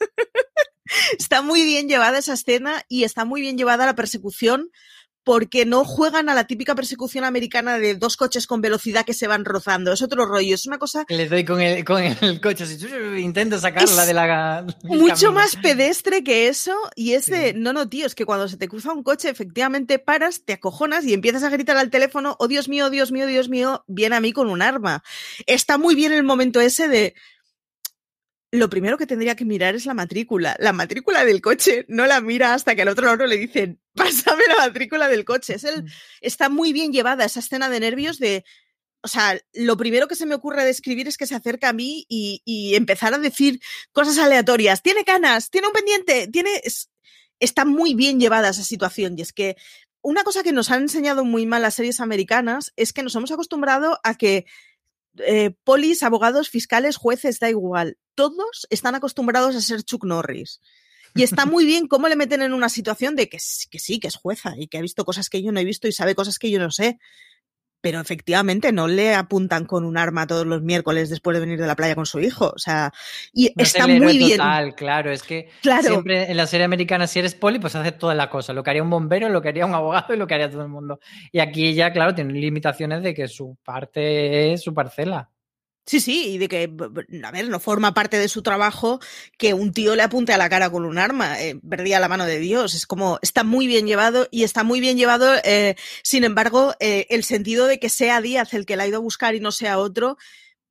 Está 1.19 1.43
muy 1.43 1.65
bien 1.65 1.89
llevada 1.89 2.19
esa 2.19 2.35
escena 2.35 2.85
y 2.89 3.05
está 3.05 3.25
muy 3.25 3.41
bien 3.41 3.57
llevada 3.57 3.87
la 3.87 3.95
persecución 3.95 4.71
porque 5.25 5.65
no 5.65 5.85
juegan 5.85 6.29
a 6.29 6.35
la 6.35 6.47
típica 6.47 6.75
persecución 6.75 7.25
americana 7.25 7.79
de 7.79 7.95
dos 7.95 8.17
coches 8.17 8.47
con 8.47 8.61
velocidad 8.61 9.05
que 9.05 9.15
se 9.15 9.29
van 9.29 9.45
rozando. 9.45 9.93
Es 9.93 10.03
otro 10.03 10.27
rollo, 10.27 10.55
es 10.55 10.67
una 10.67 10.79
cosa... 10.79 11.05
Le 11.09 11.29
doy 11.29 11.45
con 11.45 11.61
el, 11.61 11.85
con 11.85 12.03
el 12.03 12.41
coche, 12.41 12.67
si 12.67 12.85
intento 13.21 13.59
sacarla 13.59 14.05
de 14.05 14.15
la... 14.15 14.67
Mucho 14.83 15.33
más 15.33 15.57
pedestre 15.57 16.25
que 16.25 16.49
eso 16.49 16.75
y 16.97 17.13
es 17.13 17.27
de, 17.27 17.55
no, 17.55 17.73
no, 17.73 17.89
tío, 17.89 18.07
es 18.07 18.15
que 18.15 18.27
cuando 18.27 18.49
se 18.49 18.57
te 18.57 18.69
cruza 18.69 18.93
un 18.93 19.03
coche 19.03 19.29
efectivamente 19.29 19.99
paras, 19.99 20.43
te 20.45 20.55
acojonas 20.55 21.05
y 21.05 21.15
empiezas 21.15 21.45
a 21.45 21.51
gritar 21.51 21.77
al 21.77 21.91
teléfono, 21.91 22.37
oh 22.39 22.49
Dios 22.49 22.69
mío, 22.69 22.91
Dios 22.91 23.13
mío, 23.13 23.27
Dios 23.27 23.49
mío, 23.49 23.85
viene 23.87 24.17
a 24.17 24.21
mí 24.21 24.33
con 24.33 24.49
un 24.51 24.61
arma. 24.61 25.05
Está 25.47 25.79
muy 25.79 25.95
bien 25.95 26.13
el 26.13 26.25
momento 26.25 26.61
ese 26.61 26.89
de, 26.89 27.15
lo 28.53 28.69
primero 28.69 28.99
que 28.99 29.07
tendría 29.07 29.35
que 29.35 29.47
mirar 29.47 29.75
es 29.75 29.87
la 29.87 29.95
matrícula. 29.95 30.55
La 30.59 30.75
matrícula 30.75 31.25
del 31.25 31.41
coche 31.41 31.87
no 31.89 32.07
la 32.07 32.21
mira 32.21 32.53
hasta 32.53 32.75
que 32.75 32.83
al 32.83 32.89
otro 32.89 33.07
lado 33.07 33.27
le 33.27 33.39
dicen, 33.39 33.81
pásame 33.95 34.43
la 34.47 34.67
matrícula 34.67 35.09
del 35.09 35.25
coche. 35.25 35.55
Es 35.55 35.65
el, 35.65 35.85
mm. 35.85 35.87
está 36.21 36.51
muy 36.51 36.75
bien 36.75 36.93
llevada 36.93 37.25
esa 37.25 37.41
escena 37.41 37.71
de 37.71 37.81
nervios 37.81 38.19
de, 38.19 38.45
o 39.03 39.09
sea, 39.09 39.41
lo 39.55 39.79
primero 39.79 40.07
que 40.07 40.17
se 40.17 40.27
me 40.27 40.35
ocurre 40.35 40.67
describir 40.67 41.09
es 41.09 41.17
que 41.17 41.27
se 41.27 41.35
acerca 41.35 41.71
a 41.71 41.73
mí 41.73 42.05
y, 42.11 42.43
y 42.45 42.75
empezar 42.75 43.15
a 43.15 43.19
decir 43.19 43.59
cosas 43.93 44.19
aleatorias. 44.19 44.83
Tiene 44.83 45.05
canas, 45.05 45.51
tiene 45.51 45.69
un 45.69 45.73
pendiente, 45.73 46.29
tiene... 46.29 46.61
está 47.41 47.65
muy 47.65 47.95
bien 47.95 48.21
llevada 48.21 48.51
esa 48.51 48.65
situación 48.65 49.19
y 49.19 49.23
es 49.23 49.33
que 49.33 49.57
una 50.03 50.25
cosa 50.25 50.43
que 50.43 50.53
nos 50.53 50.71
han 50.71 50.83
enseñado 50.83 51.25
muy 51.25 51.47
mal 51.47 51.63
las 51.63 51.75
series 51.75 52.01
americanas 52.01 52.73
es 52.77 52.93
que 52.93 53.03
nos 53.03 53.15
hemos 53.15 53.33
acostumbrado 53.33 53.99
a 54.03 54.15
que 54.17 54.45
eh, 55.19 55.51
polis, 55.65 56.03
abogados, 56.03 56.49
fiscales, 56.49 56.97
jueces, 56.97 57.39
da 57.39 57.51
igual. 57.51 57.99
Todos 58.15 58.67
están 58.71 58.95
acostumbrados 58.95 59.55
a 59.55 59.61
ser 59.61 59.83
Chuck 59.83 60.05
Norris. 60.05 60.61
Y 61.15 61.23
está 61.23 61.45
muy 61.45 61.67
bien 61.67 61.89
cómo 61.89 62.09
le 62.09 62.17
meten 62.17 62.41
en 62.41 62.55
una 62.55 62.71
situación 62.71 63.17
de 63.17 63.29
que, 63.29 63.39
que 63.71 63.79
sí, 63.79 64.01
que 64.01 64.09
es 64.09 64.17
jueza 64.17 64.55
y 64.57 64.69
que 64.69 64.79
ha 64.79 64.83
visto 64.83 65.05
cosas 65.05 65.29
que 65.29 65.43
yo 65.43 65.53
no 65.53 65.61
he 65.61 65.65
visto 65.65 65.87
y 65.87 65.93
sabe 65.93 66.15
cosas 66.15 66.39
que 66.39 66.51
yo 66.51 66.59
no 66.59 66.71
sé 66.71 66.99
pero 67.83 68.01
efectivamente 68.01 68.73
no 68.73 68.89
le 68.89 69.15
apuntan 69.15 69.67
con 69.67 69.85
un 69.85 69.99
arma 69.99 70.27
todos 70.27 70.47
los 70.47 70.63
miércoles 70.63 71.11
después 71.11 71.35
de 71.35 71.41
venir 71.41 71.61
de 71.61 71.67
la 71.67 71.75
playa 71.77 71.97
con 71.97 72.07
su 72.07 72.21
hijo. 72.21 72.53
O 72.55 72.59
sea, 72.59 72.93
y 73.35 73.53
está 73.61 73.87
muy 73.87 74.17
bien. 74.17 74.39
Total, 74.39 74.75
claro, 74.75 75.11
es 75.11 75.23
que 75.23 75.51
siempre 75.83 76.31
en 76.31 76.37
la 76.37 76.47
serie 76.47 76.65
americana, 76.65 77.07
si 77.07 77.19
eres 77.19 77.35
poli, 77.35 77.59
pues 77.59 77.75
haces 77.75 77.99
toda 77.99 78.15
la 78.15 78.31
cosa. 78.31 78.53
Lo 78.53 78.63
que 78.63 78.71
haría 78.71 78.83
un 78.85 78.91
bombero, 78.91 79.29
lo 79.29 79.43
que 79.43 79.49
haría 79.49 79.67
un 79.67 79.75
abogado 79.75 80.15
y 80.15 80.17
lo 80.17 80.27
que 80.27 80.35
haría 80.35 80.49
todo 80.49 80.63
el 80.63 80.69
mundo. 80.69 81.01
Y 81.33 81.41
aquí 81.41 81.75
ya, 81.75 81.93
claro, 81.93 82.15
tiene 82.15 82.33
limitaciones 82.35 83.03
de 83.03 83.13
que 83.13 83.27
su 83.27 83.59
parte 83.65 84.53
es 84.53 84.63
su 84.63 84.73
parcela. 84.73 85.32
Sí, 85.85 86.01
sí, 86.01 86.35
y 86.35 86.39
de 86.39 86.47
que, 86.49 86.73
a 87.25 87.31
ver, 87.33 87.49
no 87.49 87.59
forma 87.59 87.93
parte 87.93 88.17
de 88.17 88.29
su 88.29 88.43
trabajo 88.43 89.01
que 89.37 89.53
un 89.53 89.73
tío 89.73 89.97
le 89.97 90.03
apunte 90.03 90.33
a 90.33 90.39
la 90.39 90.49
cara 90.49 90.71
con 90.71 90.85
un 90.85 90.97
arma, 90.97 91.41
eh, 91.43 91.59
perdía 91.69 91.99
la 91.99 92.09
mano 92.09 92.25
de 92.25 92.39
Dios, 92.39 92.75
es 92.75 92.87
como, 92.87 93.19
está 93.21 93.43
muy 93.43 93.67
bien 93.67 93.87
llevado 93.87 94.29
y 94.31 94.45
está 94.45 94.63
muy 94.63 94.79
bien 94.81 94.97
llevado, 94.97 95.35
eh, 95.43 95.75
sin 96.05 96.23
embargo, 96.23 96.75
eh, 96.79 97.07
el 97.11 97.25
sentido 97.25 97.67
de 97.67 97.81
que 97.81 97.89
sea 97.89 98.21
Díaz 98.21 98.55
el 98.55 98.65
que 98.65 98.77
la 98.77 98.85
ha 98.85 98.87
ido 98.87 98.99
a 98.99 99.01
buscar 99.01 99.35
y 99.35 99.41
no 99.41 99.51
sea 99.51 99.79
otro, 99.79 100.19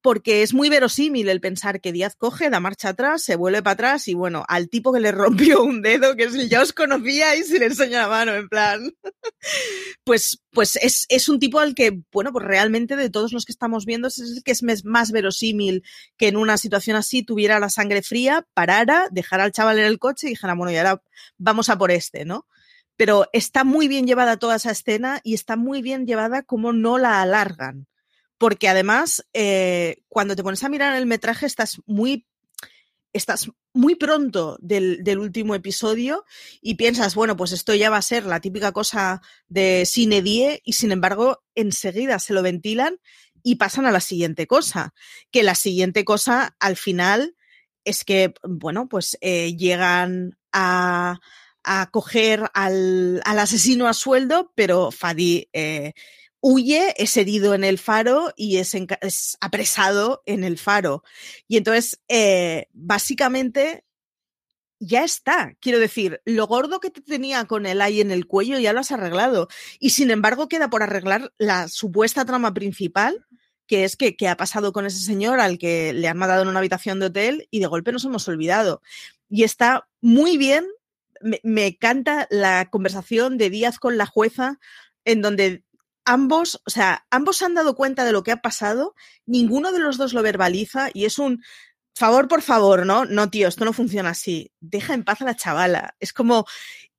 porque 0.01 0.41
es 0.41 0.53
muy 0.53 0.69
verosímil 0.69 1.29
el 1.29 1.41
pensar 1.41 1.79
que 1.79 1.91
Díaz 1.91 2.15
coge, 2.15 2.49
da 2.49 2.59
marcha 2.59 2.89
atrás, 2.89 3.21
se 3.23 3.35
vuelve 3.35 3.61
para 3.61 3.73
atrás 3.73 4.07
y 4.07 4.13
bueno, 4.13 4.43
al 4.47 4.69
tipo 4.69 4.91
que 4.91 4.99
le 4.99 5.11
rompió 5.11 5.63
un 5.63 5.81
dedo, 5.81 6.15
que 6.15 6.29
si 6.29 6.49
ya 6.49 6.61
os 6.61 6.73
conocía 6.73 7.35
y 7.35 7.43
se 7.43 7.59
le 7.59 7.67
enseña 7.67 7.99
la 7.99 8.07
mano, 8.07 8.33
en 8.33 8.49
plan, 8.49 8.93
pues, 10.03 10.43
pues 10.51 10.75
es, 10.77 11.05
es, 11.09 11.29
un 11.29 11.39
tipo 11.39 11.59
al 11.59 11.75
que, 11.75 12.01
bueno, 12.11 12.31
pues 12.31 12.45
realmente 12.45 12.95
de 12.95 13.09
todos 13.09 13.31
los 13.31 13.45
que 13.45 13.51
estamos 13.51 13.85
viendo 13.85 14.07
es 14.07 14.19
el 14.19 14.43
que 14.43 14.51
es 14.51 14.63
más 14.85 15.11
verosímil 15.11 15.83
que 16.17 16.29
en 16.29 16.37
una 16.37 16.57
situación 16.57 16.95
así 16.95 17.23
tuviera 17.23 17.59
la 17.59 17.69
sangre 17.69 18.01
fría, 18.01 18.47
parara, 18.53 19.07
dejara 19.11 19.43
al 19.43 19.51
chaval 19.51 19.79
en 19.79 19.85
el 19.85 19.99
coche 19.99 20.27
y 20.27 20.31
dijera, 20.31 20.55
bueno, 20.55 20.71
y 20.71 20.77
ahora 20.77 21.03
vamos 21.37 21.69
a 21.69 21.77
por 21.77 21.91
este, 21.91 22.25
¿no? 22.25 22.47
Pero 22.97 23.27
está 23.33 23.63
muy 23.63 23.87
bien 23.87 24.05
llevada 24.07 24.37
toda 24.37 24.55
esa 24.55 24.71
escena 24.71 25.21
y 25.23 25.33
está 25.33 25.55
muy 25.55 25.81
bien 25.81 26.05
llevada 26.05 26.43
como 26.43 26.73
no 26.73 26.97
la 26.97 27.21
alargan 27.21 27.87
porque 28.41 28.67
además 28.67 29.23
eh, 29.33 30.01
cuando 30.09 30.35
te 30.35 30.41
pones 30.41 30.63
a 30.63 30.69
mirar 30.69 30.95
el 30.95 31.05
metraje 31.05 31.45
estás 31.45 31.79
muy 31.85 32.25
estás 33.13 33.51
muy 33.71 33.93
pronto 33.93 34.57
del, 34.59 35.03
del, 35.03 35.19
último 35.19 35.53
episodio 35.53 36.25
y 36.59 36.73
piensas, 36.73 37.13
bueno, 37.13 37.37
pues 37.37 37.51
esto 37.51 37.75
ya 37.75 37.91
va 37.91 37.97
a 37.97 38.01
ser 38.01 38.25
la 38.25 38.39
típica 38.39 38.71
cosa 38.71 39.21
de 39.47 39.83
cine 39.85 40.23
die 40.23 40.59
y 40.65 40.73
sin 40.73 40.91
embargo 40.91 41.43
enseguida 41.53 42.17
se 42.17 42.33
lo 42.33 42.41
ventilan 42.41 42.97
y 43.43 43.57
pasan 43.57 43.85
a 43.85 43.91
la 43.91 43.99
siguiente 43.99 44.47
cosa, 44.47 44.95
que 45.29 45.43
la 45.43 45.53
siguiente 45.53 46.03
cosa 46.03 46.55
al 46.59 46.77
final 46.77 47.35
es 47.85 48.03
que, 48.03 48.33
bueno, 48.41 48.89
pues 48.89 49.19
eh, 49.21 49.55
llegan 49.55 50.35
a, 50.51 51.19
a 51.63 51.89
coger 51.91 52.49
al, 52.55 53.21
asesino 53.23 53.87
a 53.87 53.93
sueldo, 53.93 54.51
pero 54.55 54.89
Fadi 54.89 55.47
eh, 55.53 55.93
huye, 56.41 56.93
es 56.97 57.15
herido 57.17 57.53
en 57.53 57.63
el 57.63 57.77
faro 57.77 58.33
y 58.35 58.57
es, 58.57 58.75
apresado 59.39 60.23
en 60.25 60.43
el 60.43 60.57
faro. 60.57 61.03
Y 61.47 61.57
entonces, 61.57 62.01
eh, 62.09 62.67
básicamente, 62.73 63.85
ya 64.79 65.03
está. 65.03 65.55
Quiero 65.61 65.79
decir, 65.79 66.21
lo 66.25 66.47
gordo 66.47 66.79
que 66.79 66.89
te 66.89 67.01
tenía 67.01 67.45
con 67.45 67.65
el 67.67 67.81
ay 67.81 68.01
en 68.01 68.11
el 68.11 68.25
cuello 68.25 68.59
ya 68.59 68.73
lo 68.73 68.79
has 68.79 68.91
arreglado. 68.91 69.47
Y 69.79 69.91
sin 69.91 70.11
embargo, 70.11 70.49
queda 70.49 70.69
por 70.69 70.83
arreglar 70.83 71.31
la 71.37 71.67
supuesta 71.67 72.25
trama 72.25 72.53
principal, 72.53 73.25
que 73.67 73.83
es 73.85 73.95
que, 73.95 74.15
ha 74.27 74.35
pasado 74.35 74.73
con 74.73 74.85
ese 74.85 74.99
señor 74.99 75.39
al 75.39 75.57
que 75.59 75.93
le 75.93 76.07
han 76.07 76.17
matado 76.17 76.41
en 76.41 76.49
una 76.49 76.59
habitación 76.59 76.99
de 76.99 77.05
hotel 77.05 77.47
y 77.51 77.59
de 77.59 77.67
golpe 77.67 77.91
nos 77.91 78.03
hemos 78.05 78.27
olvidado. 78.27 78.81
Y 79.29 79.43
está 79.43 79.87
muy 80.01 80.37
bien. 80.37 80.65
Me, 81.21 81.39
me 81.43 81.77
canta 81.77 82.27
la 82.31 82.69
conversación 82.71 83.37
de 83.37 83.51
Díaz 83.51 83.77
con 83.77 83.97
la 83.97 84.07
jueza, 84.07 84.59
en 85.05 85.21
donde 85.21 85.63
ambos, 86.11 86.61
o 86.65 86.69
sea, 86.69 87.05
ambos 87.09 87.41
han 87.41 87.53
dado 87.53 87.75
cuenta 87.75 88.03
de 88.03 88.11
lo 88.11 88.23
que 88.23 88.31
ha 88.31 88.41
pasado, 88.41 88.95
ninguno 89.25 89.71
de 89.71 89.79
los 89.79 89.97
dos 89.97 90.13
lo 90.13 90.21
verbaliza 90.21 90.89
y 90.93 91.05
es 91.05 91.17
un 91.17 91.41
favor 91.95 92.27
por 92.27 92.41
favor, 92.41 92.85
¿no? 92.85 93.05
No, 93.05 93.29
tío, 93.29 93.47
esto 93.47 93.63
no 93.63 93.73
funciona 93.73 94.09
así. 94.09 94.51
Deja 94.59 94.93
en 94.93 95.05
paz 95.05 95.21
a 95.21 95.25
la 95.25 95.35
chavala. 95.35 95.95
Es 95.99 96.11
como, 96.11 96.45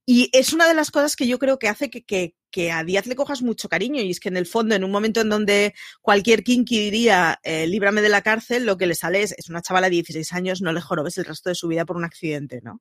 y 0.07 0.31
es 0.33 0.55
una 0.55 0.67
de 0.67 0.75
las 0.75 0.91
cosas 0.91 1.15
que 1.15 1.27
yo 1.27 1.39
creo 1.39 1.59
que 1.59 1.69
hace 1.69 1.91
que, 1.91 2.05
que, 2.05 2.35
que, 2.51 2.73
a 2.73 2.85
Díaz 2.85 3.07
le 3.07 3.17
cojas 3.17 3.43
mucho 3.43 3.69
cariño 3.69 4.01
y 4.01 4.11
es 4.11 4.21
que 4.21 4.31
en 4.31 4.39
el 4.39 4.47
fondo, 4.47 4.75
en 4.75 4.85
un 4.85 4.91
momento 4.91 5.21
en 5.21 5.29
donde 5.29 5.75
cualquier 6.01 6.43
kinky 6.43 6.79
diría, 6.79 7.39
eh, 7.43 7.67
líbrame 7.67 8.01
de 8.01 8.09
la 8.09 8.23
cárcel, 8.23 8.65
lo 8.65 8.79
que 8.79 8.87
le 8.87 8.95
sale 8.95 9.23
es, 9.23 9.35
es 9.37 9.51
una 9.51 9.63
chavala 9.63 9.89
de 9.89 9.97
16 9.97 10.33
años, 10.33 10.63
no 10.63 10.73
le 10.73 10.81
jorobes 10.81 11.19
el 11.19 11.27
resto 11.27 11.51
de 11.51 11.55
su 11.55 11.69
vida 11.69 11.85
por 11.85 11.97
un 11.97 12.05
accidente, 12.05 12.61
¿no? 12.63 12.81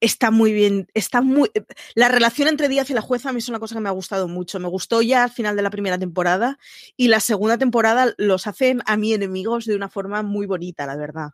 Está 0.00 0.30
muy 0.30 0.52
bien, 0.52 0.88
está 0.94 1.20
muy... 1.20 1.50
La 1.94 2.08
relación 2.08 2.48
entre 2.48 2.68
Díaz 2.68 2.90
y 2.90 2.94
la 2.94 3.00
jueza 3.00 3.30
a 3.30 3.32
mí 3.32 3.38
es 3.38 3.48
una 3.48 3.60
cosa 3.60 3.74
que 3.74 3.80
me 3.80 3.88
ha 3.88 3.92
gustado 3.92 4.28
mucho. 4.28 4.58
Me 4.58 4.68
gustó 4.68 5.02
ya 5.02 5.24
al 5.24 5.30
final 5.30 5.56
de 5.56 5.62
la 5.62 5.70
primera 5.70 5.98
temporada 5.98 6.58
y 6.96 7.08
la 7.08 7.20
segunda 7.20 7.58
temporada 7.58 8.14
los 8.16 8.46
hacen 8.46 8.82
a 8.86 8.96
mí 8.96 9.12
enemigos 9.12 9.66
de 9.66 9.76
una 9.76 9.88
forma 9.88 10.22
muy 10.22 10.46
bonita, 10.46 10.86
la 10.86 10.96
verdad. 10.96 11.30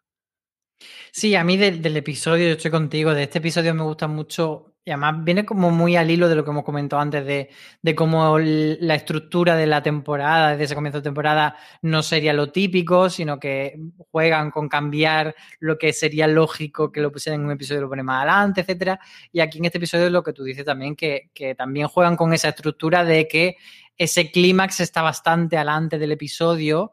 Sí, 1.11 1.35
a 1.35 1.45
mí 1.45 1.57
del, 1.57 1.81
del 1.81 1.97
episodio, 1.97 2.49
yo 2.49 2.55
estoy 2.55 2.71
contigo, 2.71 3.15
de 3.15 3.23
este 3.23 3.39
episodio 3.39 3.75
me 3.75 3.83
gusta 3.83 4.09
mucho 4.09 4.76
y 4.87 4.93
además 4.93 5.25
viene 5.25 5.45
como 5.45 5.73
muy 5.73 5.97
al 5.97 6.09
hilo 6.09 6.29
de 6.29 6.37
lo 6.37 6.45
que 6.45 6.51
hemos 6.53 6.63
comentado 6.63 7.03
antes 7.03 7.27
de, 7.27 7.51
de 7.83 7.95
cómo 7.97 8.39
la 8.39 8.95
estructura 8.95 9.57
de 9.57 9.67
la 9.67 9.83
temporada, 9.83 10.53
desde 10.53 10.63
ese 10.63 10.75
comienzo 10.77 11.01
de 11.01 11.03
temporada, 11.03 11.57
no 11.83 12.05
sería 12.05 12.33
lo 12.33 12.53
típico, 12.53 13.11
sino 13.11 13.41
que 13.41 13.77
juegan 14.13 14.53
con 14.53 14.69
cambiar 14.69 15.35
lo 15.59 15.77
que 15.77 15.93
sería 15.93 16.29
lógico 16.29 16.93
que 16.93 17.01
lo 17.01 17.11
pusieran 17.11 17.41
en 17.41 17.47
un 17.47 17.53
episodio 17.53 17.81
y 17.81 17.83
lo 17.83 17.89
ponen 17.89 18.07
más 18.07 18.23
adelante, 18.23 18.61
etcétera. 18.61 19.01
Y 19.33 19.41
aquí 19.41 19.59
en 19.59 19.65
este 19.65 19.79
episodio 19.79 20.07
es 20.07 20.13
lo 20.13 20.23
que 20.23 20.33
tú 20.33 20.45
dices 20.45 20.65
también, 20.65 20.95
que, 20.95 21.31
que 21.35 21.57
también 21.57 21.89
juegan 21.89 22.15
con 22.15 22.33
esa 22.33 22.51
estructura 22.51 23.05
de 23.05 23.27
que 23.27 23.57
ese 23.99 24.31
clímax 24.31 24.79
está 24.79 25.03
bastante 25.03 25.57
adelante 25.57 25.99
del 25.99 26.13
episodio 26.13 26.93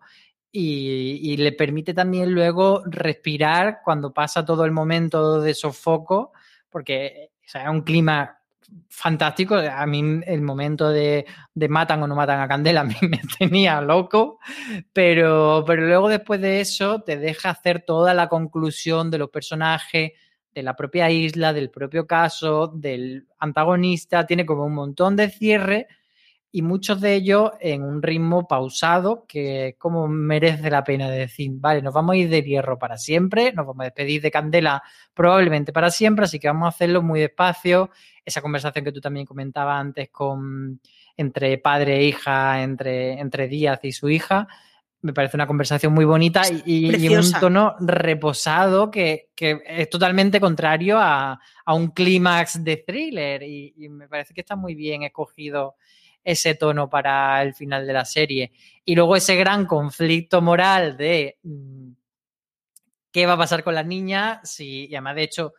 y, 0.52 1.20
y, 1.22 1.38
le 1.38 1.52
permite 1.52 1.94
también 1.94 2.32
luego 2.32 2.82
respirar 2.88 3.82
cuando 3.84 4.12
pasa 4.12 4.44
todo 4.44 4.66
el 4.66 4.72
momento 4.72 5.42
de 5.42 5.54
sofoco, 5.54 6.32
porque 6.72 7.33
o 7.46 7.50
sea, 7.50 7.70
un 7.72 7.82
clima 7.82 8.40
fantástico. 8.90 9.56
A 9.56 9.86
mí 9.86 10.22
el 10.26 10.42
momento 10.42 10.90
de, 10.90 11.26
de, 11.54 11.70
matan 11.70 12.04
o 12.04 12.08
no 12.08 12.16
matan 12.16 12.40
a 12.40 12.48
Candela 12.48 12.82
a 12.82 12.86
mí 12.86 12.96
me 13.02 13.22
tenía 13.38 13.82
loco, 13.82 14.40
pero, 14.92 15.64
pero 15.66 15.88
luego 15.88 16.10
después 16.10 16.42
de 16.42 16.62
eso 16.62 17.02
te 17.02 17.18
deja 17.18 17.50
hacer 17.52 17.84
toda 17.86 18.14
la 18.14 18.30
conclusión 18.30 19.12
de 19.12 19.18
los 19.18 19.30
personajes, 19.30 20.14
de 20.54 20.64
la 20.64 20.76
propia 20.76 21.10
isla, 21.10 21.52
del 21.52 21.70
propio 21.70 22.06
caso, 22.06 22.68
del 22.68 23.28
antagonista, 23.40 24.26
tiene 24.26 24.46
como 24.46 24.66
un 24.66 24.74
montón 24.74 25.16
de 25.16 25.30
cierre 25.30 25.88
y 26.56 26.62
muchos 26.62 27.02
de 27.02 27.16
ellos 27.16 27.50
en 27.60 27.82
un 27.82 28.04
ritmo 28.04 28.48
pausado 28.48 29.26
que 29.28 29.76
como 29.80 30.08
merece 30.08 30.70
la 30.70 30.84
pena 30.84 31.10
decir, 31.10 31.50
vale, 31.56 31.82
nos 31.82 31.96
vamos 31.96 32.14
a 32.14 32.18
ir 32.18 32.30
de 32.30 32.44
hierro 32.44 32.78
para 32.78 33.00
siempre, 33.00 33.52
nos 33.54 33.66
vamos 33.66 33.82
a 33.82 33.86
despedir 33.86 34.22
de 34.22 34.30
Candela 34.30 34.84
probablemente 35.16 35.74
para 35.74 35.90
siempre, 35.90 36.26
así 36.26 36.40
que 36.40 36.48
vamos 36.48 36.68
a 36.68 36.70
hacerlo 36.70 37.02
muy 37.02 37.20
despacio. 37.20 37.90
Esa 38.24 38.44
conversación 38.44 38.86
que 38.86 38.92
tú 38.92 39.02
también 39.02 39.26
comentabas 39.26 39.82
antes 39.82 40.12
con 40.12 40.80
entre 41.18 41.58
padre 41.58 41.98
e 41.98 42.04
hija, 42.04 42.62
entre, 42.62 43.14
entre 43.14 43.48
Díaz 43.48 43.80
y 43.82 43.92
su 43.92 44.12
hija, 44.12 44.48
me 45.02 45.12
parece 45.12 45.36
una 45.36 45.48
conversación 45.48 45.92
muy 45.92 46.06
bonita 46.06 46.44
y, 46.48 46.96
y 46.96 47.16
un 47.16 47.32
tono 47.40 47.76
reposado 47.80 48.92
que, 48.92 49.32
que 49.34 49.60
es 49.66 49.90
totalmente 49.90 50.40
contrario 50.40 51.00
a, 51.00 51.40
a 51.66 51.74
un 51.74 51.88
clímax 51.88 52.64
de 52.64 52.78
thriller 52.78 53.42
y, 53.42 53.74
y, 53.76 53.90
me 53.90 54.08
parece 54.08 54.36
que 54.36 54.42
está 54.42 54.56
muy 54.56 54.76
bien 54.76 55.02
escogido 55.02 55.78
ese 56.24 56.56
tono 56.56 56.90
para 56.90 57.42
el 57.42 57.54
final 57.54 57.86
de 57.86 57.94
la 57.94 58.06
serie. 58.06 58.52
Y 58.86 58.96
luego 58.96 59.16
ese 59.16 59.36
gran 59.36 59.66
conflicto 59.66 60.42
moral 60.42 60.98
de 60.98 61.38
mm, 61.44 61.92
qué 63.12 63.26
va 63.26 63.34
a 63.34 63.38
pasar 63.38 63.64
con 63.64 63.76
la 63.76 63.84
niña, 63.84 64.42
si, 64.44 64.88
y 64.88 64.96
además 64.96 65.16
de 65.16 65.24
hecho 65.24 65.54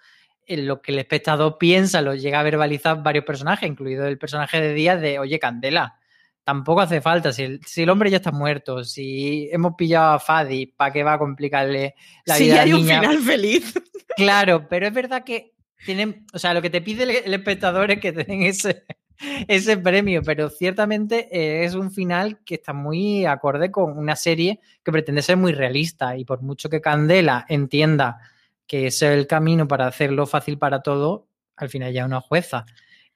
en 0.46 0.66
lo 0.66 0.82
que 0.82 0.92
el 0.92 0.98
espectador 0.98 1.56
piensa 1.58 2.02
lo 2.02 2.14
llega 2.14 2.40
a 2.40 2.42
verbalizar 2.42 3.02
varios 3.02 3.24
personajes, 3.24 3.68
incluido 3.68 4.06
el 4.06 4.18
personaje 4.18 4.60
de 4.60 4.74
Díaz 4.74 5.00
de, 5.00 5.18
oye, 5.18 5.38
Candela, 5.38 5.98
tampoco 6.44 6.82
hace 6.82 7.00
falta, 7.00 7.32
si 7.32 7.42
el, 7.42 7.60
si 7.64 7.82
el 7.82 7.90
hombre 7.90 8.10
ya 8.10 8.18
está 8.18 8.30
muerto, 8.30 8.84
si 8.84 9.48
hemos 9.50 9.74
pillado 9.74 10.12
a 10.12 10.18
Fadi, 10.18 10.66
¿para 10.66 10.92
qué 10.92 11.02
va 11.02 11.14
a 11.14 11.18
complicarle 11.18 11.94
la 12.26 12.36
vida 12.36 12.62
a 12.62 12.66
la 12.66 12.72
niña? 12.76 12.76
un 12.76 13.02
final 13.02 13.18
feliz. 13.22 13.74
Claro, 14.16 14.68
pero 14.68 14.86
es 14.86 14.92
verdad 14.92 15.24
que 15.24 15.54
tienen, 15.84 16.26
o 16.32 16.38
sea, 16.38 16.54
lo 16.54 16.62
que 16.62 16.70
te 16.70 16.80
pide 16.82 17.02
el, 17.02 17.10
el 17.10 17.34
espectador 17.34 17.90
es 17.90 18.00
que 18.00 18.12
tengan 18.12 18.42
ese, 18.42 18.84
ese 19.48 19.76
premio, 19.76 20.22
pero 20.22 20.50
ciertamente 20.50 21.28
eh, 21.30 21.64
es 21.64 21.74
un 21.74 21.90
final 21.90 22.40
que 22.44 22.56
está 22.56 22.72
muy 22.72 23.26
acorde 23.26 23.70
con 23.70 23.96
una 23.96 24.16
serie 24.16 24.60
que 24.82 24.92
pretende 24.92 25.22
ser 25.22 25.36
muy 25.36 25.52
realista 25.52 26.16
y 26.16 26.24
por 26.24 26.42
mucho 26.42 26.68
que 26.68 26.80
Candela 26.80 27.44
entienda 27.48 28.18
que 28.66 28.86
es 28.86 29.02
el 29.02 29.26
camino 29.26 29.68
para 29.68 29.86
hacerlo 29.86 30.26
fácil 30.26 30.58
para 30.58 30.82
todo, 30.82 31.28
al 31.56 31.68
final 31.68 31.92
ya 31.92 32.06
una 32.06 32.20
jueza. 32.20 32.64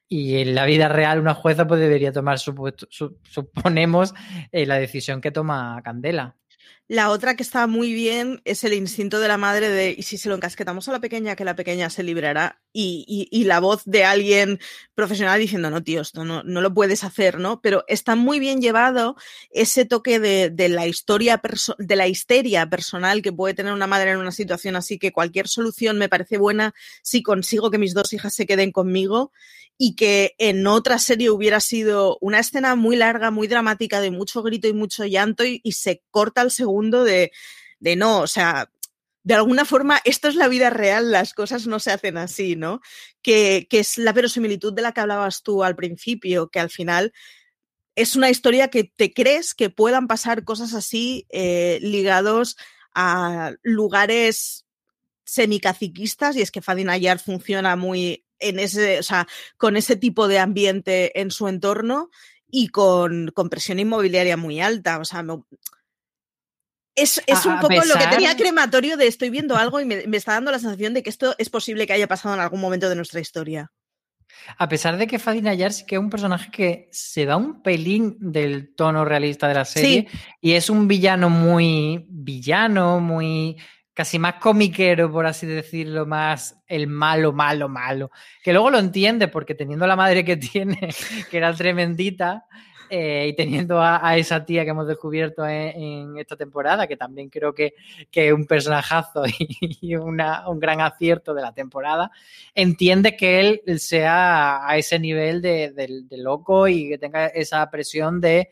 Y 0.06 0.36
en 0.36 0.54
la 0.54 0.64
vida 0.64 0.88
real 0.88 1.20
una 1.20 1.34
jueza 1.34 1.66
pues 1.66 1.80
debería 1.80 2.12
tomar, 2.12 2.38
suponemos, 2.38 4.14
eh, 4.52 4.66
la 4.66 4.78
decisión 4.78 5.20
que 5.20 5.30
toma 5.30 5.80
Candela. 5.82 6.36
La 6.90 7.10
otra 7.10 7.36
que 7.36 7.42
está 7.42 7.66
muy 7.66 7.92
bien 7.92 8.40
es 8.46 8.64
el 8.64 8.72
instinto 8.72 9.20
de 9.20 9.28
la 9.28 9.36
madre 9.36 9.68
de, 9.68 9.94
y 9.96 10.02
si 10.04 10.16
se 10.16 10.30
lo 10.30 10.34
encasquetamos 10.34 10.88
a 10.88 10.92
la 10.92 11.00
pequeña, 11.00 11.36
que 11.36 11.44
la 11.44 11.54
pequeña 11.54 11.90
se 11.90 12.02
librará. 12.02 12.62
Y, 12.72 13.04
y, 13.06 13.28
y 13.30 13.44
la 13.44 13.60
voz 13.60 13.82
de 13.84 14.04
alguien 14.04 14.58
profesional 14.94 15.38
diciendo, 15.38 15.68
no, 15.68 15.82
tío, 15.82 16.00
esto 16.00 16.24
no, 16.24 16.42
no 16.44 16.62
lo 16.62 16.72
puedes 16.72 17.04
hacer, 17.04 17.38
¿no? 17.38 17.60
Pero 17.60 17.84
está 17.88 18.14
muy 18.16 18.38
bien 18.38 18.62
llevado 18.62 19.16
ese 19.50 19.84
toque 19.84 20.18
de, 20.18 20.48
de 20.48 20.70
la 20.70 20.86
historia, 20.86 21.42
de 21.78 21.96
la 21.96 22.08
histeria 22.08 22.70
personal 22.70 23.20
que 23.20 23.32
puede 23.32 23.52
tener 23.52 23.74
una 23.74 23.86
madre 23.86 24.12
en 24.12 24.18
una 24.18 24.32
situación 24.32 24.74
así, 24.74 24.98
que 24.98 25.12
cualquier 25.12 25.46
solución 25.46 25.98
me 25.98 26.08
parece 26.08 26.38
buena 26.38 26.74
si 27.02 27.22
consigo 27.22 27.70
que 27.70 27.78
mis 27.78 27.92
dos 27.92 28.14
hijas 28.14 28.34
se 28.34 28.46
queden 28.46 28.72
conmigo 28.72 29.30
y 29.78 29.94
que 29.94 30.34
en 30.38 30.66
otra 30.66 30.98
serie 30.98 31.30
hubiera 31.30 31.60
sido 31.60 32.18
una 32.20 32.40
escena 32.40 32.74
muy 32.74 32.96
larga, 32.96 33.30
muy 33.30 33.46
dramática, 33.46 34.00
de 34.00 34.10
mucho 34.10 34.42
grito 34.42 34.66
y 34.66 34.72
mucho 34.72 35.06
llanto 35.06 35.44
y, 35.44 35.60
se 35.72 36.02
corta 36.10 36.42
el 36.42 36.50
segundo 36.50 37.04
de, 37.04 37.30
de, 37.78 37.94
no, 37.94 38.20
o 38.20 38.26
sea, 38.26 38.70
de 39.22 39.34
alguna 39.34 39.64
forma 39.64 40.00
esto 40.04 40.26
es 40.26 40.34
la 40.34 40.48
vida 40.48 40.70
real, 40.70 41.12
las 41.12 41.32
cosas 41.32 41.68
no 41.68 41.78
se 41.78 41.92
hacen 41.92 42.16
así, 42.16 42.56
¿no? 42.56 42.80
Que, 43.22 43.68
que 43.70 43.78
es 43.78 43.98
la 43.98 44.12
verosimilitud 44.12 44.72
de 44.72 44.82
la 44.82 44.92
que 44.92 45.00
hablabas 45.00 45.42
tú 45.44 45.62
al 45.62 45.76
principio, 45.76 46.48
que 46.48 46.58
al 46.58 46.70
final 46.70 47.12
es 47.94 48.16
una 48.16 48.30
historia 48.30 48.68
que 48.68 48.84
te 48.84 49.12
crees 49.12 49.54
que 49.54 49.70
puedan 49.70 50.08
pasar 50.08 50.44
cosas 50.44 50.74
así 50.74 51.26
eh, 51.30 51.78
ligados 51.82 52.56
a 52.94 53.52
lugares 53.62 54.66
semicaciquistas 55.24 56.36
y 56.36 56.42
es 56.42 56.50
que 56.50 56.62
Fadin 56.62 56.90
Ayar 56.90 57.18
funciona 57.18 57.76
muy 57.76 58.24
en 58.38 58.58
ese, 58.58 58.98
o 58.98 59.02
sea, 59.02 59.26
con 59.56 59.76
ese 59.76 59.96
tipo 59.96 60.28
de 60.28 60.38
ambiente 60.38 61.20
en 61.20 61.30
su 61.30 61.48
entorno 61.48 62.10
y 62.50 62.68
con, 62.68 63.30
con 63.34 63.50
presión 63.50 63.78
inmobiliaria 63.78 64.36
muy 64.36 64.60
alta. 64.60 64.98
O 64.98 65.04
sea, 65.04 65.22
me, 65.22 65.34
es, 66.94 67.22
es, 67.26 67.46
un 67.46 67.56
poco 67.56 67.68
pesar... 67.68 67.86
lo 67.86 67.94
que 67.94 68.16
tenía 68.16 68.36
crematorio 68.36 68.96
de 68.96 69.06
estoy 69.06 69.30
viendo 69.30 69.56
algo 69.56 69.80
y 69.80 69.84
me, 69.84 70.06
me, 70.06 70.16
está 70.16 70.32
dando 70.32 70.50
la 70.50 70.58
sensación 70.58 70.94
de 70.94 71.02
que 71.02 71.10
esto 71.10 71.34
es 71.38 71.50
posible 71.50 71.86
que 71.86 71.92
haya 71.92 72.08
pasado 72.08 72.34
en 72.34 72.40
algún 72.40 72.60
momento 72.60 72.88
de 72.88 72.96
nuestra 72.96 73.20
historia. 73.20 73.70
A 74.56 74.68
pesar 74.68 74.96
de 74.96 75.06
que 75.06 75.18
Fadin 75.18 75.48
Ayar 75.48 75.72
sí 75.72 75.84
que 75.86 75.96
es 75.96 76.00
un 76.00 76.10
personaje 76.10 76.50
que 76.50 76.88
se 76.92 77.24
da 77.24 77.36
un 77.36 77.62
pelín 77.62 78.16
del 78.20 78.74
tono 78.74 79.04
realista 79.04 79.48
de 79.48 79.54
la 79.54 79.64
serie 79.64 80.06
sí. 80.10 80.18
y 80.40 80.52
es 80.52 80.70
un 80.70 80.88
villano 80.88 81.30
muy 81.30 82.06
villano, 82.08 83.00
muy 83.00 83.56
casi 83.98 84.16
más 84.20 84.34
comiquero, 84.34 85.10
por 85.10 85.26
así 85.26 85.44
decirlo, 85.44 86.06
más 86.06 86.62
el 86.68 86.86
malo, 86.86 87.32
malo, 87.32 87.68
malo. 87.68 88.12
Que 88.44 88.52
luego 88.52 88.70
lo 88.70 88.78
entiende 88.78 89.26
porque 89.26 89.56
teniendo 89.56 89.88
la 89.88 89.96
madre 89.96 90.24
que 90.24 90.36
tiene, 90.52 90.90
que 91.28 91.36
era 91.36 91.52
tremendita, 91.52 92.46
eh, 92.90 93.26
y 93.28 93.34
teniendo 93.34 93.82
a, 93.82 94.16
esa 94.16 94.44
tía 94.44 94.62
que 94.62 94.70
hemos 94.70 94.86
descubierto 94.86 95.44
en, 95.44 96.16
esta 96.16 96.36
temporada, 96.36 96.86
que 96.86 96.96
también 96.96 97.28
creo 97.28 97.52
que, 97.52 97.74
que 98.08 98.28
es 98.28 98.32
un 98.32 98.46
personajazo 98.46 99.24
y, 99.80 99.96
un 99.96 100.16
gran 100.60 100.80
acierto 100.80 101.34
de 101.34 101.42
la 101.42 101.52
temporada, 101.52 102.12
entiende 102.54 103.16
que 103.16 103.40
él 103.40 103.80
sea 103.80 104.64
a 104.64 104.76
ese 104.78 105.00
nivel 105.00 105.42
de, 105.42 105.72
de 105.72 106.18
loco 106.18 106.68
y 106.68 106.88
que 106.88 106.98
tenga 106.98 107.26
esa 107.26 107.68
presión 107.68 108.20
de 108.20 108.50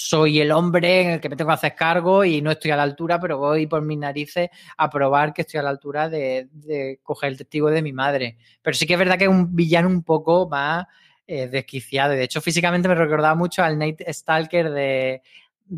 soy 0.00 0.40
el 0.40 0.52
hombre 0.52 1.00
en 1.00 1.10
el 1.10 1.20
que 1.20 1.28
me 1.28 1.34
tengo 1.34 1.48
que 1.48 1.54
hacer 1.54 1.74
cargo 1.74 2.24
y 2.24 2.40
no 2.40 2.52
estoy 2.52 2.70
a 2.70 2.76
la 2.76 2.84
altura, 2.84 3.18
pero 3.20 3.36
voy 3.36 3.66
por 3.66 3.82
mis 3.82 3.98
narices 3.98 4.48
a 4.76 4.88
probar 4.88 5.34
que 5.34 5.42
estoy 5.42 5.58
a 5.58 5.64
la 5.64 5.70
altura 5.70 6.08
de, 6.08 6.46
de 6.52 7.00
coger 7.02 7.30
el 7.32 7.38
testigo 7.38 7.68
de 7.68 7.82
mi 7.82 7.92
madre. 7.92 8.38
Pero 8.62 8.76
sí 8.76 8.86
que 8.86 8.92
es 8.92 8.98
verdad 8.98 9.18
que 9.18 9.24
es 9.24 9.30
un 9.30 9.56
villano 9.56 9.88
un 9.88 10.04
poco 10.04 10.48
más 10.48 10.86
eh, 11.26 11.48
desquiciado. 11.48 12.12
De 12.12 12.22
hecho, 12.22 12.40
físicamente 12.40 12.86
me 12.86 12.94
recordaba 12.94 13.34
mucho 13.34 13.64
al 13.64 13.76
Nate 13.76 14.10
Stalker 14.12 14.70
de, 14.70 15.20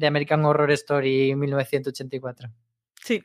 American 0.07 0.45
Horror 0.45 0.71
Story 0.73 1.35
1984. 1.35 2.51
Sí. 3.03 3.25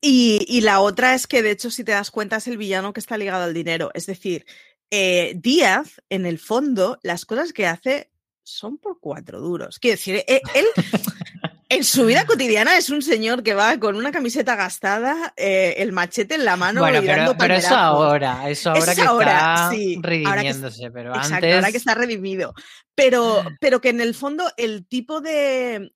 Y, 0.00 0.46
y, 0.48 0.62
la 0.62 0.80
otra 0.80 1.14
es 1.14 1.26
que, 1.26 1.42
de 1.42 1.50
hecho, 1.50 1.70
si 1.70 1.84
te 1.84 1.92
das 1.92 2.10
cuenta, 2.10 2.36
es 2.36 2.48
el 2.48 2.56
villano 2.56 2.94
que 2.94 3.00
está 3.00 3.18
ligado 3.18 3.44
al 3.44 3.52
dinero. 3.52 3.90
Es 3.92 4.06
decir, 4.06 4.46
eh, 4.90 5.34
Díaz, 5.36 6.00
en 6.08 6.24
el 6.24 6.38
fondo, 6.38 6.98
las 7.02 7.26
cosas 7.26 7.52
que 7.52 7.66
hace 7.66 8.10
son 8.42 8.78
por 8.78 8.98
cuatro 9.00 9.40
duros. 9.40 9.78
Quiero 9.78 9.96
decir, 9.96 10.24
eh, 10.26 10.40
él, 10.54 10.66
en 11.68 11.84
su 11.84 12.04
vida 12.04 12.26
cotidiana 12.26 12.76
es 12.76 12.90
un 12.90 13.00
señor 13.00 13.42
que 13.42 13.54
va 13.54 13.78
con 13.78 13.96
una 13.96 14.10
camiseta 14.10 14.56
gastada, 14.56 15.32
eh, 15.36 15.74
el 15.78 15.92
machete 15.92 16.34
en 16.34 16.44
la 16.44 16.56
mano 16.56 16.80
bueno, 16.80 17.02
y 17.02 17.06
dando 17.06 17.32
pero, 17.32 17.38
pero 17.38 17.54
eso 17.54 17.76
ahora, 17.76 18.50
eso 18.50 18.70
ahora 18.70 18.94
que 18.94 19.02
ahora, 19.02 19.32
está 19.32 19.70
sí, 19.70 20.00
redimiéndose, 20.02 20.82
que, 20.82 20.90
pero 20.90 21.10
exacto, 21.10 21.34
antes... 21.36 21.54
ahora 21.54 21.70
que 21.70 21.76
está 21.76 21.94
redimido. 21.94 22.54
Pero, 22.94 23.44
pero 23.60 23.80
que 23.80 23.90
en 23.90 24.00
el 24.00 24.14
fondo 24.14 24.50
el 24.56 24.86
tipo 24.86 25.20
de 25.20 25.92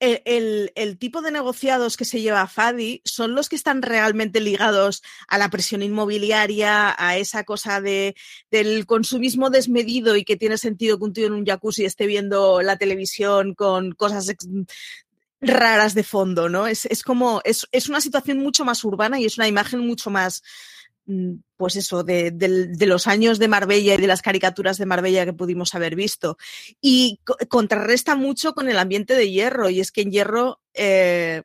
el, 0.00 0.98
tipo 0.98 1.22
de 1.22 1.30
negociados 1.30 1.96
que 1.96 2.04
se 2.04 2.20
lleva 2.20 2.46
Fadi 2.46 3.02
son 3.04 3.34
los 3.34 3.48
que 3.48 3.56
están 3.56 3.82
realmente 3.82 4.40
ligados 4.40 5.02
a 5.26 5.38
la 5.38 5.50
presión 5.50 5.82
inmobiliaria, 5.82 6.94
a 6.98 7.16
esa 7.16 7.44
cosa 7.44 7.80
de, 7.80 8.14
del 8.50 8.86
consumismo 8.86 9.50
desmedido 9.50 10.16
y 10.16 10.24
que 10.24 10.36
tiene 10.36 10.58
sentido 10.58 10.98
que 10.98 11.04
un 11.04 11.12
tío 11.12 11.26
en 11.26 11.32
un 11.32 11.44
jacuzzi 11.44 11.84
esté 11.84 12.06
viendo 12.06 12.62
la 12.62 12.76
televisión 12.76 13.54
con 13.54 13.92
cosas 13.92 14.32
raras 15.40 15.94
de 15.94 16.04
fondo, 16.04 16.48
¿no? 16.48 16.66
Es, 16.66 16.86
es 16.86 17.02
como, 17.02 17.40
es, 17.44 17.66
es 17.72 17.88
una 17.88 18.00
situación 18.00 18.38
mucho 18.38 18.64
más 18.64 18.84
urbana 18.84 19.20
y 19.20 19.24
es 19.24 19.38
una 19.38 19.48
imagen 19.48 19.80
mucho 19.80 20.10
más, 20.10 20.42
Mm, 20.42 20.77
pues 21.56 21.76
eso, 21.76 22.04
de, 22.04 22.32
los 22.86 23.06
años 23.06 23.38
de 23.38 23.48
Marbella 23.48 23.94
y 23.94 24.00
de 24.00 24.06
las 24.06 24.22
caricaturas 24.22 24.78
de 24.78 24.86
Marbella 24.86 25.24
que 25.24 25.32
pudimos 25.32 25.74
haber 25.74 25.96
visto. 25.96 26.36
Y 26.80 27.20
co 27.24 27.36
contrarresta 27.48 28.14
mucho 28.14 28.54
con 28.54 28.68
el 28.68 28.78
ambiente 28.78 29.14
de 29.14 29.30
Hierro, 29.30 29.70
y 29.70 29.80
es 29.80 29.90
que 29.90 30.02
en 30.02 30.10
Hierro, 30.10 30.60
eh, 30.74 31.42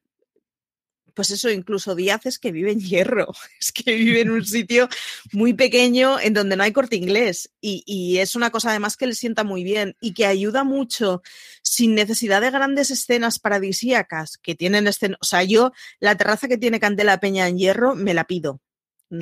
pues 1.14 1.30
eso, 1.30 1.50
incluso 1.50 1.96
Díaz 1.96 2.26
es 2.26 2.40
que 2.40 2.52
vive 2.52 2.72
en 2.72 2.82
Hierro, 2.82 3.32
es 3.60 3.72
que 3.72 3.96
vive 3.96 4.22
en 4.22 4.32
un 4.32 4.46
sitio 4.46 4.90
muy 5.32 5.54
pequeño 5.54 6.20
en 6.20 6.34
donde 6.34 6.58
no 6.58 6.64
hay 6.64 6.74
corte 6.74 6.98
inglés, 6.98 7.50
y, 7.62 7.84
y 7.86 8.18
es 8.18 8.36
una 8.36 8.52
cosa 8.52 8.72
además 8.72 8.98
que 8.98 9.08
le 9.08 9.16
sienta 9.16 9.46
muy 9.46 9.64
bien 9.64 9.96
y 10.02 10.14
que 10.14 10.26
ayuda 10.26 10.66
mucho 10.66 11.22
sin 11.62 11.96
necesidad 11.96 12.42
de 12.42 12.52
grandes 12.52 12.92
escenas 12.92 13.40
paradisíacas 13.40 14.38
que 14.38 14.56
tienen 14.56 14.88
escenas, 14.88 15.20
o 15.22 15.26
sea, 15.26 15.44
yo 15.44 15.72
la 16.00 16.18
terraza 16.18 16.50
que 16.50 16.58
tiene 16.58 16.82
Candela 16.82 17.20
Peña 17.22 17.48
en 17.48 17.58
Hierro 17.58 17.96
me 17.96 18.14
la 18.14 18.26
pido 18.26 18.60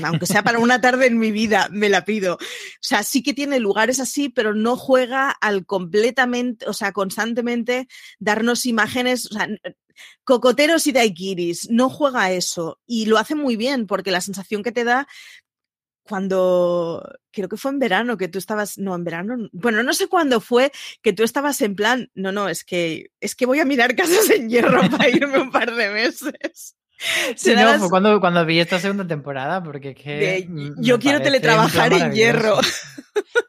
aunque 0.03 0.25
sea 0.25 0.43
para 0.43 0.59
una 0.59 0.81
tarde 0.81 1.07
en 1.07 1.19
mi 1.19 1.31
vida, 1.31 1.67
me 1.71 1.89
la 1.89 2.05
pido. 2.05 2.35
O 2.35 2.39
sea, 2.79 3.03
sí 3.03 3.23
que 3.23 3.33
tiene 3.33 3.59
lugares 3.59 3.99
así, 3.99 4.29
pero 4.29 4.53
no 4.53 4.77
juega 4.77 5.29
al 5.29 5.65
completamente, 5.65 6.67
o 6.67 6.73
sea, 6.73 6.91
constantemente 6.91 7.87
darnos 8.19 8.65
imágenes, 8.65 9.27
o 9.31 9.33
sea, 9.33 9.47
cocoteros 10.23 10.87
y 10.87 10.91
daiquiris, 10.91 11.69
no 11.69 11.89
juega 11.89 12.31
eso 12.31 12.79
y 12.85 13.05
lo 13.05 13.17
hace 13.17 13.35
muy 13.35 13.55
bien 13.55 13.87
porque 13.87 14.11
la 14.11 14.21
sensación 14.21 14.63
que 14.63 14.71
te 14.71 14.83
da 14.83 15.07
cuando 16.03 17.07
creo 17.31 17.47
que 17.47 17.57
fue 17.57 17.71
en 17.71 17.79
verano 17.79 18.17
que 18.17 18.27
tú 18.27 18.39
estabas, 18.39 18.77
no, 18.77 18.95
en 18.95 19.03
verano, 19.03 19.49
bueno, 19.53 19.83
no 19.83 19.93
sé 19.93 20.07
cuándo 20.07 20.41
fue 20.41 20.71
que 21.01 21.13
tú 21.13 21.23
estabas 21.23 21.61
en 21.61 21.75
plan, 21.75 22.09
no, 22.15 22.31
no, 22.31 22.49
es 22.49 22.63
que 22.63 23.11
es 23.19 23.35
que 23.35 23.45
voy 23.45 23.59
a 23.59 23.65
mirar 23.65 23.95
casas 23.95 24.29
en 24.29 24.49
hierro 24.49 24.81
para 24.89 25.09
irme 25.09 25.39
un 25.39 25.51
par 25.51 25.73
de 25.73 25.89
meses. 25.89 26.75
Sí, 27.35 27.53
no, 27.55 27.79
fue 27.79 27.89
cuando, 27.89 28.19
cuando 28.19 28.45
vi 28.45 28.59
esta 28.59 28.79
segunda 28.79 29.07
temporada, 29.07 29.63
porque 29.63 29.95
que 29.95 30.47
yo 30.77 30.99
quiero 30.99 31.21
teletrabajar 31.21 31.93
en 31.93 32.11
hierro. 32.13 32.59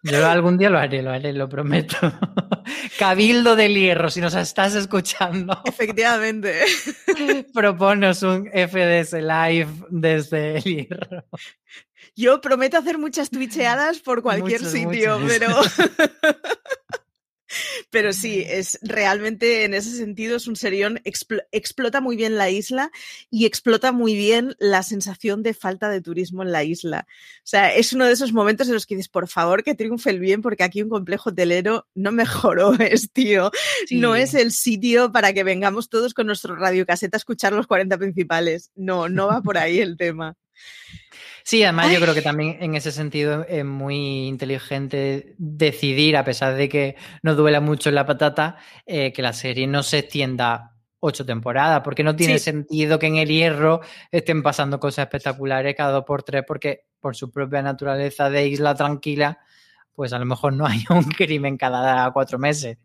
Yo 0.02 0.26
algún 0.26 0.58
día 0.58 0.70
lo 0.70 0.78
haré, 0.78 1.02
lo 1.02 1.10
haré, 1.10 1.32
lo 1.32 1.48
prometo. 1.48 1.96
Cabildo 2.98 3.56
del 3.56 3.74
Hierro, 3.74 4.10
si 4.10 4.20
nos 4.20 4.34
estás 4.34 4.74
escuchando. 4.74 5.60
Efectivamente. 5.64 6.60
Proponos 7.52 8.22
un 8.22 8.46
FDS 8.46 9.12
Live 9.14 9.68
desde 9.90 10.56
el 10.58 10.62
Hierro. 10.64 11.24
Yo 12.14 12.40
prometo 12.40 12.78
hacer 12.78 12.98
muchas 12.98 13.30
twitcheadas 13.30 14.00
por 14.00 14.22
cualquier 14.22 14.64
sitio, 14.64 15.20
pero. 15.26 15.48
Pero 17.90 18.12
sí, 18.12 18.44
es 18.46 18.78
realmente 18.82 19.64
en 19.64 19.74
ese 19.74 19.90
sentido 19.90 20.36
es 20.36 20.46
un 20.46 20.56
serión, 20.56 21.00
explota 21.04 22.00
muy 22.00 22.16
bien 22.16 22.36
la 22.36 22.50
isla 22.50 22.90
y 23.30 23.46
explota 23.46 23.92
muy 23.92 24.14
bien 24.14 24.54
la 24.58 24.82
sensación 24.82 25.42
de 25.42 25.54
falta 25.54 25.88
de 25.88 26.00
turismo 26.00 26.42
en 26.42 26.52
la 26.52 26.64
isla. 26.64 27.06
O 27.38 27.44
sea, 27.44 27.74
es 27.74 27.92
uno 27.92 28.06
de 28.06 28.12
esos 28.12 28.32
momentos 28.32 28.68
en 28.68 28.74
los 28.74 28.86
que 28.86 28.96
dices, 28.96 29.08
por 29.08 29.28
favor, 29.28 29.62
que 29.62 29.74
triunfe 29.74 30.10
el 30.10 30.20
bien, 30.20 30.42
porque 30.42 30.64
aquí 30.64 30.82
un 30.82 30.88
complejo 30.88 31.30
hotelero 31.30 31.86
no 31.94 32.12
mejoró, 32.12 32.72
es 32.80 33.10
tío. 33.12 33.50
No 33.90 34.16
es 34.16 34.34
el 34.34 34.52
sitio 34.52 35.12
para 35.12 35.32
que 35.32 35.44
vengamos 35.44 35.88
todos 35.88 36.14
con 36.14 36.26
nuestro 36.26 36.56
radiocaseta 36.56 37.16
a 37.16 37.18
escuchar 37.18 37.52
los 37.52 37.66
40 37.66 37.98
principales. 37.98 38.70
No, 38.74 39.08
no 39.08 39.26
va 39.26 39.42
por 39.42 39.58
ahí 39.58 39.78
el 39.78 39.96
tema. 39.96 40.36
Sí, 41.44 41.62
además 41.62 41.92
yo 41.92 42.00
creo 42.00 42.14
que 42.14 42.22
también 42.22 42.58
en 42.60 42.74
ese 42.74 42.92
sentido 42.92 43.44
es 43.48 43.64
muy 43.64 44.26
inteligente 44.26 45.34
decidir, 45.38 46.16
a 46.16 46.24
pesar 46.24 46.54
de 46.54 46.68
que 46.68 46.96
nos 47.22 47.36
duela 47.36 47.60
mucho 47.60 47.88
en 47.88 47.96
la 47.96 48.06
patata, 48.06 48.56
eh, 48.86 49.12
que 49.12 49.22
la 49.22 49.32
serie 49.32 49.66
no 49.66 49.82
se 49.82 49.98
extienda 49.98 50.72
ocho 51.00 51.26
temporadas, 51.26 51.80
porque 51.82 52.04
no 52.04 52.14
tiene 52.14 52.38
sentido 52.38 52.98
que 52.98 53.08
en 53.08 53.16
el 53.16 53.28
hierro 53.28 53.80
estén 54.12 54.42
pasando 54.42 54.78
cosas 54.78 55.04
espectaculares 55.04 55.74
cada 55.74 55.90
dos 55.90 56.04
por 56.04 56.22
tres, 56.22 56.44
porque 56.46 56.84
por 57.00 57.16
su 57.16 57.30
propia 57.32 57.60
naturaleza 57.60 58.30
de 58.30 58.46
isla 58.46 58.76
tranquila, 58.76 59.40
pues 59.94 60.12
a 60.12 60.18
lo 60.20 60.26
mejor 60.26 60.52
no 60.52 60.64
hay 60.64 60.84
un 60.90 61.04
crimen 61.04 61.56
cada 61.56 62.10
cuatro 62.12 62.38
meses. 62.38 62.78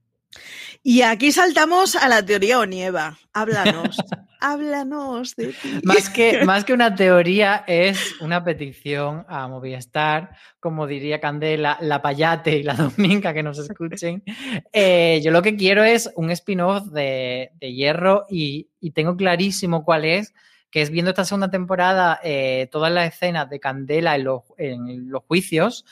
Y 0.83 1.01
aquí 1.01 1.31
saltamos 1.31 1.95
a 1.95 2.07
la 2.07 2.25
teoría 2.25 2.59
Onieva. 2.59 3.17
Háblanos. 3.33 3.97
Háblanos 4.39 5.35
de 5.35 5.47
ti. 5.47 5.79
Más 5.83 6.09
que, 6.09 6.41
más 6.45 6.63
que 6.63 6.73
una 6.73 6.93
teoría, 6.93 7.63
es 7.67 8.21
una 8.21 8.43
petición 8.43 9.25
a 9.27 9.47
Movistar, 9.47 10.35
como 10.59 10.85
diría 10.85 11.19
Candela, 11.19 11.77
la 11.81 12.01
Payate 12.01 12.57
y 12.57 12.63
la 12.63 12.75
Dominga 12.75 13.33
que 13.33 13.41
nos 13.41 13.57
escuchen. 13.57 14.23
Eh, 14.71 15.19
yo 15.23 15.31
lo 15.31 15.41
que 15.41 15.55
quiero 15.55 15.83
es 15.83 16.11
un 16.15 16.29
spin-off 16.31 16.85
de, 16.91 17.51
Hierro 17.59 18.25
y, 18.29 18.69
tengo 18.93 19.17
clarísimo 19.17 19.83
cuál 19.83 20.05
es, 20.05 20.33
que 20.69 20.81
es 20.81 20.91
viendo 20.91 21.11
esta 21.11 21.25
segunda 21.25 21.49
temporada 21.49 22.19
eh, 22.23 22.69
todas 22.71 22.91
las 22.91 23.13
escenas 23.13 23.49
de 23.49 23.59
Candela 23.59 24.15
en 24.15 24.23
los, 24.23 24.43
en 24.57 25.09
los 25.09 25.23
juicios 25.23 25.83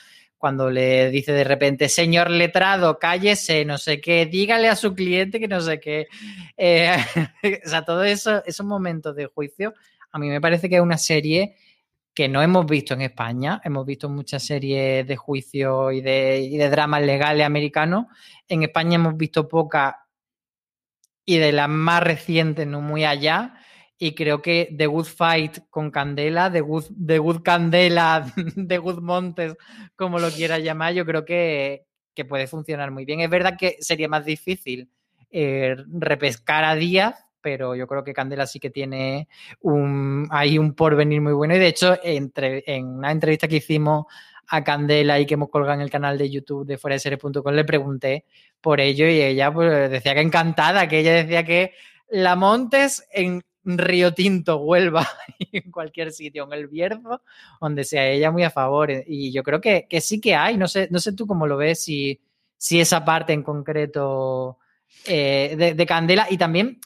cuando 0.46 0.70
le 0.70 1.10
dice 1.10 1.32
de 1.32 1.42
repente, 1.42 1.88
señor 1.88 2.30
letrado, 2.30 3.00
cállese, 3.00 3.64
no 3.64 3.78
sé 3.78 4.00
qué, 4.00 4.26
dígale 4.26 4.68
a 4.68 4.76
su 4.76 4.94
cliente 4.94 5.40
que 5.40 5.48
no 5.48 5.60
sé 5.60 5.80
qué. 5.80 6.06
Eh, 6.56 6.94
o 7.66 7.68
sea, 7.68 7.84
todo 7.84 8.04
eso, 8.04 8.44
esos 8.44 8.64
momentos 8.64 9.16
de 9.16 9.26
juicio, 9.26 9.74
a 10.12 10.20
mí 10.20 10.28
me 10.28 10.40
parece 10.40 10.68
que 10.68 10.76
es 10.76 10.80
una 10.80 10.98
serie 10.98 11.56
que 12.14 12.28
no 12.28 12.42
hemos 12.42 12.64
visto 12.64 12.94
en 12.94 13.02
España. 13.02 13.60
Hemos 13.64 13.84
visto 13.84 14.08
muchas 14.08 14.44
series 14.44 15.04
de 15.04 15.16
juicio 15.16 15.90
y 15.90 16.00
de, 16.00 16.38
y 16.38 16.56
de 16.56 16.70
dramas 16.70 17.02
legales 17.02 17.44
americanos. 17.44 18.06
En 18.46 18.62
España 18.62 18.94
hemos 18.94 19.16
visto 19.16 19.48
pocas 19.48 19.96
y 21.24 21.38
de 21.38 21.50
las 21.50 21.68
más 21.68 22.04
recientes, 22.04 22.68
no 22.68 22.80
muy 22.80 23.04
allá. 23.04 23.58
Y 23.98 24.14
creo 24.14 24.42
que 24.42 24.74
The 24.76 24.86
Good 24.86 25.06
Fight 25.06 25.58
con 25.70 25.90
Candela, 25.90 26.52
The 26.52 26.60
Good, 26.60 26.84
The 27.06 27.18
Good 27.18 27.42
Candela, 27.42 28.32
The 28.68 28.78
Good 28.78 29.00
Montes, 29.00 29.56
como 29.94 30.18
lo 30.18 30.30
quiera 30.30 30.58
llamar, 30.58 30.92
yo 30.92 31.06
creo 31.06 31.24
que, 31.24 31.84
puede 32.28 32.46
funcionar 32.46 32.90
muy 32.90 33.04
bien. 33.04 33.20
Es 33.20 33.30
verdad 33.30 33.56
que 33.58 33.76
sería 33.80 34.08
más 34.08 34.24
difícil 34.24 34.90
eh, 35.30 35.76
repescar 35.88 36.64
a 36.64 36.74
Díaz, 36.74 37.26
pero 37.42 37.74
yo 37.74 37.86
creo 37.86 38.02
que 38.02 38.14
Candela 38.14 38.46
sí 38.46 38.58
que 38.58 38.70
tiene 38.70 39.28
un, 39.60 40.26
hay 40.30 40.58
un 40.58 40.74
porvenir 40.74 41.20
muy 41.20 41.34
bueno. 41.34 41.54
Y 41.54 41.58
de 41.58 41.68
hecho, 41.68 41.98
entre, 42.02 42.64
en 42.66 42.86
una 42.86 43.12
entrevista 43.12 43.48
que 43.48 43.56
hicimos 43.56 44.06
a 44.48 44.64
Candela 44.64 45.18
y 45.20 45.26
que 45.26 45.34
hemos 45.34 45.50
colgado 45.50 45.74
en 45.74 45.80
el 45.80 45.90
canal 45.90 46.18
de 46.18 46.30
YouTube 46.30 46.66
de 46.66 46.78
fuera 46.78 46.96
le 46.96 47.64
pregunté 47.64 48.24
por 48.60 48.80
ello 48.80 49.06
y 49.06 49.20
ella 49.20 49.52
pues, 49.52 49.90
decía 49.90 50.14
que 50.14 50.20
encantada, 50.20 50.88
que 50.88 51.00
ella 51.00 51.14
decía 51.14 51.44
que 51.44 51.72
la 52.08 52.36
Montes 52.36 53.06
en 53.12 53.42
Río 53.66 54.14
Tinto, 54.14 54.58
Huelva, 54.58 55.06
en 55.52 55.70
cualquier 55.70 56.12
sitio, 56.12 56.44
en 56.44 56.52
el 56.52 56.68
Bierzo, 56.68 57.22
donde 57.60 57.84
sea 57.84 58.08
ella 58.08 58.30
muy 58.30 58.44
a 58.44 58.50
favor. 58.50 58.90
Y 59.06 59.32
yo 59.32 59.42
creo 59.42 59.60
que, 59.60 59.86
sí 60.00 60.20
que 60.20 60.34
hay, 60.34 60.56
no 60.56 60.68
sé, 60.68 60.88
no 60.90 61.00
sé 61.00 61.12
tú 61.12 61.26
cómo 61.26 61.46
lo 61.46 61.56
ves, 61.56 61.82
si, 61.82 62.20
si 62.56 62.80
esa 62.80 63.04
parte 63.04 63.32
en 63.32 63.42
concreto 63.42 64.58
eh, 65.06 65.74
de, 65.76 65.86
Candela 65.86 66.26
y 66.30 66.38
también 66.38 66.80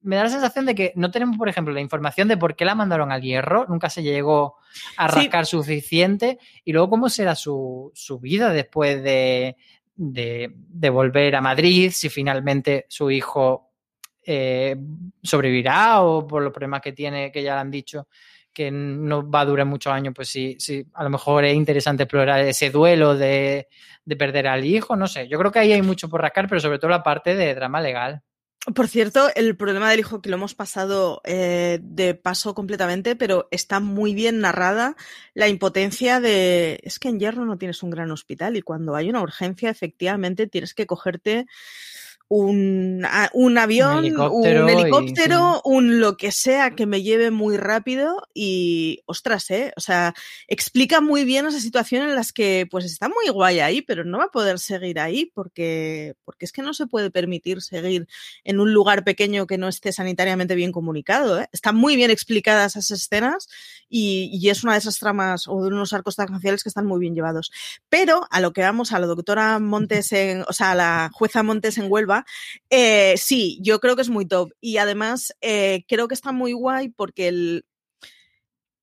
me 0.00 0.16
da 0.16 0.24
la 0.24 0.30
sensación 0.30 0.64
de 0.64 0.74
que 0.74 0.92
no 0.96 1.10
tenemos, 1.10 1.36
por 1.36 1.48
ejemplo, 1.48 1.74
la 1.74 1.82
información 1.82 2.26
de 2.26 2.38
por 2.38 2.56
qué 2.56 2.64
la 2.64 2.74
mandaron 2.74 3.12
al 3.12 3.20
hierro, 3.20 3.66
nunca 3.68 3.90
se 3.90 4.02
llegó 4.02 4.56
a 4.96 5.08
rascar 5.08 5.44
suficiente, 5.44 6.38
y 6.64 6.72
luego 6.72 6.88
cómo 6.88 7.10
será 7.10 7.34
su, 7.34 7.92
vida 8.20 8.50
después 8.50 9.02
de, 9.02 9.56
de, 9.94 10.90
volver 10.90 11.36
a 11.36 11.42
Madrid, 11.42 11.90
si 11.92 12.08
finalmente 12.08 12.86
su 12.88 13.10
hijo 13.10 13.73
eh, 14.26 14.76
sobrevivirá 15.22 16.02
o 16.02 16.26
por 16.26 16.42
los 16.42 16.52
problemas 16.52 16.80
que 16.80 16.92
tiene, 16.92 17.30
que 17.30 17.42
ya 17.42 17.54
le 17.54 17.60
han 17.60 17.70
dicho 17.70 18.08
que 18.54 18.70
no 18.70 19.28
va 19.28 19.40
a 19.40 19.44
durar 19.44 19.66
muchos 19.66 19.92
años, 19.92 20.14
pues 20.14 20.28
sí, 20.28 20.56
sí, 20.58 20.86
a 20.94 21.02
lo 21.02 21.10
mejor 21.10 21.44
es 21.44 21.54
interesante 21.54 22.04
explorar 22.04 22.40
ese 22.40 22.70
duelo 22.70 23.16
de, 23.16 23.66
perder 24.16 24.46
al 24.46 24.64
hijo, 24.64 24.96
no 24.96 25.08
sé. 25.08 25.28
Yo 25.28 25.38
creo 25.38 25.50
que 25.50 25.58
ahí 25.58 25.72
hay 25.72 25.82
mucho 25.82 26.08
por 26.08 26.22
rascar, 26.22 26.48
pero 26.48 26.60
sobre 26.60 26.78
todo 26.78 26.90
la 26.90 27.02
parte 27.02 27.34
de 27.34 27.54
drama 27.54 27.80
legal. 27.80 28.22
Por 28.74 28.88
cierto, 28.88 29.28
el 29.34 29.56
problema 29.56 29.90
del 29.90 30.00
hijo 30.00 30.22
que 30.22 30.30
lo 30.30 30.36
hemos 30.36 30.54
pasado 30.54 31.20
eh, 31.24 31.80
de 31.82 32.14
paso 32.14 32.54
completamente, 32.54 33.14
pero 33.14 33.46
está 33.50 33.78
muy 33.78 34.14
bien 34.14 34.40
narrada 34.40 34.96
la 35.34 35.48
impotencia 35.48 36.18
de 36.18 36.80
es 36.82 36.98
que 36.98 37.08
en 37.08 37.20
Hierro 37.20 37.44
no 37.44 37.58
tienes 37.58 37.82
un 37.82 37.90
gran 37.90 38.10
hospital 38.10 38.56
y 38.56 38.62
cuando 38.62 38.96
hay 38.96 39.10
una 39.10 39.20
urgencia, 39.20 39.68
efectivamente 39.68 40.46
tienes 40.46 40.72
que 40.72 40.86
cogerte 40.86 41.46
un, 42.28 43.06
un 43.32 43.58
avión, 43.58 44.04
un 44.18 44.68
helicóptero, 44.68 45.60
un 45.64 46.00
lo 46.00 46.16
que 46.16 46.32
sea 46.32 46.70
que 46.70 46.86
me 46.86 47.02
lleve 47.02 47.30
muy 47.30 47.56
rápido 47.56 48.26
y, 48.32 49.02
ostras, 49.06 49.50
¿eh? 49.50 49.72
O 49.76 49.80
sea, 49.80 50.14
explica 50.48 51.00
muy 51.00 51.24
bien 51.24 51.46
esa 51.46 51.60
situación 51.60 52.08
en 52.08 52.14
las 52.14 52.32
que, 52.32 52.66
pues 52.70 52.86
está 52.86 53.08
muy 53.08 53.28
guay 53.28 53.60
ahí, 53.60 53.82
pero 53.82 54.04
no 54.04 54.18
va 54.18 54.24
a 54.24 54.30
poder 54.30 54.58
seguir 54.58 54.98
ahí 54.98 55.30
porque, 55.34 56.14
porque 56.24 56.46
es 56.46 56.52
que 56.52 56.62
no 56.62 56.72
se 56.72 56.86
puede 56.86 57.10
permitir 57.10 57.60
seguir 57.60 58.08
en 58.42 58.58
un 58.58 58.72
lugar 58.72 59.04
pequeño 59.04 59.46
que 59.46 59.58
no 59.58 59.68
esté 59.68 59.92
sanitariamente 59.92 60.54
bien 60.54 60.72
comunicado, 60.72 61.40
¿eh? 61.40 61.48
Están 61.52 61.76
muy 61.76 61.94
bien 61.94 62.10
explicadas 62.10 62.76
esas 62.76 63.02
escenas 63.02 63.48
y, 63.88 64.30
y, 64.32 64.48
es 64.48 64.64
una 64.64 64.72
de 64.72 64.78
esas 64.78 64.98
tramas 64.98 65.46
o 65.46 65.62
de 65.62 65.68
unos 65.68 65.92
arcos 65.92 66.16
tangenciales 66.16 66.62
que 66.62 66.68
están 66.68 66.86
muy 66.86 67.00
bien 67.00 67.14
llevados. 67.14 67.52
Pero 67.88 68.26
a 68.30 68.40
lo 68.40 68.52
que 68.52 68.62
vamos, 68.62 68.92
a 68.92 68.98
la 68.98 69.06
doctora 69.06 69.58
Montes 69.58 70.12
en, 70.12 70.44
o 70.48 70.52
sea, 70.52 70.72
a 70.72 70.74
la 70.74 71.10
jueza 71.12 71.42
Montes 71.42 71.78
en 71.78 71.90
Huelva, 71.90 72.13
eh, 72.70 73.14
sí, 73.16 73.58
yo 73.62 73.80
creo 73.80 73.96
que 73.96 74.02
es 74.02 74.08
muy 74.08 74.26
top. 74.26 74.52
Y 74.60 74.76
además 74.76 75.34
eh, 75.40 75.84
creo 75.88 76.08
que 76.08 76.14
está 76.14 76.32
muy 76.32 76.52
guay 76.52 76.90
porque 76.90 77.62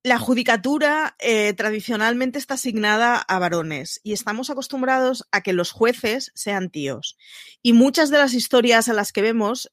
la 0.03 0.17
judicatura 0.17 1.15
eh, 1.19 1.53
tradicionalmente 1.53 2.39
está 2.39 2.55
asignada 2.55 3.17
a 3.17 3.39
varones 3.39 4.01
y 4.03 4.13
estamos 4.13 4.49
acostumbrados 4.49 5.27
a 5.31 5.41
que 5.41 5.53
los 5.53 5.71
jueces 5.71 6.31
sean 6.33 6.71
tíos. 6.71 7.17
Y 7.61 7.73
muchas 7.73 8.09
de 8.09 8.17
las 8.17 8.33
historias 8.33 8.89
a 8.89 8.93
las 8.93 9.11
que 9.11 9.21
vemos, 9.21 9.71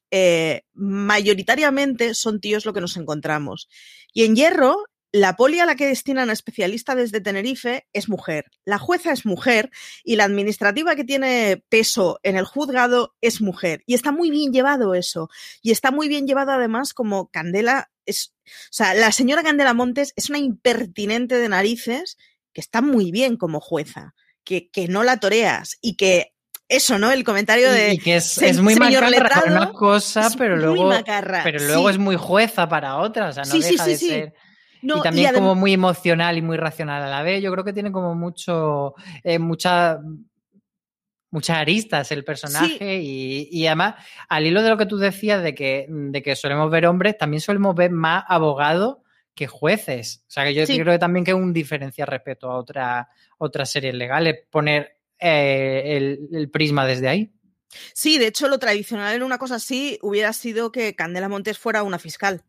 mayoritariamente 0.73 2.13
son 2.13 2.39
tíos 2.39 2.65
lo 2.65 2.73
que 2.73 2.81
nos 2.81 2.95
encontramos. 2.95 3.69
Y 4.13 4.25
en 4.25 4.35
Hierro, 4.35 4.85
la 5.11 5.35
poli 5.35 5.59
a 5.59 5.65
la 5.65 5.75
que 5.75 5.87
destinan 5.87 6.29
a 6.29 6.33
especialista 6.33 6.95
desde 6.95 7.21
Tenerife 7.21 7.87
es 7.93 8.09
mujer, 8.09 8.45
la 8.65 8.77
jueza 8.77 9.11
es 9.11 9.25
mujer 9.25 9.71
y 10.03 10.15
la 10.15 10.25
administrativa 10.25 10.95
que 10.95 11.03
tiene 11.03 11.63
peso 11.69 12.19
en 12.23 12.37
el 12.37 12.45
juzgado 12.45 13.15
es 13.21 13.41
mujer. 13.41 13.83
Y 13.85 13.95
está 13.95 14.11
muy 14.11 14.29
bien 14.29 14.53
llevado 14.53 14.93
eso. 14.93 15.29
Y 15.61 15.71
está 15.71 15.91
muy 15.91 16.07
bien 16.07 16.27
llevado 16.27 16.51
además 16.51 16.93
como 16.93 17.29
Candela 17.29 17.89
es, 18.05 18.33
o 18.45 18.71
sea, 18.71 18.93
la 18.93 19.11
señora 19.11 19.43
Candela 19.43 19.73
Montes 19.73 20.13
es 20.15 20.29
una 20.29 20.39
impertinente 20.39 21.35
de 21.35 21.49
narices 21.49 22.17
que 22.53 22.61
está 22.61 22.81
muy 22.81 23.11
bien 23.11 23.37
como 23.37 23.59
jueza, 23.59 24.15
que, 24.43 24.69
que 24.69 24.87
no 24.87 25.03
la 25.03 25.17
toreas 25.17 25.77
y 25.81 25.95
que 25.95 26.33
eso, 26.67 26.99
¿no? 26.99 27.11
El 27.11 27.23
comentario 27.23 27.71
de. 27.71 27.93
Y 27.93 27.97
que 27.97 28.17
es, 28.17 28.61
muy 28.61 28.75
macarra 28.75 29.09
para 29.29 29.51
una 29.51 29.71
cosa, 29.71 30.29
pero 30.37 30.55
luego. 30.55 30.91
Pero 31.43 31.59
luego 31.65 31.89
es 31.89 31.97
muy 31.97 32.15
jueza 32.15 32.69
para 32.69 32.97
otra. 32.97 33.29
O 33.29 33.33
sea, 33.33 33.43
no 33.43 33.57
deja 33.57 33.85
de 33.85 33.97
ser 33.97 34.33
y 34.81 35.01
también 35.01 35.33
como 35.33 35.55
muy 35.55 35.73
emocional 35.73 36.37
y 36.37 36.41
muy 36.41 36.57
racional 36.57 37.03
a 37.03 37.09
la 37.09 37.21
vez. 37.21 37.41
Yo 37.41 37.51
creo 37.51 37.63
que 37.63 37.73
tiene 37.73 37.91
como 37.91 38.15
mucho, 38.15 38.95
eh, 39.23 39.39
mucha, 39.39 39.99
muchas 41.31 41.57
aristas 41.57 42.11
el 42.11 42.23
personaje 42.23 42.99
y, 43.01 43.67
además, 43.67 43.95
al 44.27 44.45
hilo 44.45 44.61
de 44.61 44.69
lo 44.69 44.77
que 44.77 44.85
tú 44.85 44.97
decías 44.97 45.43
de 45.43 45.53
que, 45.53 45.87
de 45.89 46.21
que 46.21 46.35
solemos 46.35 46.69
ver 46.71 46.85
hombres, 46.85 47.17
también 47.17 47.41
solemos 47.41 47.75
ver 47.75 47.91
más 47.91 48.23
abogados 48.27 48.97
que 49.35 49.47
jueces. 49.47 50.23
O 50.27 50.31
sea, 50.31 50.43
que 50.43 50.53
yo 50.53 50.65
creo 50.65 50.93
que 50.93 50.99
también 50.99 51.23
que 51.23 51.31
es 51.31 51.37
un 51.37 51.53
diferencia 51.53 52.05
respecto 52.05 52.49
a 52.49 52.57
otra, 52.57 53.09
otras 53.37 53.71
series 53.71 53.93
legales, 53.93 54.35
poner 54.49 54.97
eh, 55.19 56.17
el 56.31 56.49
prisma 56.49 56.85
desde 56.85 57.07
ahí. 57.07 57.33
Sí, 57.93 58.17
de 58.17 58.27
hecho, 58.27 58.47
lo 58.47 58.59
tradicional 58.59 59.15
en 59.15 59.23
una 59.23 59.37
cosa 59.37 59.55
así 59.55 59.99
hubiera 60.01 60.33
sido 60.33 60.71
que 60.71 60.95
Candela 60.95 61.29
Montes 61.29 61.57
fuera 61.57 61.83
una 61.83 61.99
fiscal. 61.99 62.43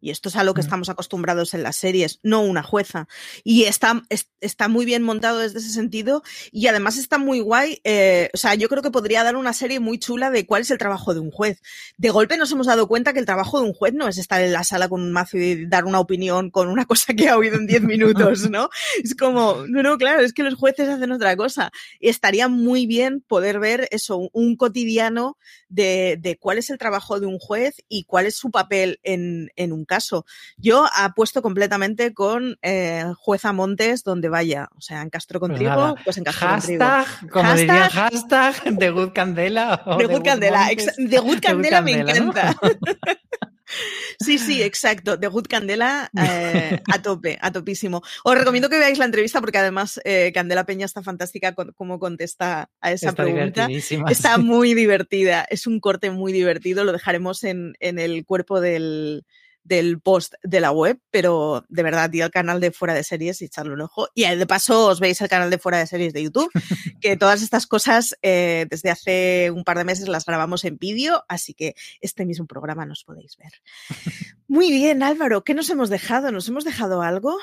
Y 0.00 0.10
esto 0.10 0.28
es 0.28 0.36
a 0.36 0.44
lo 0.44 0.54
que 0.54 0.60
mm. 0.60 0.64
estamos 0.64 0.88
acostumbrados 0.88 1.54
en 1.54 1.62
las 1.62 1.76
series, 1.76 2.20
no 2.22 2.42
una 2.42 2.62
jueza. 2.62 3.08
Y 3.44 3.64
está, 3.64 4.02
está 4.40 4.68
muy 4.68 4.84
bien 4.84 5.02
montado 5.02 5.38
desde 5.38 5.58
ese 5.58 5.70
sentido 5.70 6.22
y 6.52 6.66
además 6.66 6.96
está 6.96 7.18
muy 7.18 7.40
guay. 7.40 7.80
Eh, 7.84 8.30
o 8.34 8.36
sea, 8.36 8.54
yo 8.54 8.68
creo 8.68 8.82
que 8.82 8.90
podría 8.90 9.24
dar 9.24 9.36
una 9.36 9.52
serie 9.52 9.80
muy 9.80 9.98
chula 9.98 10.30
de 10.30 10.46
cuál 10.46 10.62
es 10.62 10.70
el 10.70 10.78
trabajo 10.78 11.14
de 11.14 11.20
un 11.20 11.30
juez. 11.30 11.62
De 11.96 12.10
golpe 12.10 12.36
nos 12.36 12.52
hemos 12.52 12.66
dado 12.66 12.88
cuenta 12.88 13.12
que 13.12 13.18
el 13.18 13.26
trabajo 13.26 13.60
de 13.60 13.66
un 13.66 13.72
juez 13.72 13.94
no 13.94 14.08
es 14.08 14.18
estar 14.18 14.40
en 14.42 14.52
la 14.52 14.64
sala 14.64 14.88
con 14.88 15.02
un 15.02 15.12
mazo 15.12 15.38
y 15.38 15.66
dar 15.66 15.84
una 15.84 16.00
opinión 16.00 16.50
con 16.50 16.68
una 16.68 16.84
cosa 16.86 17.14
que 17.14 17.28
ha 17.28 17.38
oído 17.38 17.56
en 17.56 17.66
10 17.66 17.82
minutos, 17.82 18.50
¿no? 18.50 18.68
Es 19.02 19.14
como, 19.14 19.64
no, 19.68 19.82
no, 19.82 19.96
claro, 19.96 20.22
es 20.22 20.32
que 20.32 20.42
los 20.42 20.54
jueces 20.54 20.88
hacen 20.88 21.12
otra 21.12 21.36
cosa. 21.36 21.70
Y 22.00 22.08
estaría 22.08 22.48
muy 22.48 22.86
bien 22.86 23.22
poder 23.26 23.58
ver 23.58 23.88
eso, 23.90 24.28
un 24.32 24.56
cotidiano 24.56 25.38
de, 25.68 26.18
de 26.20 26.36
cuál 26.36 26.58
es 26.58 26.70
el 26.70 26.78
trabajo 26.78 27.18
de 27.20 27.26
un 27.26 27.38
juez 27.38 27.76
y 27.88 28.04
cuál 28.04 28.26
es 28.26 28.36
su 28.36 28.50
papel 28.50 29.00
en, 29.02 29.50
en 29.56 29.72
un 29.72 29.85
caso. 29.86 30.24
Yo 30.56 30.86
apuesto 30.94 31.42
completamente 31.42 32.14
con 32.14 32.58
eh, 32.62 33.04
Jueza 33.16 33.52
Montes 33.52 34.04
donde 34.04 34.28
vaya. 34.28 34.68
O 34.76 34.80
sea, 34.80 35.02
en 35.02 35.10
Castro 35.10 35.40
contigo, 35.40 35.92
pues, 35.94 36.04
pues 36.04 36.18
en 36.18 36.24
Castro 36.24 36.48
hashtag, 36.48 37.06
Como 37.30 37.54
diría 37.54 37.88
hashtag, 37.90 38.78
The 38.78 38.90
Good 38.90 39.12
Candela. 39.12 39.82
The 39.98 40.06
Good 40.06 40.22
Candela. 40.22 40.68
The 40.96 41.18
Good 41.20 41.40
Candela 41.40 41.80
me 41.80 41.92
encanta. 41.92 42.56
Sí, 44.20 44.38
sí, 44.38 44.62
exacto. 44.62 45.18
The 45.18 45.28
Good 45.28 45.46
Candela 45.48 46.10
eh, 46.16 46.80
a 46.92 47.02
tope, 47.02 47.38
a 47.40 47.50
topísimo. 47.50 48.02
Os 48.24 48.38
recomiendo 48.38 48.68
que 48.68 48.78
veáis 48.78 48.98
la 48.98 49.04
entrevista 49.04 49.40
porque 49.40 49.58
además 49.58 50.00
eh, 50.04 50.30
Candela 50.32 50.64
Peña 50.64 50.86
está 50.86 51.02
fantástica 51.02 51.54
con, 51.54 51.72
cómo 51.72 51.98
contesta 51.98 52.70
a 52.80 52.92
esa 52.92 53.12
pregunta. 53.12 53.68
Está 54.08 54.38
muy 54.38 54.74
divertida. 54.74 55.46
Es 55.50 55.66
un 55.66 55.80
corte 55.80 56.10
muy 56.10 56.32
divertido. 56.32 56.84
Lo 56.84 56.92
dejaremos 56.92 57.44
en, 57.44 57.74
en 57.80 57.98
el 57.98 58.24
cuerpo 58.24 58.60
del, 58.60 59.24
del 59.66 60.00
post 60.00 60.34
de 60.42 60.60
la 60.60 60.70
web, 60.70 60.98
pero 61.10 61.64
de 61.68 61.82
verdad, 61.82 62.08
di 62.08 62.20
al 62.20 62.30
canal 62.30 62.60
de 62.60 62.70
Fuera 62.70 62.94
de 62.94 63.04
Series 63.04 63.42
y 63.42 63.46
echarle 63.46 63.72
un 63.72 63.80
ojo. 63.80 64.08
Y 64.14 64.24
de 64.24 64.46
paso 64.46 64.86
os 64.86 65.00
veis 65.00 65.20
el 65.20 65.28
canal 65.28 65.50
de 65.50 65.58
Fuera 65.58 65.78
de 65.78 65.86
Series 65.86 66.12
de 66.12 66.22
YouTube, 66.22 66.50
que 67.00 67.16
todas 67.16 67.42
estas 67.42 67.66
cosas 67.66 68.16
eh, 68.22 68.66
desde 68.70 68.90
hace 68.90 69.50
un 69.50 69.64
par 69.64 69.78
de 69.78 69.84
meses 69.84 70.08
las 70.08 70.24
grabamos 70.24 70.64
en 70.64 70.78
vídeo, 70.78 71.24
así 71.28 71.54
que 71.54 71.74
este 72.00 72.24
mismo 72.24 72.46
programa 72.46 72.86
nos 72.86 73.04
podéis 73.04 73.36
ver. 73.36 73.52
Muy 74.48 74.70
bien, 74.70 75.02
Álvaro, 75.02 75.44
¿qué 75.44 75.54
nos 75.54 75.68
hemos 75.70 75.90
dejado? 75.90 76.30
¿Nos 76.30 76.48
hemos 76.48 76.64
dejado 76.64 77.02
algo? 77.02 77.36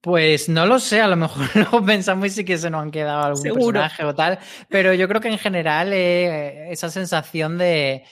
Pues 0.00 0.48
no 0.48 0.66
lo 0.66 0.80
sé, 0.80 1.00
a 1.00 1.06
lo 1.06 1.16
mejor 1.16 1.46
lo 1.72 1.84
pensamos 1.84 2.26
y 2.26 2.30
sí 2.30 2.44
que 2.44 2.58
se 2.58 2.70
nos 2.70 2.82
han 2.82 2.90
quedado 2.90 3.22
algún 3.22 3.42
personaje 3.42 4.04
o 4.04 4.14
tal, 4.14 4.38
pero 4.68 4.92
yo 4.94 5.06
creo 5.06 5.20
que 5.20 5.28
en 5.28 5.38
general 5.38 5.92
eh, 5.92 6.72
esa 6.72 6.90
sensación 6.90 7.56
de 7.56 8.02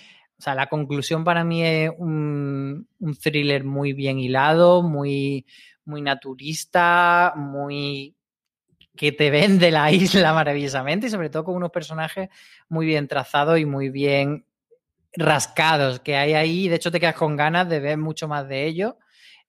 o 0.41 0.43
sea, 0.43 0.55
la 0.55 0.69
conclusión 0.69 1.23
para 1.23 1.45
mí 1.45 1.63
es 1.63 1.91
un, 1.99 2.89
thriller 3.23 3.63
muy 3.63 3.93
bien 3.93 4.19
hilado, 4.19 4.81
muy, 4.81 5.45
muy 5.85 6.01
naturista, 6.01 7.35
muy 7.37 8.17
que 8.97 9.13
te 9.13 9.31
vende 9.31 9.71
la 9.71 9.93
isla 9.93 10.33
maravillosamente 10.33 11.09
y 11.09 11.11
sobre 11.11 11.29
todo 11.29 11.45
con 11.45 11.57
unos 11.57 11.71
personajes 11.71 12.31
muy 12.71 12.87
bien 12.87 13.07
trazados 13.07 13.59
y 13.59 13.67
muy 13.67 13.91
bien 13.91 14.47
rascados 15.13 16.01
que 16.01 16.17
hay 16.17 16.33
ahí. 16.33 16.69
De 16.69 16.77
hecho, 16.77 16.91
te 16.91 17.01
quedas 17.01 17.17
con 17.17 17.37
ganas 17.37 17.69
de 17.69 17.81
ver 17.81 17.99
mucho 17.99 18.27
más 18.27 18.49
de 18.49 18.65
ellos. 18.65 18.95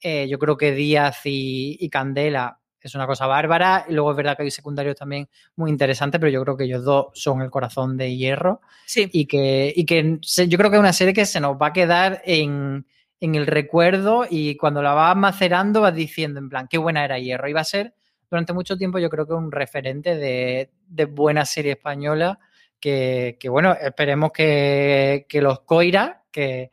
Eh, 0.01 0.27
yo 0.27 0.39
creo 0.39 0.57
que 0.57 0.73
Díaz 0.73 1.21
y 1.23 1.89
Candela 1.89 2.60
es 2.87 2.95
una 2.95 3.07
cosa 3.07 3.27
bárbara. 3.27 3.85
Y 3.87 3.93
luego 3.93 4.11
es 4.11 4.17
verdad 4.17 4.35
que 4.35 4.43
hay 4.43 4.51
secundarios 4.51 4.95
también 4.95 5.27
muy 5.55 5.69
interesantes, 5.69 6.19
pero 6.19 6.31
yo 6.31 6.43
creo 6.43 6.57
que 6.57 6.65
ellos 6.65 6.83
dos 6.83 7.07
son 7.13 7.41
el 7.41 7.49
corazón 7.49 7.97
de 7.97 8.15
hierro. 8.15 8.61
Sí. 8.85 9.09
Y 9.11 9.25
que, 9.25 9.73
y 9.75 9.85
que 9.85 10.19
yo 10.47 10.57
creo 10.57 10.69
que 10.69 10.77
es 10.77 10.79
una 10.79 10.93
serie 10.93 11.13
que 11.13 11.25
se 11.25 11.39
nos 11.39 11.55
va 11.61 11.67
a 11.67 11.73
quedar 11.73 12.21
en, 12.25 12.85
el 13.19 13.47
recuerdo 13.47 14.25
y 14.29 14.57
cuando 14.57 14.81
la 14.81 14.93
vas 14.93 15.15
macerando 15.15 15.81
vas 15.81 15.93
diciendo 15.93 16.39
en 16.39 16.49
plan, 16.49 16.67
qué 16.69 16.77
buena 16.77 17.05
era 17.05 17.19
hierro. 17.19 17.47
Y 17.47 17.53
va 17.53 17.61
a 17.61 17.65
ser 17.65 17.93
durante 18.29 18.53
mucho 18.53 18.77
tiempo 18.77 18.97
yo 18.97 19.09
creo 19.09 19.27
que 19.27 19.33
un 19.33 19.51
referente 19.51 20.15
de, 20.15 20.71
de 20.87 21.05
buena 21.05 21.45
serie 21.45 21.73
española 21.73 22.39
que, 22.79 23.37
que 23.39 23.47
bueno, 23.47 23.73
esperemos 23.79 24.31
que, 24.31 25.25
que 25.29 25.41
los 25.41 25.61
Coira, 25.61 26.23
que, 26.31 26.71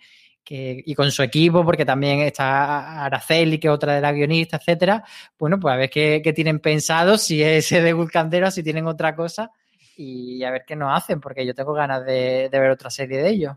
y 0.50 0.94
con 0.94 1.10
su 1.10 1.22
equipo, 1.22 1.64
porque 1.64 1.84
también 1.84 2.20
está 2.20 3.04
Araceli, 3.04 3.58
que 3.58 3.68
es 3.68 3.74
otra 3.74 3.94
de 3.94 4.00
las 4.00 4.14
guionistas, 4.14 4.60
etcétera. 4.60 5.04
Bueno, 5.38 5.58
pues 5.60 5.74
a 5.74 5.76
ver 5.76 5.90
qué, 5.90 6.32
tienen 6.34 6.60
pensado, 6.60 7.18
si 7.18 7.42
es 7.42 7.68
de 7.70 8.08
Candela, 8.12 8.50
si 8.50 8.62
tienen 8.62 8.86
otra 8.86 9.14
cosa, 9.14 9.50
y 9.96 10.42
a 10.44 10.50
ver 10.50 10.64
qué 10.66 10.76
nos 10.76 10.96
hacen, 10.96 11.20
porque 11.20 11.44
yo 11.44 11.54
tengo 11.54 11.72
ganas 11.72 12.04
de, 12.04 12.48
ver 12.50 12.70
otra 12.70 12.90
serie 12.90 13.18
de 13.18 13.30
ellos. 13.30 13.56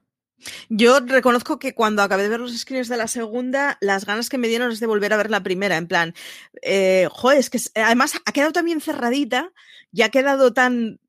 Yo 0.69 0.99
reconozco 1.01 1.59
que 1.59 1.75
cuando 1.75 2.01
acabé 2.01 2.23
de 2.23 2.29
ver 2.29 2.39
los 2.39 2.57
screens 2.57 2.87
de 2.87 2.97
la 2.97 3.07
segunda, 3.07 3.77
las 3.79 4.05
ganas 4.05 4.27
que 4.27 4.39
me 4.39 4.47
dieron 4.47 4.71
es 4.71 4.79
de 4.79 4.87
volver 4.87 5.13
a 5.13 5.17
ver 5.17 5.29
la 5.29 5.43
primera, 5.43 5.77
en 5.77 5.87
plan, 5.87 6.15
eh, 6.63 7.07
joder, 7.11 7.37
es 7.37 7.49
que 7.51 7.59
además 7.75 8.19
ha 8.25 8.31
quedado 8.31 8.51
también 8.51 8.81
cerradita 8.81 9.51
y 9.91 10.01
ha 10.01 10.09
quedado 10.09 10.51
tan 10.51 10.99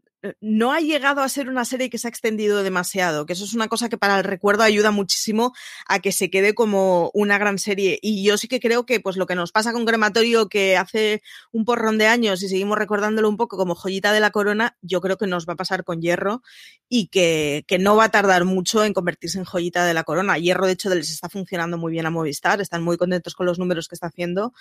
no 0.41 0.73
ha 0.73 0.81
llegado 0.81 1.21
a 1.21 1.29
ser 1.29 1.49
una 1.49 1.65
serie 1.65 1.91
que 1.91 1.99
se 1.99 2.07
ha 2.07 2.11
extendido 2.11 2.63
demasiado, 2.63 3.27
que 3.27 3.33
eso 3.33 3.45
es 3.45 3.55
una 3.55 3.69
cosa 3.69 3.89
que 3.89 3.99
para 3.99 4.19
el 4.19 4.25
recuerdo 4.25 4.63
ayuda 4.63 4.91
muchísimo 4.91 5.53
a 5.89 5.99
que 5.99 6.13
se 6.13 6.31
quede 6.31 6.55
como 6.55 7.11
una 7.13 7.39
gran 7.39 7.59
serie. 7.59 7.99
Y 8.01 8.23
yo 8.23 8.39
sí 8.39 8.47
que 8.47 8.61
creo 8.61 8.87
que 8.87 9.01
pues 9.01 9.17
lo 9.17 9.27
que 9.27 9.35
nos 9.35 9.51
pasa 9.53 9.73
con 9.73 9.85
Crematorio, 9.85 10.49
que 10.49 10.77
hace 10.77 11.23
un 11.51 11.65
porrón 11.65 11.99
de 11.99 12.07
años 12.07 12.43
y 12.43 12.49
seguimos 12.49 12.79
recordándolo 12.79 13.29
un 13.29 13.37
poco 13.37 13.57
como 13.57 13.75
joyita 13.75 14.13
de 14.13 14.21
la 14.21 14.31
corona, 14.31 14.77
yo 14.81 15.01
creo 15.01 15.17
que 15.17 15.27
nos 15.27 15.49
va 15.49 15.55
a 15.55 15.57
pasar 15.57 15.83
con 15.83 16.01
Hierro 16.01 16.43
y 16.89 17.09
que, 17.09 17.65
que 17.67 17.79
no 17.79 17.97
va 17.97 18.05
a 18.05 18.11
tardar 18.11 18.45
mucho 18.45 18.85
en 18.85 18.93
convertirse 18.93 19.39
en 19.39 19.45
joyita 19.45 19.85
de 19.85 19.95
la 19.95 20.05
corona. 20.05 20.39
Hierro, 20.39 20.67
de 20.67 20.73
hecho, 20.73 20.95
les 20.95 21.11
está 21.11 21.29
funcionando 21.29 21.79
muy 21.79 21.91
bien 21.91 22.07
a 22.07 22.11
Movistar, 22.11 22.61
están 22.61 22.83
muy 22.83 22.97
contentos 22.97 23.35
con 23.35 23.47
los 23.47 23.59
números 23.59 23.89
que 23.89 23.97
está 23.97 24.07
haciendo. 24.07 24.53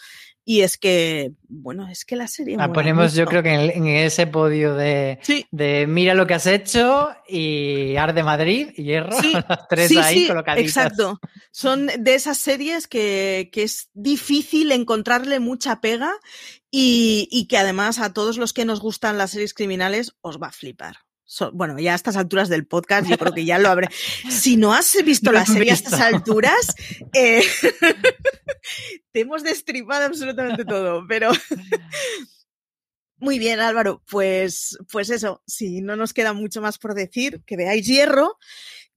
Y 0.44 0.62
es 0.62 0.78
que, 0.78 1.34
bueno, 1.48 1.88
es 1.88 2.04
que 2.04 2.16
la 2.16 2.28
serie... 2.28 2.58
La 2.58 2.74
ponemos 2.74 3.14
yo 3.14 3.26
creo 3.26 3.44
que 3.44 3.54
en, 3.54 3.86
en 3.86 3.88
ese 3.88 4.26
podio 4.26 4.74
de... 4.74 5.20
Sí 5.22 5.46
de 5.52 5.86
mira 5.86 6.14
lo 6.14 6.26
que 6.26 6.34
has 6.34 6.48
hecho 6.48 7.10
y 7.28 7.98
Arde 7.98 8.24
Madrid 8.24 8.70
y 8.78 8.84
Hierro, 8.84 9.22
sí, 9.22 9.34
tres 9.70 9.96
ahí 9.98 10.28
sí, 10.28 10.34
Exacto. 10.58 11.20
Son 11.52 11.88
de 12.00 12.16
esas 12.16 12.38
series 12.38 12.88
que, 12.88 13.50
que, 13.52 13.64
es 13.64 13.90
difícil 13.94 14.72
encontrarle 14.72 15.42
mucha 15.42 15.82
pega 15.82 16.14
y, 16.72 17.28
y, 17.30 17.48
que 17.48 17.58
además 17.58 18.00
a 18.00 18.14
todos 18.14 18.38
los 18.38 18.54
que 18.54 18.64
nos 18.64 18.80
gustan 18.80 19.18
las 19.18 19.32
series 19.32 19.54
criminales 19.54 20.16
os 20.22 20.42
va 20.42 20.48
a 20.48 20.52
flipar. 20.54 20.96
bueno, 21.52 21.78
ya 21.80 21.92
a 21.92 21.96
estas 21.96 22.16
alturas 22.16 22.48
del 22.48 22.66
podcast 22.66 23.10
yo 23.10 23.18
creo 23.18 23.34
que 23.34 23.44
ya 23.44 23.60
lo 23.60 23.70
habré. 23.70 23.90
Si 24.30 24.56
no 24.56 24.74
has 24.74 24.96
visto 25.04 25.34
la 25.34 25.46
serie 25.46 25.72
a 25.72 25.74
estas 25.74 26.00
alturas, 26.00 26.76
eh, 27.14 27.44
te 29.12 29.20
hemos 29.20 29.44
destripado 29.44 30.06
absolutamente 30.06 30.64
todo, 30.64 31.06
pero... 31.10 31.32
Muy 33.22 33.38
bien, 33.38 33.60
Álvaro. 33.60 34.02
Pues, 34.10 34.80
pues 34.92 35.12
eso, 35.12 35.44
si 35.46 35.82
no 35.82 35.96
nos 35.96 36.12
queda 36.12 36.34
mucho 36.34 36.60
más 36.60 36.80
por 36.80 36.96
decir, 36.96 37.44
que 37.46 37.56
veáis 37.56 37.86
Hierro, 37.86 38.40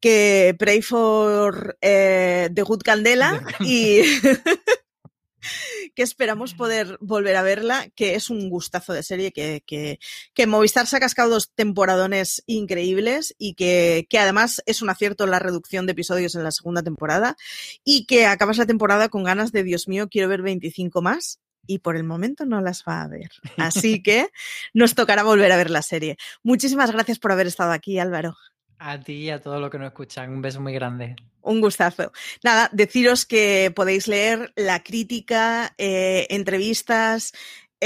que 0.00 0.56
Pray 0.58 0.80
for 0.80 1.76
eh, 1.82 2.48
The 2.54 2.62
Good 2.62 2.80
Candela 2.80 3.44
y 3.60 4.00
que 5.94 6.02
esperamos 6.02 6.54
poder 6.54 6.96
volver 7.02 7.36
a 7.36 7.42
verla, 7.42 7.90
que 7.94 8.14
es 8.14 8.30
un 8.30 8.48
gustazo 8.48 8.94
de 8.94 9.02
serie, 9.02 9.30
que, 9.30 9.62
que, 9.66 9.98
que 10.32 10.46
Movistar 10.46 10.86
se 10.86 10.96
ha 10.96 11.00
cascado 11.00 11.28
dos 11.28 11.52
temporadones 11.54 12.42
increíbles 12.46 13.34
y 13.36 13.52
que, 13.52 14.06
que 14.08 14.18
además 14.18 14.62
es 14.64 14.80
un 14.80 14.88
acierto 14.88 15.26
la 15.26 15.38
reducción 15.38 15.84
de 15.84 15.92
episodios 15.92 16.34
en 16.34 16.44
la 16.44 16.50
segunda 16.50 16.82
temporada 16.82 17.36
y 17.84 18.06
que 18.06 18.24
acabas 18.24 18.56
la 18.56 18.64
temporada 18.64 19.10
con 19.10 19.22
ganas 19.22 19.52
de, 19.52 19.64
Dios 19.64 19.86
mío, 19.86 20.08
quiero 20.08 20.28
ver 20.28 20.40
25 20.40 21.02
más 21.02 21.40
y 21.66 21.78
por 21.78 21.96
el 21.96 22.04
momento 22.04 22.44
no 22.44 22.60
las 22.60 22.84
va 22.86 23.02
a 23.02 23.08
ver. 23.08 23.30
Así 23.56 24.02
que 24.02 24.28
nos 24.72 24.94
tocará 24.94 25.22
volver 25.22 25.52
a 25.52 25.56
ver 25.56 25.70
la 25.70 25.82
serie. 25.82 26.16
Muchísimas 26.42 26.90
gracias 26.90 27.18
por 27.18 27.32
haber 27.32 27.46
estado 27.46 27.72
aquí, 27.72 27.98
Álvaro. 27.98 28.36
A 28.78 29.00
ti 29.00 29.14
y 29.14 29.30
a 29.30 29.40
todos 29.40 29.60
los 29.60 29.70
que 29.70 29.78
nos 29.78 29.86
escuchan. 29.86 30.30
Un 30.30 30.42
beso 30.42 30.60
muy 30.60 30.72
grande. 30.74 31.16
Un 31.40 31.60
gustazo. 31.60 32.12
Nada, 32.42 32.70
deciros 32.72 33.26
que 33.26 33.72
podéis 33.74 34.08
leer 34.08 34.52
la 34.56 34.82
crítica, 34.82 35.74
eh, 35.78 36.26
entrevistas, 36.30 37.32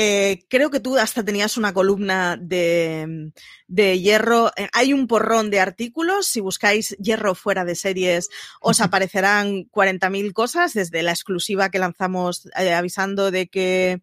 Eh, 0.01 0.45
creo 0.49 0.71
que 0.71 0.79
tú 0.79 0.97
hasta 0.97 1.25
tenías 1.25 1.57
una 1.57 1.75
columna 1.75 2.37
de, 2.41 3.33
de 3.67 3.99
hierro. 3.99 4.53
Eh, 4.57 4.69
hay 4.73 4.93
un 4.93 5.09
porrón 5.09 5.51
de 5.51 5.59
artículos. 5.59 6.29
Si 6.29 6.39
buscáis 6.39 6.91
hierro 7.01 7.35
fuera 7.35 7.65
de 7.65 7.75
series, 7.75 8.29
os 8.61 8.81
aparecerán 8.81 9.69
40.000 9.69 10.33
cosas, 10.33 10.75
desde 10.75 11.03
la 11.03 11.11
exclusiva 11.11 11.71
que 11.71 11.81
lanzamos 11.81 12.47
eh, 12.57 12.75
avisando 12.75 13.33
de 13.33 13.49
que 13.49 14.01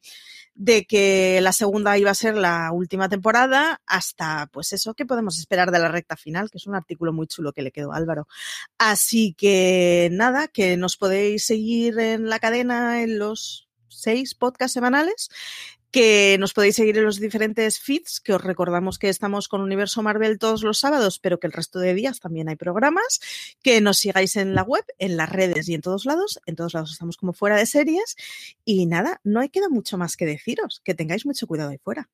de 0.53 0.85
que 0.85 1.39
la 1.41 1.53
segunda 1.53 1.97
iba 1.97 2.11
a 2.11 2.15
ser 2.15 2.35
la 2.35 2.71
última 2.73 3.07
temporada 3.07 3.81
hasta 3.85 4.47
pues 4.51 4.73
eso 4.73 4.95
que 4.95 5.05
podemos 5.05 5.39
esperar 5.39 5.71
de 5.71 5.79
la 5.79 5.87
recta 5.87 6.17
final, 6.17 6.49
que 6.49 6.57
es 6.57 6.67
un 6.67 6.75
artículo 6.75 7.13
muy 7.13 7.27
chulo 7.27 7.53
que 7.53 7.61
le 7.61 7.71
quedó 7.71 7.93
a 7.93 7.97
Álvaro. 7.97 8.27
Así 8.77 9.33
que 9.37 10.09
nada, 10.11 10.49
que 10.49 10.75
nos 10.75 10.97
podéis 10.97 11.45
seguir 11.45 11.99
en 11.99 12.27
la 12.29 12.39
cadena 12.39 13.01
en 13.01 13.17
los 13.17 13.65
seis 13.95 14.35
podcasts 14.35 14.73
semanales 14.73 15.29
que 15.95 16.35
nos 16.41 16.51
podéis 16.51 16.75
seguir 16.75 16.97
en 16.97 17.05
los 17.05 17.21
diferentes 17.21 17.79
feeds, 17.79 18.19
que 18.19 18.33
os 18.33 18.43
recordamos 18.43 18.99
que 18.99 19.07
estamos 19.07 19.47
con 19.47 19.61
Universo 19.61 20.03
Marvel 20.03 20.39
todos 20.39 20.61
los 20.61 20.77
sábados, 20.77 21.19
pero 21.19 21.39
que 21.39 21.47
el 21.47 21.53
resto 21.53 21.79
de 21.79 21.93
días 21.93 22.19
también 22.19 22.49
hay 22.49 22.57
programas, 22.57 23.21
que 23.63 23.79
nos 23.79 23.99
sigáis 23.99 24.35
en 24.35 24.55
la 24.55 24.63
web, 24.63 24.83
en 24.99 25.15
las 25.15 25.29
redes 25.29 25.69
y 25.69 25.73
en 25.73 25.79
todos 25.79 26.03
lados, 26.03 26.41
en 26.47 26.57
todos 26.57 26.73
lados 26.73 26.91
estamos 26.91 27.15
como 27.15 27.31
fuera 27.31 27.55
de 27.55 27.65
series 27.65 28.17
y 28.65 28.87
nada, 28.87 29.21
no 29.23 29.39
hay 29.39 29.47
queda 29.47 29.69
mucho 29.69 29.97
más 29.97 30.17
que 30.17 30.25
deciros, 30.25 30.81
que 30.83 30.95
tengáis 30.95 31.25
mucho 31.25 31.47
cuidado 31.47 31.69
ahí 31.69 31.77
fuera. 31.77 32.09